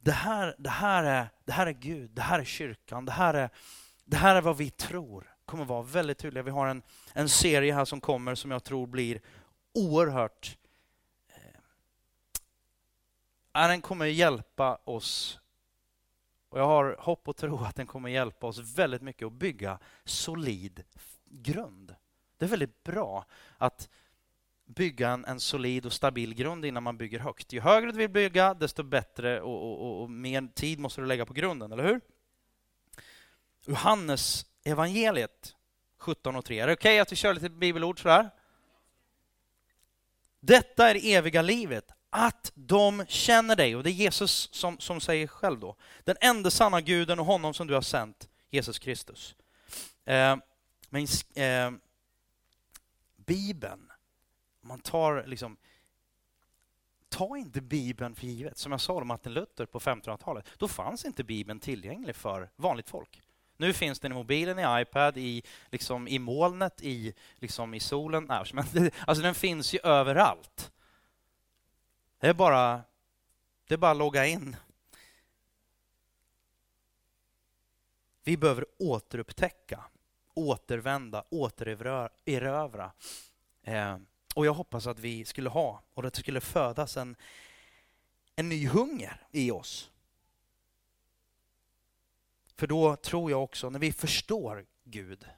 det 0.00 0.12
här, 0.12 0.54
det, 0.58 0.70
här 0.70 1.04
är, 1.04 1.28
det 1.44 1.52
här 1.52 1.66
är 1.66 1.72
Gud, 1.72 2.10
det 2.10 2.22
här 2.22 2.38
är 2.38 2.44
kyrkan, 2.44 3.04
det 3.04 3.12
här 3.12 3.34
är, 3.34 3.50
det 4.04 4.16
här 4.16 4.36
är 4.36 4.40
vad 4.40 4.56
vi 4.56 4.70
tror. 4.70 5.34
kommer 5.44 5.64
vara 5.64 5.82
väldigt 5.82 6.18
tydliga. 6.18 6.42
Vi 6.42 6.50
har 6.50 6.66
en, 6.66 6.82
en 7.12 7.28
serie 7.28 7.74
här 7.74 7.84
som 7.84 8.00
kommer 8.00 8.34
som 8.34 8.50
jag 8.50 8.64
tror 8.64 8.86
blir 8.86 9.20
oerhört... 9.74 10.58
Den 13.66 13.80
kommer 13.80 14.06
hjälpa 14.06 14.78
oss 14.84 15.40
och 16.48 16.58
jag 16.58 16.66
har 16.66 16.96
hopp 16.98 17.28
och 17.28 17.36
tro 17.36 17.64
att 17.64 17.76
den 17.76 17.86
kommer 17.86 18.08
hjälpa 18.08 18.46
oss 18.46 18.58
väldigt 18.58 19.02
mycket 19.02 19.26
att 19.26 19.32
bygga 19.32 19.78
solid 20.04 20.84
grund. 21.24 21.94
Det 22.36 22.44
är 22.44 22.48
väldigt 22.48 22.82
bra 22.82 23.24
att 23.58 23.88
bygga 24.64 25.10
en, 25.10 25.24
en, 25.24 25.40
solid 25.40 25.86
och 25.86 25.92
stabil 25.92 26.34
grund 26.34 26.64
innan 26.64 26.82
man 26.82 26.98
bygger 26.98 27.18
högt. 27.18 27.52
Ju 27.52 27.60
högre 27.60 27.92
du 27.92 27.98
vill 27.98 28.10
bygga, 28.10 28.54
desto 28.54 28.82
bättre 28.82 29.40
och, 29.40 29.62
och, 29.62 29.80
och, 29.80 30.02
och 30.02 30.10
mer 30.10 30.48
tid 30.54 30.78
måste 30.78 31.00
du 31.00 31.06
lägga 31.06 31.26
på 31.26 31.34
grunden, 31.34 31.72
eller 31.72 31.84
hur? 31.84 32.00
Johannes 33.66 34.46
evangeliet 34.64 35.56
17 35.98 36.36
och 36.36 36.44
3. 36.44 36.60
Är 36.60 36.66
det 36.66 36.72
okej 36.72 36.90
okay 36.90 36.98
att 36.98 37.12
vi 37.12 37.16
kör 37.16 37.34
lite 37.34 37.50
bibelord 37.50 38.02
sådär? 38.02 38.30
Detta 40.40 40.90
är 40.90 40.94
det 40.94 41.14
eviga 41.14 41.42
livet, 41.42 41.92
att 42.10 42.52
de 42.54 43.04
känner 43.08 43.56
dig. 43.56 43.76
Och 43.76 43.82
det 43.82 43.90
är 43.90 43.92
Jesus 43.92 44.48
som, 44.52 44.78
som 44.78 45.00
säger 45.00 45.26
själv 45.26 45.60
då. 45.60 45.76
Den 46.04 46.16
enda 46.20 46.50
sanna 46.50 46.80
guden 46.80 47.18
och 47.18 47.26
honom 47.26 47.54
som 47.54 47.66
du 47.66 47.74
har 47.74 47.82
sänt, 47.82 48.28
Jesus 48.50 48.78
Kristus. 48.78 49.34
Eh, 50.04 50.36
men 50.90 51.06
eh, 51.34 51.70
Bibeln 53.16 53.90
man 54.60 54.80
tar 54.80 55.24
liksom 55.26 55.56
Ta 57.08 57.36
inte 57.36 57.60
Bibeln 57.60 58.14
för 58.14 58.26
givet. 58.26 58.58
Som 58.58 58.72
jag 58.72 58.80
sa 58.80 58.92
om 58.92 59.06
Martin 59.06 59.32
Luther 59.32 59.66
på 59.66 59.78
1500-talet, 59.80 60.46
då 60.58 60.68
fanns 60.68 61.04
inte 61.04 61.24
Bibeln 61.24 61.60
tillgänglig 61.60 62.16
för 62.16 62.50
vanligt 62.56 62.90
folk. 62.90 63.22
Nu 63.56 63.72
finns 63.72 64.00
den 64.00 64.12
i 64.12 64.14
mobilen, 64.14 64.58
i 64.58 64.82
iPad, 64.82 65.18
i, 65.18 65.42
liksom, 65.70 66.08
i 66.08 66.18
molnet, 66.18 66.82
i, 66.82 67.14
liksom, 67.34 67.74
i 67.74 67.80
solen. 67.80 68.30
Alltså 69.06 69.22
den 69.22 69.34
finns 69.34 69.74
ju 69.74 69.78
överallt. 69.82 70.72
Det 72.20 72.28
är 72.28 72.34
bara, 72.34 72.82
det 73.66 73.74
är 73.74 73.78
bara 73.78 73.90
att 73.90 73.96
logga 73.96 74.26
in. 74.26 74.56
Vi 78.24 78.36
behöver 78.36 78.66
återupptäcka, 78.78 79.84
återvända, 80.34 81.24
återerövra 81.30 82.92
eh, 83.62 83.98
Och 84.34 84.46
jag 84.46 84.54
hoppas 84.54 84.86
att 84.86 84.98
vi 84.98 85.24
skulle 85.24 85.48
ha, 85.48 85.82
och 85.94 86.04
att 86.04 86.14
det 86.14 86.20
skulle 86.20 86.40
födas 86.40 86.96
en, 86.96 87.16
en 88.36 88.48
ny 88.48 88.66
hunger 88.66 89.26
i 89.30 89.50
oss. 89.50 89.90
För 92.54 92.66
då 92.66 92.96
tror 92.96 93.30
jag 93.30 93.42
också, 93.42 93.70
när 93.70 93.78
vi 93.78 93.92
förstår 93.92 94.66
Gud 94.84 95.28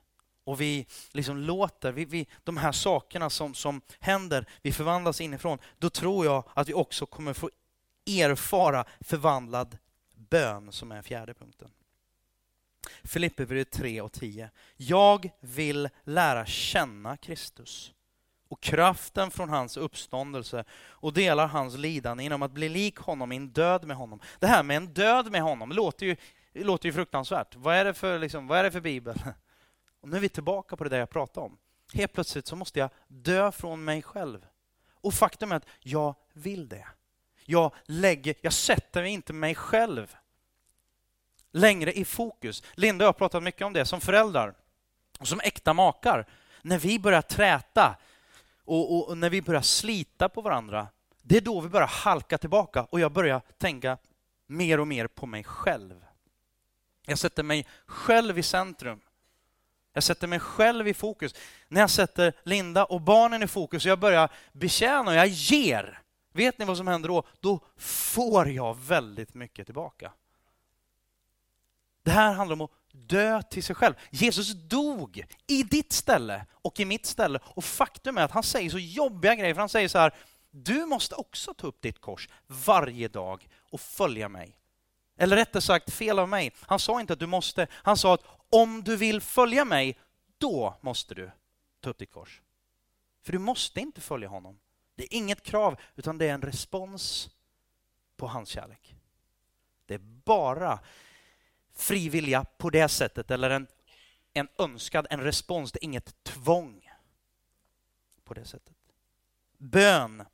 och 0.50 0.60
vi 0.60 0.86
liksom 1.12 1.36
låter 1.36 1.92
vi, 1.92 2.04
vi, 2.04 2.26
de 2.44 2.56
här 2.56 2.72
sakerna 2.72 3.30
som, 3.30 3.54
som 3.54 3.80
händer, 4.00 4.46
vi 4.62 4.72
förvandlas 4.72 5.20
inifrån, 5.20 5.58
då 5.78 5.90
tror 5.90 6.24
jag 6.26 6.44
att 6.54 6.68
vi 6.68 6.74
också 6.74 7.06
kommer 7.06 7.32
få 7.32 7.50
erfara 8.06 8.84
förvandlad 9.00 9.78
bön, 10.14 10.72
som 10.72 10.92
är 10.92 11.02
fjärde 11.02 11.34
punkten. 11.34 11.70
Filipperbrevet 13.04 13.70
3 13.70 14.00
och 14.00 14.12
10. 14.12 14.50
Jag 14.76 15.30
vill 15.40 15.88
lära 16.04 16.46
känna 16.46 17.16
Kristus 17.16 17.92
och 18.48 18.60
kraften 18.60 19.30
från 19.30 19.48
hans 19.48 19.76
uppståndelse 19.76 20.64
och 20.88 21.12
delar 21.12 21.46
hans 21.46 21.76
lidande 21.76 22.22
genom 22.22 22.42
att 22.42 22.52
bli 22.52 22.68
lik 22.68 22.96
honom 22.96 23.32
i 23.32 23.36
en 23.36 23.48
död 23.48 23.84
med 23.84 23.96
honom. 23.96 24.20
Det 24.38 24.46
här 24.46 24.62
med 24.62 24.76
en 24.76 24.94
död 24.94 25.30
med 25.30 25.42
honom 25.42 25.72
låter 25.72 26.06
ju, 26.06 26.16
låter 26.54 26.86
ju 26.86 26.92
fruktansvärt. 26.92 27.56
Vad 27.56 27.76
är, 27.76 27.84
det 27.84 27.94
för, 27.94 28.18
liksom, 28.18 28.46
vad 28.46 28.58
är 28.58 28.62
det 28.62 28.70
för 28.70 28.80
bibel? 28.80 29.22
Och 30.00 30.08
nu 30.08 30.16
är 30.16 30.20
vi 30.20 30.28
tillbaka 30.28 30.76
på 30.76 30.84
det 30.84 30.90
där 30.90 30.98
jag 30.98 31.10
pratade 31.10 31.46
om. 31.46 31.58
Helt 31.94 32.12
plötsligt 32.12 32.46
så 32.46 32.56
måste 32.56 32.78
jag 32.78 32.90
dö 33.08 33.52
från 33.52 33.84
mig 33.84 34.02
själv. 34.02 34.46
Och 34.94 35.14
faktum 35.14 35.52
är 35.52 35.56
att 35.56 35.66
jag 35.80 36.14
vill 36.32 36.68
det. 36.68 36.86
Jag, 37.44 37.72
lägger, 37.84 38.34
jag 38.40 38.52
sätter 38.52 39.02
inte 39.02 39.32
mig 39.32 39.54
själv 39.54 40.16
längre 41.52 41.92
i 41.92 42.04
fokus. 42.04 42.62
Linda 42.74 43.04
och 43.04 43.06
jag 43.06 43.08
har 43.08 43.18
pratat 43.18 43.42
mycket 43.42 43.66
om 43.66 43.72
det 43.72 43.84
som 43.84 44.00
föräldrar 44.00 44.54
och 45.18 45.28
som 45.28 45.40
äkta 45.40 45.74
makar. 45.74 46.26
När 46.62 46.78
vi 46.78 46.98
börjar 46.98 47.22
träta 47.22 47.96
och, 48.64 48.96
och, 48.96 49.08
och, 49.08 49.18
när 49.18 49.30
vi 49.30 49.42
börjar 49.42 49.62
slita 49.62 50.28
på 50.28 50.40
varandra, 50.40 50.88
det 51.22 51.36
är 51.36 51.40
då 51.40 51.60
vi 51.60 51.68
börjar 51.68 51.86
halka 51.86 52.38
tillbaka 52.38 52.82
och 52.82 53.00
jag 53.00 53.12
börjar 53.12 53.42
tänka 53.58 53.98
mer 54.46 54.80
och 54.80 54.88
mer 54.88 55.06
på 55.06 55.26
mig 55.26 55.44
själv. 55.44 56.04
Jag 57.06 57.18
sätter 57.18 57.42
mig 57.42 57.66
själv 57.86 58.38
i 58.38 58.42
centrum. 58.42 59.00
Jag 59.92 60.02
sätter 60.02 60.26
mig 60.26 60.40
själv 60.40 60.88
i 60.88 60.94
fokus. 60.94 61.34
När 61.68 61.80
jag 61.80 61.90
sätter 61.90 62.32
Linda 62.42 62.84
och 62.84 63.00
barnen 63.00 63.42
i 63.42 63.46
fokus 63.46 63.84
och 63.84 63.90
jag 63.90 63.98
börjar 63.98 64.30
betjäna 64.52 65.10
och 65.10 65.16
jag 65.16 65.26
ger, 65.26 66.02
vet 66.32 66.58
ni 66.58 66.64
vad 66.64 66.76
som 66.76 66.86
händer 66.86 67.08
då? 67.08 67.22
Då 67.40 67.60
får 67.76 68.48
jag 68.48 68.78
väldigt 68.78 69.34
mycket 69.34 69.66
tillbaka. 69.66 70.12
Det 72.02 72.10
här 72.10 72.32
handlar 72.32 72.54
om 72.54 72.60
att 72.60 72.70
dö 72.92 73.42
till 73.42 73.64
sig 73.64 73.76
själv. 73.76 73.94
Jesus 74.10 74.52
dog 74.52 75.24
i 75.46 75.62
ditt 75.62 75.92
ställe 75.92 76.46
och 76.52 76.80
i 76.80 76.84
mitt 76.84 77.06
ställe. 77.06 77.40
Och 77.44 77.64
faktum 77.64 78.18
är 78.18 78.22
att 78.22 78.30
han 78.30 78.42
säger 78.42 78.70
så 78.70 78.78
jobbiga 78.78 79.34
grejer, 79.34 79.54
för 79.54 79.60
han 79.60 79.68
säger 79.68 79.88
så 79.88 79.98
här, 79.98 80.14
du 80.50 80.86
måste 80.86 81.14
också 81.14 81.54
ta 81.54 81.66
upp 81.66 81.82
ditt 81.82 82.00
kors 82.00 82.28
varje 82.46 83.08
dag 83.08 83.48
och 83.70 83.80
följa 83.80 84.28
mig. 84.28 84.56
Eller 85.18 85.36
rättare 85.36 85.62
sagt, 85.62 85.92
fel 85.92 86.18
av 86.18 86.28
mig. 86.28 86.52
Han 86.60 86.78
sa 86.78 87.00
inte 87.00 87.12
att 87.12 87.18
du 87.18 87.26
måste, 87.26 87.66
han 87.72 87.96
sa 87.96 88.14
att 88.14 88.24
om 88.50 88.84
du 88.84 88.96
vill 88.96 89.20
följa 89.20 89.64
mig, 89.64 89.98
då 90.38 90.78
måste 90.80 91.14
du 91.14 91.30
ta 91.80 91.90
upp 91.90 91.98
ditt 91.98 92.10
kors. 92.10 92.42
För 93.22 93.32
du 93.32 93.38
måste 93.38 93.80
inte 93.80 94.00
följa 94.00 94.28
honom. 94.28 94.58
Det 94.94 95.02
är 95.02 95.16
inget 95.16 95.42
krav, 95.42 95.80
utan 95.96 96.18
det 96.18 96.26
är 96.28 96.34
en 96.34 96.42
respons 96.42 97.30
på 98.16 98.26
hans 98.26 98.48
kärlek. 98.48 98.94
Det 99.86 99.94
är 99.94 99.98
bara 100.24 100.80
fri 101.72 102.08
vilja 102.08 102.44
på 102.44 102.70
det 102.70 102.88
sättet, 102.88 103.30
eller 103.30 103.50
en, 103.50 103.66
en 104.32 104.48
önskad, 104.58 105.06
en 105.10 105.20
respons. 105.20 105.72
Det 105.72 105.82
är 105.82 105.84
inget 105.84 106.22
tvång 106.24 106.90
på 108.24 108.34
det 108.34 108.44
sättet. 108.44 108.76
Bön, 109.58 110.24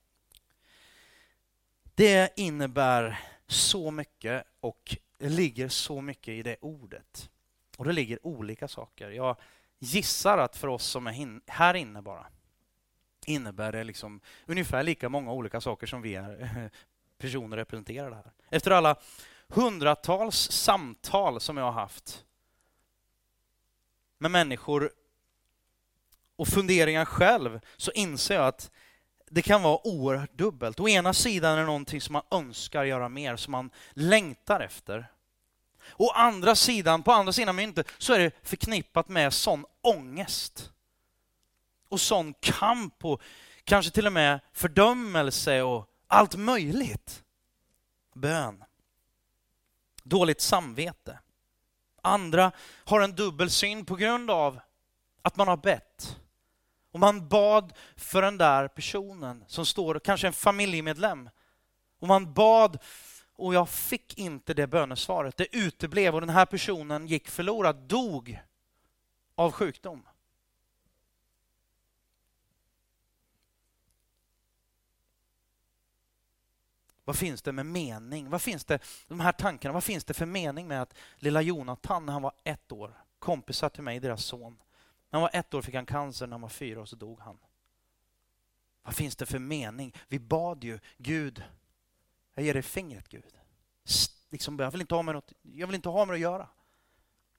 det 1.94 2.32
innebär 2.36 3.20
så 3.46 3.90
mycket 3.90 4.46
och 4.60 4.96
det 5.18 5.28
ligger 5.28 5.68
så 5.68 6.00
mycket 6.00 6.28
i 6.28 6.42
det 6.42 6.56
ordet. 6.60 7.30
Och 7.76 7.84
det 7.84 7.92
ligger 7.92 8.26
olika 8.26 8.68
saker. 8.68 9.10
Jag 9.10 9.36
gissar 9.78 10.38
att 10.38 10.56
för 10.56 10.68
oss 10.68 10.84
som 10.84 11.06
är 11.06 11.50
här 11.50 11.74
inne 11.74 12.02
bara 12.02 12.26
innebär 13.26 13.72
det 13.72 13.84
liksom 13.84 14.20
ungefär 14.46 14.82
lika 14.82 15.08
många 15.08 15.32
olika 15.32 15.60
saker 15.60 15.86
som 15.86 16.02
vi 16.02 16.14
är 16.14 16.70
personer 17.18 17.56
representerade 17.56 18.16
här. 18.16 18.32
Efter 18.50 18.70
alla 18.70 18.96
hundratals 19.48 20.50
samtal 20.50 21.40
som 21.40 21.56
jag 21.56 21.64
har 21.64 21.72
haft 21.72 22.24
med 24.18 24.30
människor 24.30 24.90
och 26.36 26.48
funderingar 26.48 27.04
själv 27.04 27.60
så 27.76 27.92
inser 27.92 28.34
jag 28.34 28.46
att 28.46 28.70
det 29.30 29.42
kan 29.42 29.62
vara 29.62 29.86
oerhört 29.86 30.32
dubbelt. 30.32 30.80
Å 30.80 30.88
ena 30.88 31.12
sidan 31.14 31.52
är 31.52 31.60
det 31.60 31.66
någonting 31.66 32.00
som 32.00 32.12
man 32.12 32.22
önskar 32.30 32.84
göra 32.84 33.08
mer, 33.08 33.36
som 33.36 33.52
man 33.52 33.70
längtar 33.92 34.60
efter. 34.60 35.06
Å 35.96 36.10
andra 36.10 36.54
sidan, 36.54 37.02
på 37.02 37.12
andra 37.12 37.32
sidan 37.32 37.56
myntet, 37.56 37.88
så 37.98 38.12
är 38.12 38.18
det 38.18 38.30
förknippat 38.42 39.08
med 39.08 39.32
sån 39.32 39.64
ångest. 39.80 40.70
Och 41.88 42.00
sån 42.00 42.34
kamp 42.40 43.04
och 43.04 43.22
kanske 43.64 43.92
till 43.92 44.06
och 44.06 44.12
med 44.12 44.40
fördömelse 44.52 45.62
och 45.62 45.90
allt 46.08 46.36
möjligt. 46.36 47.22
Bön 48.14 48.64
dåligt 50.08 50.40
samvete. 50.40 51.18
Andra 52.02 52.52
har 52.84 53.00
en 53.00 53.14
dubbel 53.14 53.50
syn 53.50 53.84
på 53.84 53.96
grund 53.96 54.30
av 54.30 54.60
att 55.22 55.36
man 55.36 55.48
har 55.48 55.56
bett. 55.56 56.16
Och 56.92 57.00
man 57.00 57.28
bad 57.28 57.72
för 57.96 58.22
den 58.22 58.38
där 58.38 58.68
personen 58.68 59.44
som 59.46 59.66
står, 59.66 59.98
kanske 59.98 60.26
en 60.26 60.32
familjemedlem. 60.32 61.30
Och 62.00 62.08
man 62.08 62.32
bad 62.32 62.78
och 63.36 63.54
jag 63.54 63.68
fick 63.68 64.18
inte 64.18 64.54
det 64.54 64.66
bönesvaret. 64.66 65.36
Det 65.36 65.56
uteblev 65.56 66.14
och 66.14 66.20
den 66.20 66.30
här 66.30 66.46
personen 66.46 67.06
gick 67.06 67.28
förlorad, 67.28 67.76
dog 67.76 68.40
av 69.34 69.52
sjukdom. 69.52 70.02
Vad 77.04 77.16
finns 77.16 77.42
det 77.42 77.52
med 77.52 77.66
mening? 77.66 78.30
Vad 78.30 78.42
finns 78.42 78.64
det, 78.64 78.78
de 79.08 79.20
här 79.20 79.32
tankarna, 79.32 79.72
vad 79.72 79.84
finns 79.84 80.04
det 80.04 80.14
för 80.14 80.26
mening 80.26 80.68
med 80.68 80.82
att 80.82 80.94
lilla 81.16 81.42
Jonathan 81.42 82.06
när 82.06 82.12
han 82.12 82.22
var 82.22 82.32
ett 82.44 82.72
år, 82.72 83.02
kompisar 83.18 83.68
till 83.68 83.82
mig, 83.82 84.00
deras 84.00 84.24
son, 84.24 84.62
när 85.10 85.20
han 85.20 85.22
var 85.22 85.30
ett 85.32 85.54
år 85.54 85.62
fick 85.62 85.74
han 85.74 85.86
cancer, 85.86 86.26
när 86.26 86.34
han 86.34 86.40
var 86.40 86.48
fyra 86.48 86.80
och 86.80 86.88
så 86.88 86.96
dog 86.96 87.20
han. 87.20 87.38
Vad 88.82 88.94
finns 88.94 89.16
det 89.16 89.26
för 89.26 89.38
mening? 89.38 89.94
Vi 90.08 90.18
bad 90.18 90.64
ju, 90.64 90.78
Gud, 90.98 91.42
jag 92.36 92.44
ger 92.44 92.54
dig 92.54 92.62
fingret 92.62 93.08
Gud. 93.08 93.38
Liksom, 94.30 94.58
jag, 94.58 94.70
vill 94.70 94.80
inte 94.80 94.94
ha 94.94 95.02
med 95.02 95.14
något, 95.14 95.32
jag 95.42 95.66
vill 95.66 95.76
inte 95.76 95.88
ha 95.88 96.04
med 96.04 96.12
det 96.12 96.16
att 96.16 96.20
göra. 96.20 96.48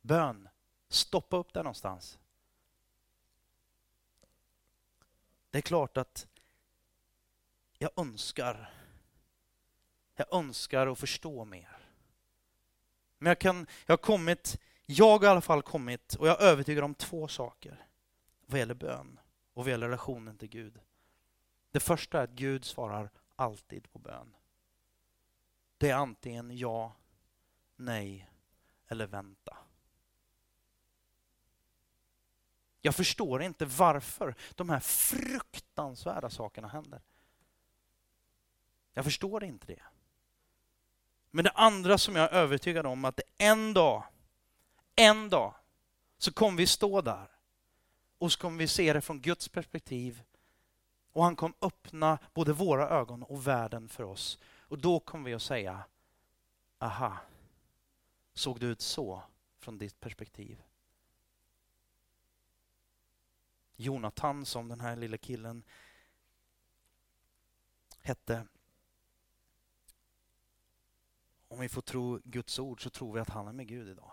Bön, 0.02 0.50
stoppa 0.90 1.38
upp 1.38 1.54
där 1.54 1.64
någonstans. 1.64 2.20
Det 5.50 5.58
är 5.58 5.62
klart 5.62 5.98
att 5.98 6.28
jag 7.78 7.92
önskar 7.96 8.74
jag 10.18 10.34
önskar 10.34 10.88
att 10.88 11.00
förstå 11.00 11.46
mer. 11.46 11.78
Men 13.18 13.28
jag, 13.28 13.40
kan, 13.40 13.68
jag 13.86 13.92
har 13.94 13.98
kommit, 13.98 14.60
jag 14.86 15.20
har 15.20 15.26
i 15.26 15.28
alla 15.28 15.42
fall 15.42 15.62
kommit, 15.62 16.16
och 16.16 16.28
jag 16.28 16.42
är 16.42 16.46
övertygad 16.46 16.84
om 16.84 16.96
två 16.96 17.28
saker 17.28 17.86
vad 18.46 18.60
gäller 18.60 18.74
bön 18.74 19.20
och 19.54 19.64
vad 19.64 19.72
gäller 19.72 19.86
relationen 19.86 20.38
till 20.38 20.50
Gud. 20.50 20.80
Det 21.72 21.80
första 21.80 22.20
är 22.20 22.24
att 22.24 22.30
Gud 22.30 22.66
svarar 22.66 23.10
alltid 23.36 23.92
på 23.92 24.00
bön. 24.00 24.36
Det 25.78 25.90
är 25.90 25.96
antingen 25.96 26.58
ja, 26.58 26.96
nej 27.76 28.30
eller 28.88 29.08
vänta. 29.08 29.58
Jag 32.82 32.96
förstår 32.96 33.42
inte 33.42 33.66
varför 33.66 34.36
de 34.56 34.70
här 34.70 34.80
fruktansvärda 34.80 36.30
sakerna 36.30 36.68
händer. 36.68 37.02
Jag 38.94 39.06
förstår 39.06 39.44
inte 39.44 39.68
det. 39.68 39.84
Men 41.32 41.44
det 41.44 41.52
andra 41.52 41.98
som 41.98 42.16
jag 42.16 42.26
är 42.26 42.38
övertygad 42.38 42.86
om 42.86 43.06
att 43.06 43.20
en 43.38 43.74
dag, 43.74 44.04
en 44.96 45.30
dag, 45.30 45.54
så 46.18 46.34
kommer 46.34 46.58
vi 46.58 46.68
stå 46.68 47.02
där 47.02 47.28
och 48.18 48.32
så 48.32 48.40
kommer 48.40 48.58
vi 48.58 48.68
se 48.68 48.94
det 48.94 49.02
från 49.02 49.22
Guds 49.22 49.50
perspektiv. 49.50 50.24
Och 51.14 51.24
han 51.24 51.36
kommer 51.36 51.56
öppna 51.62 52.20
både 52.34 52.54
våra 52.54 52.90
ögon 52.90 53.24
och 53.24 53.48
världen 53.48 53.90
för 53.90 54.04
oss. 54.04 54.40
Och 54.68 54.78
då 54.78 55.00
kommer 55.00 55.26
vi 55.30 55.34
att 55.34 55.42
säga, 55.42 55.86
aha, 56.80 57.18
såg 58.34 58.60
det 58.60 58.66
ut 58.66 58.82
så 58.82 59.24
från 59.60 59.78
ditt 59.78 60.00
perspektiv? 60.00 60.64
Jonathan, 63.76 64.46
som 64.46 64.68
den 64.68 64.80
här 64.80 64.96
lilla 64.96 65.18
killen 65.18 65.64
hette, 68.02 68.48
om 71.48 71.60
vi 71.60 71.70
får 71.70 71.82
tro 71.82 72.20
Guds 72.24 72.60
ord 72.60 72.84
så 72.84 72.90
tror 72.90 73.14
vi 73.14 73.20
att 73.20 73.30
han 73.30 73.48
är 73.48 73.54
med 73.54 73.68
Gud 73.68 73.90
idag. 73.90 74.12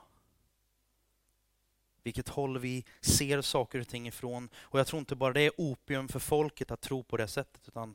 vilket 2.05 2.29
håll 2.29 2.59
vi 2.59 2.85
ser 3.01 3.43
saker 3.43 3.81
och 3.81 3.89
ting 3.89 4.09
ifrån. 4.09 4.49
Och 4.57 4.79
jag 4.79 4.87
tror 4.87 5.01
inte 5.01 5.17
bara 5.17 5.33
det 5.33 5.41
är 5.41 5.53
opium 5.57 6.09
för 6.09 6.19
folket 6.19 6.71
att 6.71 6.81
tro 6.81 7.03
på 7.03 7.17
det 7.17 7.29
sättet, 7.29 7.69
utan 7.69 7.95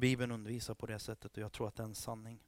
Bibeln 0.00 0.32
undervisar 0.32 0.74
på 0.74 0.86
det 0.86 0.98
sättet 0.98 1.36
och 1.36 1.42
jag 1.42 1.52
tror 1.52 1.68
att 1.68 1.74
det 1.76 1.82
är 1.82 1.84
en 1.84 1.94
sanning. 1.94 2.40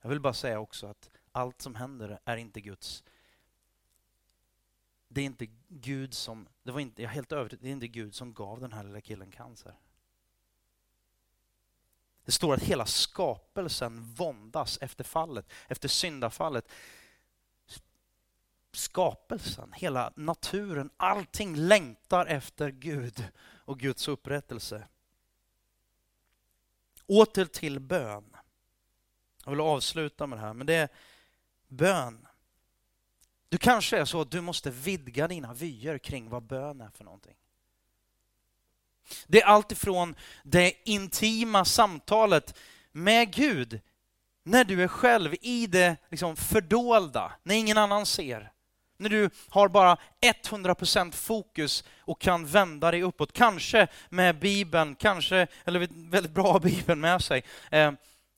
Jag 0.00 0.08
vill 0.08 0.20
bara 0.20 0.34
säga 0.34 0.60
också 0.60 0.86
att 0.86 1.10
allt 1.32 1.62
som 1.62 1.74
händer 1.74 2.20
är 2.24 2.36
inte 2.36 2.60
Guds. 2.60 3.04
Det 5.08 5.20
är 5.20 5.24
inte 5.24 5.46
Gud 5.68 6.14
som, 6.14 6.48
det 6.62 6.72
var 6.72 6.80
inte, 6.80 7.02
jag 7.02 7.10
är 7.10 7.14
helt 7.14 7.32
övertygad, 7.32 7.62
det 7.62 7.68
är 7.68 7.72
inte 7.72 7.88
Gud 7.88 8.14
som 8.14 8.34
gav 8.34 8.60
den 8.60 8.72
här 8.72 8.84
lilla 8.84 9.00
killen 9.00 9.30
cancer. 9.30 9.74
Det 12.24 12.32
står 12.32 12.54
att 12.54 12.62
hela 12.62 12.86
skapelsen 12.86 14.02
våndas 14.02 14.78
efter 14.80 15.04
fallet, 15.04 15.52
efter 15.68 15.88
syndafallet. 15.88 16.68
Skapelsen, 18.72 19.72
hela 19.72 20.12
naturen, 20.16 20.90
allting 20.96 21.56
längtar 21.56 22.26
efter 22.26 22.70
Gud 22.70 23.24
och 23.68 23.78
Guds 23.80 24.08
upprättelse. 24.08 24.88
Åter 27.06 27.44
till 27.44 27.80
bön. 27.80 28.36
Jag 29.44 29.50
vill 29.50 29.60
avsluta 29.60 30.26
med 30.26 30.38
det 30.38 30.42
här, 30.42 30.52
men 30.52 30.66
det 30.66 30.74
är 30.74 30.88
bön. 31.68 32.26
Du 33.48 33.58
kanske 33.58 33.98
är 33.98 34.04
så 34.04 34.20
att 34.20 34.30
du 34.30 34.40
måste 34.40 34.70
vidga 34.70 35.28
dina 35.28 35.54
vyer 35.54 35.98
kring 35.98 36.28
vad 36.28 36.42
bön 36.42 36.80
är 36.80 36.90
för 36.90 37.04
någonting. 37.04 37.36
Det 39.26 39.42
är 39.42 39.46
allt 39.46 39.72
ifrån 39.72 40.14
det 40.44 40.88
intima 40.88 41.64
samtalet 41.64 42.58
med 42.92 43.32
Gud, 43.34 43.80
när 44.42 44.64
du 44.64 44.82
är 44.82 44.88
själv 44.88 45.34
i 45.40 45.66
det 45.66 45.96
liksom 46.10 46.36
fördolda, 46.36 47.32
när 47.42 47.54
ingen 47.54 47.78
annan 47.78 48.06
ser. 48.06 48.52
När 49.00 49.08
du 49.08 49.30
har 49.48 49.68
bara 49.68 49.96
100% 50.20 51.12
fokus 51.12 51.84
och 52.00 52.20
kan 52.20 52.46
vända 52.46 52.90
dig 52.90 53.02
uppåt. 53.02 53.32
Kanske 53.32 53.86
med 54.08 54.38
Bibeln, 54.38 54.94
kanske, 54.94 55.46
eller 55.64 55.88
väldigt 56.10 56.32
bra 56.32 56.58
Bibeln 56.62 57.00
med 57.00 57.22
sig. 57.22 57.42
Eh, 57.70 57.92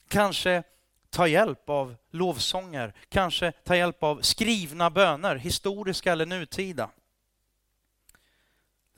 kanske 0.09 0.63
ta 1.11 1.27
hjälp 1.27 1.69
av 1.69 1.97
lovsånger, 2.11 2.93
kanske 3.09 3.53
ta 3.53 3.77
hjälp 3.77 4.03
av 4.03 4.21
skrivna 4.23 4.91
böner, 4.91 5.37
historiska 5.37 6.13
eller 6.13 6.27
nutida. 6.27 6.91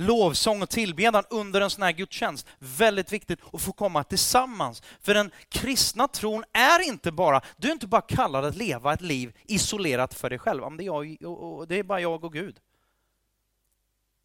Lovsång 0.07 0.63
och 0.63 0.71
tillbedjan 0.71 1.25
under 1.31 1.61
en 1.61 1.71
sån 1.71 1.83
här 1.83 1.93
gudstjänst, 1.93 2.47
väldigt 2.59 3.13
viktigt 3.13 3.41
att 3.53 3.63
få 3.63 3.73
komma 3.73 4.05
tillsammans. 4.05 4.83
För 5.01 5.15
den 5.15 5.31
kristna 5.49 6.09
tron 6.09 6.45
är 6.53 6.89
inte 6.89 7.13
bara, 7.13 7.41
du 7.57 7.69
är 7.69 7.73
inte 7.73 7.87
bara 7.87 8.03
kallad 8.03 8.45
att 8.45 8.57
leva 8.57 8.93
ett 8.93 9.01
liv 9.01 9.37
isolerat 9.45 10.15
för 10.15 10.31
dig 10.31 10.39
själv. 10.39 10.77
Det 10.77 10.85
är, 10.85 10.87
jag, 11.21 11.69
det 11.69 11.79
är 11.79 11.83
bara 11.83 12.01
jag 12.01 12.25
och 12.25 12.33
Gud. 12.33 12.61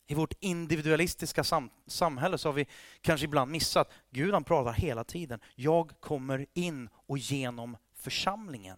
I 0.07 0.13
vårt 0.13 0.33
individualistiska 0.39 1.43
sam 1.43 1.69
samhälle 1.87 2.37
så 2.37 2.47
har 2.47 2.53
vi 2.53 2.67
kanske 3.01 3.25
ibland 3.25 3.51
missat, 3.51 3.91
Gud 4.09 4.33
han 4.33 4.43
pratar 4.43 4.73
hela 4.73 5.03
tiden. 5.03 5.39
Jag 5.55 5.91
kommer 5.99 6.45
in 6.53 6.89
och 7.07 7.17
genom 7.17 7.77
församlingen, 7.95 8.77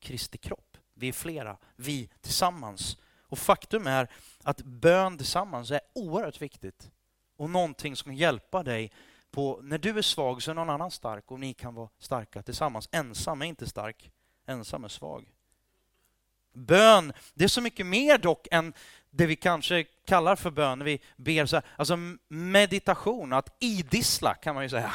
Kristi 0.00 0.38
kropp. 0.38 0.76
Vi 0.94 1.08
är 1.08 1.12
flera, 1.12 1.56
vi 1.76 2.10
tillsammans. 2.20 2.96
Och 3.28 3.38
faktum 3.38 3.86
är 3.86 4.08
att 4.42 4.62
bön 4.62 5.18
tillsammans 5.18 5.70
är 5.70 5.80
oerhört 5.94 6.42
viktigt 6.42 6.90
och 7.36 7.50
någonting 7.50 7.96
som 7.96 8.04
kan 8.04 8.16
hjälpa 8.16 8.62
dig 8.62 8.92
på, 9.30 9.60
när 9.62 9.78
du 9.78 9.98
är 9.98 10.02
svag 10.02 10.42
så 10.42 10.50
är 10.50 10.54
någon 10.54 10.70
annan 10.70 10.90
stark 10.90 11.30
och 11.30 11.40
ni 11.40 11.54
kan 11.54 11.74
vara 11.74 11.88
starka 11.98 12.42
tillsammans. 12.42 12.88
Ensam 12.92 13.42
är 13.42 13.46
inte 13.46 13.66
stark, 13.66 14.10
ensam 14.46 14.84
är 14.84 14.88
svag. 14.88 15.32
Bön, 16.52 17.12
det 17.34 17.44
är 17.44 17.48
så 17.48 17.60
mycket 17.60 17.86
mer 17.86 18.18
dock 18.18 18.48
än 18.50 18.72
det 19.10 19.26
vi 19.26 19.36
kanske 19.36 19.84
kallar 19.84 20.36
för 20.36 20.50
bön, 20.50 20.78
när 20.78 20.86
vi 20.86 21.00
ber 21.16 21.46
så 21.46 21.56
här, 21.56 21.64
alltså 21.76 21.96
meditation, 22.28 23.32
att 23.32 23.56
idissla 23.60 24.34
kan 24.34 24.54
man 24.54 24.64
ju 24.64 24.70
säga. 24.70 24.92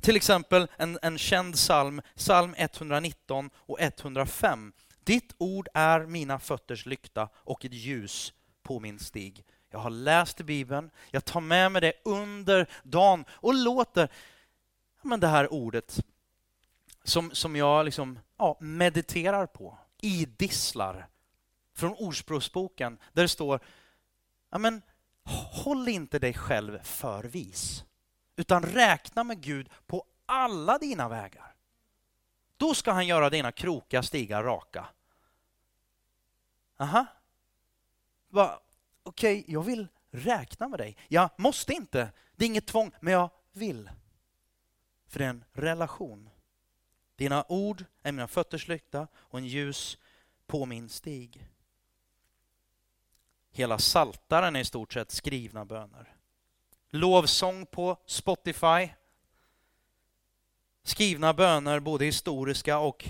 Till 0.00 0.16
exempel 0.16 0.68
en, 0.76 0.98
en 1.02 1.18
känd 1.18 1.54
psalm, 1.54 2.02
psalm 2.16 2.54
119 2.56 3.50
och 3.56 3.80
105. 3.80 4.72
Ditt 5.04 5.34
ord 5.38 5.68
är 5.74 6.06
mina 6.06 6.38
fötters 6.38 6.86
lykta 6.86 7.28
och 7.34 7.64
ett 7.64 7.72
ljus 7.72 8.32
på 8.62 8.80
min 8.80 8.98
stig. 8.98 9.44
Jag 9.70 9.78
har 9.78 9.90
läst 9.90 10.40
i 10.40 10.44
Bibeln, 10.44 10.90
jag 11.10 11.24
tar 11.24 11.40
med 11.40 11.72
mig 11.72 11.80
det 11.80 11.92
under 12.04 12.70
dagen 12.82 13.24
och 13.30 13.54
låter 13.54 14.08
men 15.02 15.20
det 15.20 15.26
här 15.26 15.52
ordet 15.52 16.00
som, 17.04 17.30
som 17.30 17.56
jag 17.56 17.84
liksom, 17.84 18.18
ja, 18.36 18.56
mediterar 18.60 19.46
på, 19.46 19.78
idisslar 20.00 21.08
från 21.74 21.94
Ordspråksboken 21.94 22.98
där 23.12 23.22
det 23.22 23.28
står 23.28 23.60
ja, 24.50 24.58
men, 24.58 24.82
håll 25.64 25.88
inte 25.88 26.18
dig 26.18 26.34
själv 26.34 26.82
för 26.82 27.24
vis 27.24 27.84
utan 28.36 28.62
räkna 28.62 29.24
med 29.24 29.40
Gud 29.40 29.68
på 29.86 30.04
alla 30.26 30.78
dina 30.78 31.08
vägar. 31.08 31.49
Då 32.60 32.74
ska 32.74 32.92
han 32.92 33.06
göra 33.06 33.30
dina 33.30 33.52
krokiga 33.52 34.02
stigar 34.02 34.42
raka. 34.42 34.86
Aha. 36.76 37.06
Okej, 38.32 38.58
okay, 39.04 39.44
jag 39.46 39.62
vill 39.62 39.88
räkna 40.10 40.68
med 40.68 40.78
dig. 40.78 40.96
Jag 41.08 41.30
måste 41.36 41.72
inte, 41.72 42.12
det 42.36 42.44
är 42.44 42.46
inget 42.46 42.66
tvång, 42.66 42.92
men 43.00 43.12
jag 43.12 43.30
vill. 43.52 43.90
För 45.06 45.18
det 45.18 45.24
är 45.24 45.30
en 45.30 45.44
relation. 45.52 46.30
Dina 47.16 47.44
ord 47.48 47.84
är 48.02 48.12
mina 48.12 48.28
fötters 48.28 48.68
lykta 48.68 49.08
och 49.14 49.38
en 49.38 49.46
ljus 49.46 49.98
på 50.46 50.66
min 50.66 50.88
stig. 50.88 51.48
Hela 53.50 53.78
saltaren 53.78 54.56
är 54.56 54.60
i 54.60 54.64
stort 54.64 54.92
sett 54.92 55.10
skrivna 55.10 55.64
böner. 55.64 56.16
Lovsång 56.90 57.66
på 57.66 57.96
Spotify. 58.06 58.88
Skrivna 60.90 61.32
böner, 61.34 61.80
både 61.80 62.04
historiska 62.04 62.78
och, 62.78 63.08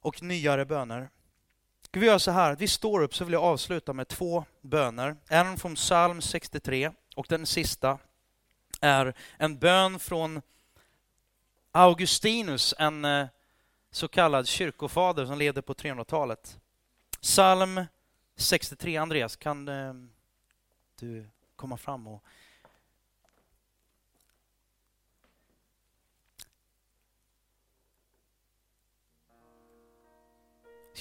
och 0.00 0.22
nyare 0.22 0.64
böner. 0.64 1.08
Ska 1.82 2.00
vi 2.00 2.06
göra 2.06 2.18
så 2.18 2.30
här, 2.30 2.56
vi 2.56 2.68
står 2.68 3.02
upp 3.02 3.14
så 3.14 3.24
vill 3.24 3.32
jag 3.32 3.42
avsluta 3.42 3.92
med 3.92 4.08
två 4.08 4.44
böner. 4.60 5.16
En 5.28 5.58
från 5.58 5.74
psalm 5.74 6.22
63 6.22 6.90
och 7.16 7.26
den 7.28 7.46
sista 7.46 7.98
är 8.80 9.14
en 9.36 9.58
bön 9.58 9.98
från 9.98 10.42
Augustinus, 11.72 12.74
en 12.78 13.04
eh, 13.04 13.26
så 13.90 14.08
kallad 14.08 14.48
kyrkofader 14.48 15.26
som 15.26 15.38
levde 15.38 15.62
på 15.62 15.74
300-talet. 15.74 16.58
Psalm 17.20 17.84
63, 18.36 18.96
Andreas, 18.96 19.36
kan 19.36 19.68
eh, 19.68 19.94
du 21.00 21.28
komma 21.56 21.76
fram 21.76 22.06
och 22.06 22.24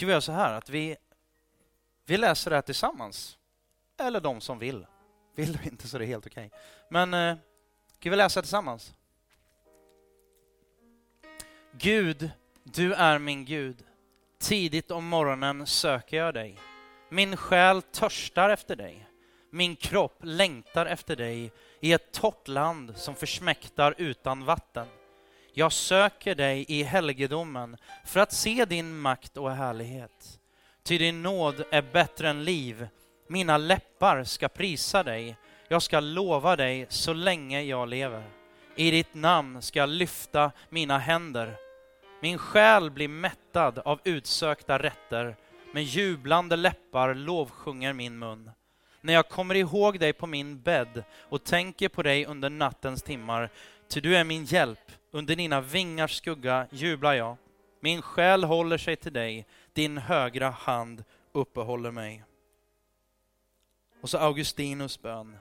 Ska 0.01 0.05
vi 0.05 0.11
göra 0.11 0.21
så 0.21 0.31
här 0.31 0.53
att 0.53 0.69
vi, 0.69 0.95
vi 2.05 2.17
läser 2.17 2.49
det 2.49 2.57
här 2.57 2.61
tillsammans? 2.61 3.37
Eller 3.99 4.19
de 4.19 4.41
som 4.41 4.59
vill. 4.59 4.85
Vill 5.35 5.53
du 5.53 5.69
inte 5.69 5.87
så 5.87 5.97
är 5.97 5.99
det 5.99 6.05
helt 6.05 6.27
okej. 6.27 6.47
Okay. 6.47 6.59
Men 6.89 7.13
eh, 7.13 7.37
ska 7.99 8.09
vi 8.09 8.15
läsa 8.15 8.41
tillsammans? 8.41 8.93
Gud, 11.71 12.31
du 12.63 12.93
är 12.93 13.19
min 13.19 13.45
Gud. 13.45 13.83
Tidigt 14.39 14.91
om 14.91 15.05
morgonen 15.05 15.67
söker 15.67 16.17
jag 16.17 16.33
dig. 16.33 16.59
Min 17.09 17.37
själ 17.37 17.81
törstar 17.81 18.49
efter 18.49 18.75
dig. 18.75 19.07
Min 19.51 19.75
kropp 19.75 20.19
längtar 20.21 20.85
efter 20.85 21.15
dig 21.15 21.51
i 21.79 21.93
ett 21.93 22.11
torrt 22.11 22.47
land 22.47 22.97
som 22.97 23.15
försmäktar 23.15 23.95
utan 23.97 24.45
vatten. 24.45 24.87
Jag 25.53 25.71
söker 25.71 26.35
dig 26.35 26.65
i 26.67 26.83
helgedomen 26.83 27.77
för 28.05 28.19
att 28.19 28.33
se 28.33 28.65
din 28.65 28.99
makt 28.99 29.37
och 29.37 29.51
härlighet. 29.51 30.39
Ty 30.83 30.97
din 30.97 31.23
nåd 31.23 31.63
är 31.71 31.81
bättre 31.81 32.29
än 32.29 32.43
liv. 32.43 32.87
Mina 33.27 33.57
läppar 33.57 34.23
ska 34.23 34.47
prisa 34.47 35.03
dig. 35.03 35.37
Jag 35.67 35.81
ska 35.81 35.99
lova 35.99 36.55
dig 36.55 36.85
så 36.89 37.13
länge 37.13 37.61
jag 37.61 37.89
lever. 37.89 38.23
I 38.75 38.91
ditt 38.91 39.13
namn 39.13 39.61
ska 39.61 39.79
jag 39.79 39.89
lyfta 39.89 40.51
mina 40.69 40.97
händer. 40.97 41.55
Min 42.21 42.37
själ 42.37 42.91
blir 42.91 43.07
mättad 43.07 43.79
av 43.79 43.99
utsökta 44.03 44.79
rätter. 44.79 45.35
Med 45.73 45.83
jublande 45.83 46.55
läppar 46.55 47.13
lovsjunger 47.13 47.93
min 47.93 48.19
mun. 48.19 48.51
När 49.01 49.13
jag 49.13 49.29
kommer 49.29 49.55
ihåg 49.55 49.99
dig 49.99 50.13
på 50.13 50.27
min 50.27 50.61
bädd 50.61 51.03
och 51.29 51.43
tänker 51.43 51.89
på 51.89 52.03
dig 52.03 52.25
under 52.25 52.49
nattens 52.49 53.03
timmar, 53.03 53.49
ty 53.91 54.01
du 54.01 54.15
är 54.17 54.23
min 54.23 54.45
hjälp 54.45 54.91
under 55.11 55.35
dina 55.35 55.61
vingars 55.61 56.17
skugga 56.17 56.67
jublar 56.71 57.13
jag. 57.13 57.37
Min 57.79 58.01
själ 58.01 58.43
håller 58.43 58.77
sig 58.77 58.95
till 58.95 59.13
dig, 59.13 59.45
din 59.73 59.97
högra 59.97 60.49
hand 60.49 61.03
uppehåller 61.31 61.91
mig. 61.91 62.23
Och 64.01 64.09
så 64.09 64.17
Augustinus 64.17 65.01
bön. 65.01 65.37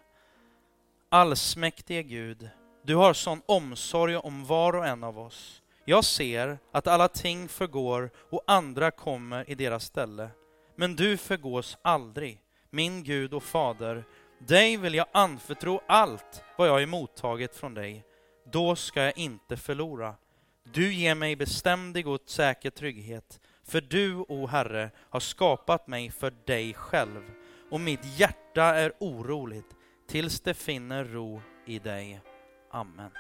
Allsmäktige 1.08 2.02
Gud, 2.02 2.48
du 2.82 2.94
har 2.94 3.12
sån 3.12 3.42
omsorg 3.46 4.16
om 4.16 4.46
var 4.46 4.76
och 4.76 4.86
en 4.86 5.04
av 5.04 5.18
oss. 5.18 5.62
Jag 5.84 6.04
ser 6.04 6.58
att 6.72 6.86
alla 6.86 7.08
ting 7.08 7.48
förgår 7.48 8.10
och 8.30 8.44
andra 8.46 8.90
kommer 8.90 9.50
i 9.50 9.54
deras 9.54 9.84
ställe. 9.84 10.30
Men 10.76 10.96
du 10.96 11.16
förgås 11.16 11.78
aldrig, 11.82 12.40
min 12.70 13.02
Gud 13.02 13.34
och 13.34 13.42
Fader. 13.42 14.04
Dig 14.38 14.76
vill 14.76 14.94
jag 14.94 15.06
anförtro 15.12 15.80
allt 15.86 16.42
vad 16.58 16.68
jag 16.68 16.82
är 16.82 16.86
mottaget 16.86 17.56
från 17.56 17.74
dig. 17.74 18.04
Då 18.52 18.76
ska 18.76 19.02
jag 19.02 19.18
inte 19.18 19.56
förlora. 19.56 20.14
Du 20.64 20.94
ger 20.94 21.14
mig 21.14 21.36
beständig 21.36 22.08
och 22.08 22.20
säker 22.26 22.70
trygghet. 22.70 23.40
För 23.64 23.80
du, 23.80 24.14
o 24.14 24.46
Herre, 24.46 24.90
har 24.96 25.20
skapat 25.20 25.86
mig 25.86 26.10
för 26.10 26.34
dig 26.46 26.74
själv 26.74 27.22
och 27.70 27.80
mitt 27.80 28.18
hjärta 28.18 28.64
är 28.64 28.92
oroligt 29.00 29.76
tills 30.08 30.40
det 30.40 30.54
finner 30.54 31.04
ro 31.04 31.42
i 31.66 31.78
dig. 31.78 32.20
Amen. 32.70 33.10